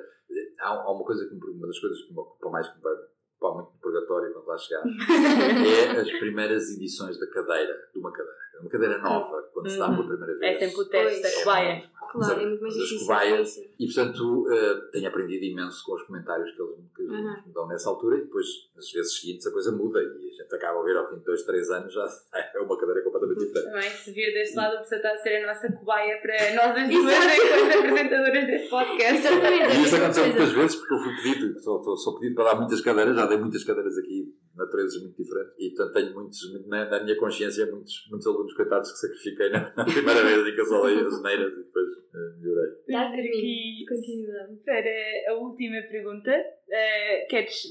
Há, 0.60 0.92
uma 0.92 1.04
coisa 1.04 1.26
que 1.26 1.34
me, 1.34 1.40
uma 1.40 1.66
das 1.66 1.78
coisas 1.80 1.98
que 2.02 2.48
mais, 2.48 2.68
que 2.68 2.76
me 2.76 2.82
vai 2.82 2.94
ocupar 3.40 3.54
muito 3.54 3.72
no 3.72 3.80
purgatório 3.80 4.32
quando 4.34 4.46
lá 4.46 4.58
chegar, 4.58 4.84
é 5.96 6.00
as 6.00 6.10
primeiras 6.18 6.70
edições 6.70 7.18
da 7.18 7.26
cadeira, 7.26 7.88
de 7.92 7.98
uma 7.98 8.12
cadeira. 8.12 8.49
Uma 8.60 8.70
cadeira 8.70 8.98
nova, 8.98 9.42
quando 9.52 9.68
se 9.70 9.78
dá 9.78 9.88
pela 9.90 10.06
primeira 10.06 10.32
É 10.34 10.38
vez. 10.38 10.58
sempre 10.58 10.80
o 10.80 10.84
teste 10.88 11.22
da 11.22 11.30
cobaia. 11.40 11.90
Claro, 12.10 12.40
é 12.40 12.46
muito 12.46 12.60
mais 12.62 12.74
As 12.74 12.80
difícil. 12.82 13.06
cobaias. 13.06 13.56
E 13.78 13.86
portanto 13.86 14.46
eh, 14.50 14.74
tenho 14.90 15.06
aprendido 15.08 15.44
imenso 15.44 15.84
com 15.86 15.94
os 15.94 16.02
comentários 16.02 16.50
que 16.56 16.60
eles, 16.60 16.74
que 16.96 17.02
Uhum. 17.04 17.42
me 17.46 17.52
dão 17.52 17.68
nessa 17.68 17.88
altura 17.88 18.18
e 18.18 18.22
depois 18.22 18.46
nas 18.74 18.90
vezes 18.90 19.20
seguintes 19.20 19.46
a 19.46 19.52
coisa 19.52 19.70
muda 19.72 20.00
e 20.02 20.06
a 20.28 20.42
gente 20.42 20.52
acaba 20.54 20.80
a 20.80 20.82
ver 20.84 20.96
ao 20.96 21.08
fim 21.08 21.18
de 21.18 21.24
dois, 21.24 21.42
três 21.44 21.70
anos 21.70 21.92
já 21.92 22.04
é 22.54 22.58
uma 22.60 22.76
cadeira 22.76 23.02
completamente 23.04 23.46
diferente. 23.46 23.64
Também, 23.72 23.90
se 23.90 24.12
vir 24.12 24.32
deste 24.32 24.56
lado, 24.56 24.76
a 24.76 24.80
pessoa 24.80 24.96
está 24.96 25.12
a 25.12 25.16
ser 25.18 25.44
a 25.44 25.46
nossa 25.54 25.72
cobaia 25.72 26.18
para 26.20 26.54
nós 26.56 26.76
as 26.82 26.88
duas, 26.90 27.14
enquanto 27.14 27.78
apresentadoras 27.78 28.46
deste 28.46 28.68
podcast. 28.70 29.14
Exatamente. 29.26 29.76
E 29.76 29.82
isso 29.84 29.94
é 29.94 29.98
aconteceu 29.98 30.26
muitas 30.26 30.52
vezes 30.52 30.76
porque 30.76 30.94
eu 30.94 30.98
fui 30.98 31.16
pedido, 31.16 31.60
sou, 31.60 31.96
sou 31.96 32.18
pedido 32.18 32.34
para 32.34 32.44
dar 32.52 32.56
muitas 32.56 32.80
cadeiras, 32.80 33.14
já 33.16 33.26
dei 33.26 33.38
muitas 33.38 33.62
cadeiras 33.64 33.96
aqui, 33.98 34.34
naturezas 34.60 35.02
muito 35.02 35.16
diferentes, 35.16 35.54
e 35.58 35.70
portanto 35.70 35.94
tenho 35.94 36.14
muitos, 36.14 36.66
na, 36.68 36.90
na 36.90 37.02
minha 37.02 37.16
consciência, 37.16 37.66
muitos, 37.66 38.06
muitos 38.10 38.26
alunos 38.26 38.54
coitados 38.54 38.92
que 38.92 38.98
sacrifiquei 38.98 39.50
na, 39.50 39.72
na 39.74 39.84
primeira 39.84 40.22
vez 40.22 40.46
em 40.46 40.54
que 40.54 40.60
eu 40.60 40.84
as 40.84 41.22
neiras 41.22 41.52
e 41.52 41.56
depois 41.56 41.99
melhorei. 42.12 42.70
Já 42.88 43.02
Vamos 43.04 43.16
termino. 43.16 43.36
aqui 43.38 43.84
Continuidade. 43.88 44.56
para 44.64 45.32
a 45.32 45.34
última 45.36 45.82
pergunta. 45.82 46.44
Eh, 46.72 47.26
queres 47.28 47.64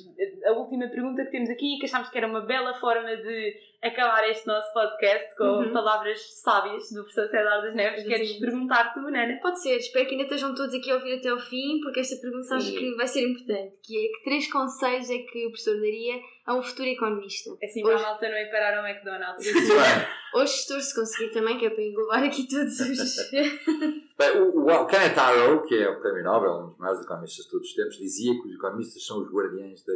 a 0.45 0.51
última 0.53 0.87
pergunta 0.89 1.23
que 1.25 1.31
temos 1.31 1.49
aqui, 1.49 1.77
que 1.79 1.85
achámos 1.85 2.09
que 2.09 2.17
era 2.17 2.27
uma 2.27 2.41
bela 2.41 2.73
forma 2.79 3.15
de 3.15 3.55
acabar 3.81 4.29
este 4.29 4.45
nosso 4.45 4.73
podcast 4.73 5.35
com 5.37 5.45
Uhum. 5.45 5.71
palavras 5.71 6.19
sábias 6.41 6.91
do 6.91 7.03
professor 7.03 7.29
César 7.29 7.61
das 7.61 7.73
Neves. 7.75 8.03
Queres 8.03 8.29
Exatamente. 8.31 8.39
perguntar 8.41 8.93
tu, 8.93 8.99
Nana? 9.09 9.39
Pode 9.41 9.61
ser, 9.61 9.77
espero 9.77 10.05
que 10.05 10.11
ainda 10.15 10.23
estejam 10.25 10.53
todos 10.53 10.75
aqui 10.75 10.91
a 10.91 10.95
ouvir 10.95 11.13
até 11.17 11.29
ao 11.29 11.39
fim, 11.39 11.79
porque 11.81 12.01
esta 12.01 12.17
pergunta 12.17 12.55
acho 12.55 12.65
Sim. 12.71 12.77
que 12.77 12.95
vai 12.95 13.07
ser 13.07 13.21
importante, 13.25 13.77
que 13.81 13.97
é 14.05 14.07
que 14.17 14.23
três 14.25 14.51
conselhos 14.51 15.09
é 15.09 15.17
que 15.19 15.45
o 15.45 15.49
professor 15.51 15.75
daria 15.75 16.19
a 16.45 16.55
um 16.55 16.61
futuro 16.61 16.89
economista? 16.89 17.51
Assim, 17.63 17.81
Hoje- 17.85 17.93
para 17.93 18.05
a 18.05 18.09
malta 18.11 18.27
não 18.29 18.37
ir 18.37 18.51
parar 18.51 18.77
ao 18.79 18.85
McDonald's. 18.85 19.45
Bem, 19.45 20.07
Ou 20.33 20.45
gestor, 20.45 20.81
se 20.81 20.93
conseguir 20.93 21.31
também, 21.31 21.57
que 21.57 21.65
é 21.65 21.69
para 21.69 21.83
englobar 21.83 22.23
aqui 22.23 22.45
todos 22.49 22.77
os... 22.81 23.31
Bem, 24.19 24.35
o, 24.41 24.67
o 24.67 24.85
Kenneth 24.85 25.17
Arrow, 25.17 25.63
que 25.63 25.75
é 25.75 25.89
o 25.89 26.01
prémio 26.01 26.25
Nobel, 26.25 26.51
um 26.51 26.67
dos 26.67 26.77
maiores 26.77 27.01
economistas 27.01 27.45
de 27.45 27.51
todos 27.51 27.69
os 27.69 27.73
tempos, 27.73 27.95
dizia 27.95 28.33
que 28.33 28.49
os 28.49 28.53
economistas 28.53 29.05
são 29.05 29.23
os 29.23 29.31
guardiães 29.31 29.81
da 29.85 29.93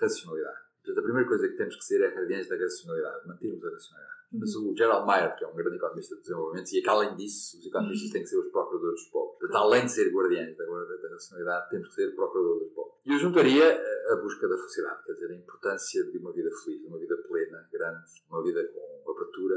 racionalidade. 0.00 0.58
Portanto, 0.78 1.00
a 1.00 1.02
primeira 1.02 1.28
coisa 1.28 1.48
que 1.48 1.56
temos 1.56 1.74
que 1.74 1.84
ser 1.84 2.00
é 2.00 2.14
guardiães 2.14 2.48
da 2.48 2.54
racionalidade, 2.56 3.26
mantermos 3.26 3.64
a 3.64 3.70
racionalidade. 3.70 4.18
Mas 4.30 4.54
o 4.54 4.76
Gerald 4.76 5.06
Mayer, 5.08 5.34
que 5.34 5.44
é 5.44 5.48
um 5.48 5.56
grande 5.56 5.74
economista 5.74 6.14
de 6.14 6.20
desenvolvimento, 6.20 6.64
dizia 6.66 6.82
que 6.82 6.88
além 6.88 7.16
disso, 7.16 7.58
os 7.58 7.66
economistas 7.66 8.10
têm 8.10 8.22
que 8.22 8.28
ser 8.28 8.38
os 8.38 8.52
procuradores 8.52 8.94
dos 8.94 9.10
povos. 9.10 9.38
Portanto, 9.40 9.56
além 9.56 9.86
de 9.86 9.90
ser 9.90 10.14
guardiães 10.14 10.56
da, 10.56 10.64
da 10.66 11.08
racionalidade, 11.10 11.70
temos 11.70 11.88
que 11.88 11.94
ser 11.94 12.14
procuradores 12.14 12.62
dos 12.62 12.74
povos. 12.74 12.94
E 13.04 13.12
eu 13.12 13.18
juntaria 13.18 13.82
a 14.12 14.16
busca 14.22 14.46
da 14.46 14.56
felicidade, 14.56 15.02
quer 15.02 15.14
dizer, 15.14 15.32
a 15.32 15.34
importância 15.34 16.04
de 16.12 16.18
uma 16.18 16.32
vida 16.32 16.50
feliz, 16.62 16.80
de 16.80 16.86
uma 16.86 16.98
vida 17.00 17.16
plena, 17.26 17.68
grande, 17.72 18.04
uma 18.30 18.40
vida 18.40 18.62
com 18.68 19.10
abertura, 19.10 19.56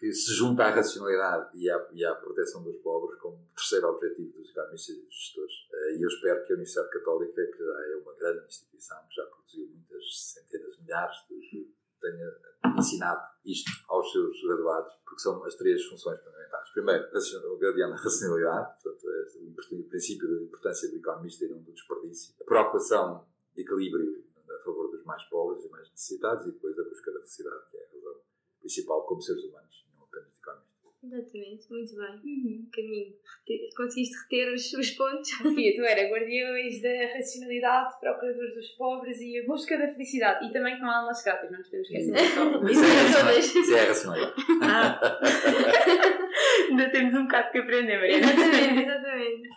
que 0.00 0.12
se 0.12 0.32
junta 0.32 0.64
à 0.64 0.70
racionalidade 0.70 1.56
e 1.58 1.70
à, 1.70 1.88
e 1.92 2.04
à 2.04 2.14
proteção 2.14 2.62
dos 2.64 2.76
pobres 2.78 3.20
como 3.20 3.38
terceiro 3.54 3.88
objetivo 3.88 4.32
dos 4.32 4.50
economistas 4.50 4.96
e 4.96 5.00
dos 5.02 5.14
gestores. 5.14 5.54
E 5.98 6.02
eu 6.02 6.08
espero 6.08 6.44
que 6.44 6.52
a 6.52 6.56
Universidade 6.56 6.90
Católica, 6.90 7.46
que 7.46 7.58
já 7.58 7.92
é 7.92 7.96
uma 7.96 8.14
grande 8.14 8.46
instituição, 8.46 8.98
que 9.08 9.14
já 9.14 9.26
produziu 9.26 9.66
muitas 9.68 10.32
centenas 10.32 10.76
de 10.76 10.82
milhares 10.82 11.16
de, 11.28 11.40
de 11.50 11.74
tenha 12.00 12.32
ensinado 12.78 13.20
isto 13.44 13.70
aos 13.88 14.10
seus 14.10 14.42
graduados, 14.42 14.92
porque 15.04 15.20
são 15.20 15.44
as 15.44 15.54
três 15.54 15.84
funções 15.84 16.18
fundamentais. 16.22 16.70
Primeiro, 16.70 17.08
o 17.52 17.58
gradiano 17.58 17.94
da 17.94 18.00
racionalidade, 18.00 18.82
portanto, 18.82 19.06
é 19.10 19.74
o 19.74 19.82
princípio 19.84 20.28
da 20.28 20.42
importância 20.42 20.88
do 20.88 20.96
economista 20.96 21.44
e 21.44 21.48
não 21.48 21.58
do 21.58 21.72
desperdício. 21.72 22.34
A 22.40 22.44
preocupação 22.44 23.26
de 23.54 23.62
equilíbrio 23.62 24.24
a 24.50 24.64
favor 24.64 24.90
dos 24.90 25.04
mais 25.04 25.22
pobres 25.24 25.64
e 25.64 25.68
mais 25.68 25.88
necessitados, 25.90 26.46
e 26.46 26.52
depois 26.52 26.78
a 26.78 26.84
busca 26.84 27.12
da 27.12 27.18
felicidade, 27.18 27.70
que 27.70 27.76
é 27.76 27.84
a 27.84 27.94
razão 27.94 28.20
principal 28.60 29.06
como 29.06 29.22
seres 29.22 29.44
humanos, 29.44 29.86
não 29.94 30.04
apenas 30.04 30.30
de 30.30 30.38
economistas. 30.38 30.92
Exatamente, 31.12 31.70
muito 31.70 31.96
bem. 31.96 32.14
Uhum. 32.24 32.68
Caminho. 32.72 33.12
Rete- 33.48 33.74
Conseguiste 33.76 34.14
reter 34.22 34.52
os, 34.54 34.72
os 34.74 34.90
pontos? 34.92 35.30
Sofia, 35.42 35.74
tu 35.74 35.82
era 35.82 36.08
guardiões 36.08 36.80
da 36.82 37.14
racionalidade, 37.16 37.98
procuradores 38.00 38.54
dos 38.54 38.68
pobres 38.72 39.20
e 39.20 39.38
a 39.40 39.46
busca 39.46 39.76
da 39.76 39.88
felicidade. 39.88 40.46
E 40.46 40.52
também 40.52 40.76
que 40.76 40.82
não 40.82 40.90
há 40.90 40.98
almas 41.00 41.22
grátis, 41.24 41.50
não 41.50 41.58
nos 41.58 41.68
podemos 41.68 41.90
esquecer 41.90 42.12
disso. 42.14 42.70
Isso 42.70 42.84
é. 42.84 43.38
Isso 43.60 43.74
é 43.74 43.80
a 43.80 43.84
racionalidade. 43.86 44.34
Ah. 44.62 45.00
Ainda 46.70 46.88
temos 46.90 47.14
um 47.14 47.22
bocado 47.24 47.50
que 47.50 47.58
aprender, 47.58 47.98
Mariana. 47.98 48.26
Exatamente, 48.26 48.80
exatamente. 48.82 49.48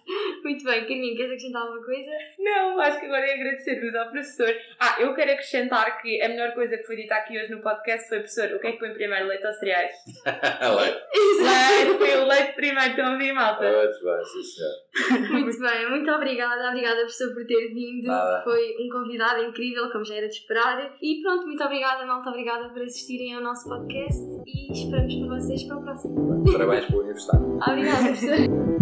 Muito 0.43 0.63
bem, 0.65 0.81
Carminho, 0.81 1.15
queres 1.15 1.31
acrescentar 1.31 1.61
alguma 1.61 1.85
coisa? 1.85 2.11
Não, 2.37 2.79
acho 2.79 2.99
que 2.99 3.05
agora 3.05 3.25
é 3.25 3.33
agradecer-vos 3.33 3.95
ao 3.95 4.11
professor. 4.11 4.53
Ah, 4.79 4.97
eu 4.99 5.13
quero 5.13 5.31
acrescentar 5.31 6.01
que 6.01 6.21
a 6.21 6.27
melhor 6.27 6.53
coisa 6.53 6.77
que 6.77 6.83
foi 6.83 6.97
dita 6.97 7.15
aqui 7.15 7.37
hoje 7.37 7.51
no 7.51 7.61
podcast 7.61 8.09
foi, 8.09 8.19
professor, 8.19 8.53
o 8.53 8.59
que 8.59 8.67
é 8.67 8.71
que 8.73 8.79
põe 8.79 8.93
primeiro, 8.93 9.27
leite 9.27 9.47
ou 9.47 9.53
cereais? 9.53 9.95
Leite. 10.73 11.01
Leite, 11.39 11.97
foi 11.99 12.17
o 12.17 12.25
leite 12.25 12.53
primeiro, 12.53 12.89
estão 12.89 13.05
a 13.05 13.11
ouvir, 13.13 13.33
malta? 13.33 13.63
Muito 13.63 14.03
bem, 14.03 14.23
sim 14.25 14.43
senhor. 14.43 15.31
Muito 15.31 15.59
bem, 15.59 15.89
muito 15.89 16.11
obrigada. 16.11 16.69
Obrigada, 16.69 16.95
professor, 16.97 17.33
por 17.33 17.45
ter 17.45 17.73
vindo. 17.73 18.07
Nada. 18.07 18.43
Foi 18.43 18.75
um 18.79 18.89
convidado 18.89 19.43
incrível, 19.43 19.89
como 19.91 20.03
já 20.03 20.15
era 20.15 20.27
de 20.27 20.35
esperar. 20.35 20.95
E 21.01 21.21
pronto, 21.21 21.45
muito 21.45 21.63
obrigada, 21.63 22.05
malta. 22.05 22.29
Obrigada 22.29 22.69
por 22.69 22.81
assistirem 22.81 23.35
ao 23.35 23.41
nosso 23.41 23.69
podcast 23.69 24.21
e 24.45 24.71
esperamos 24.71 25.15
por 25.15 25.27
vocês 25.29 25.63
para 25.63 25.77
o 25.77 25.83
próximo. 25.83 26.43
Parabéns 26.51 26.85
pela 26.85 27.03
universidade. 27.03 27.43
Obrigada, 27.43 28.03
professor. 28.03 28.63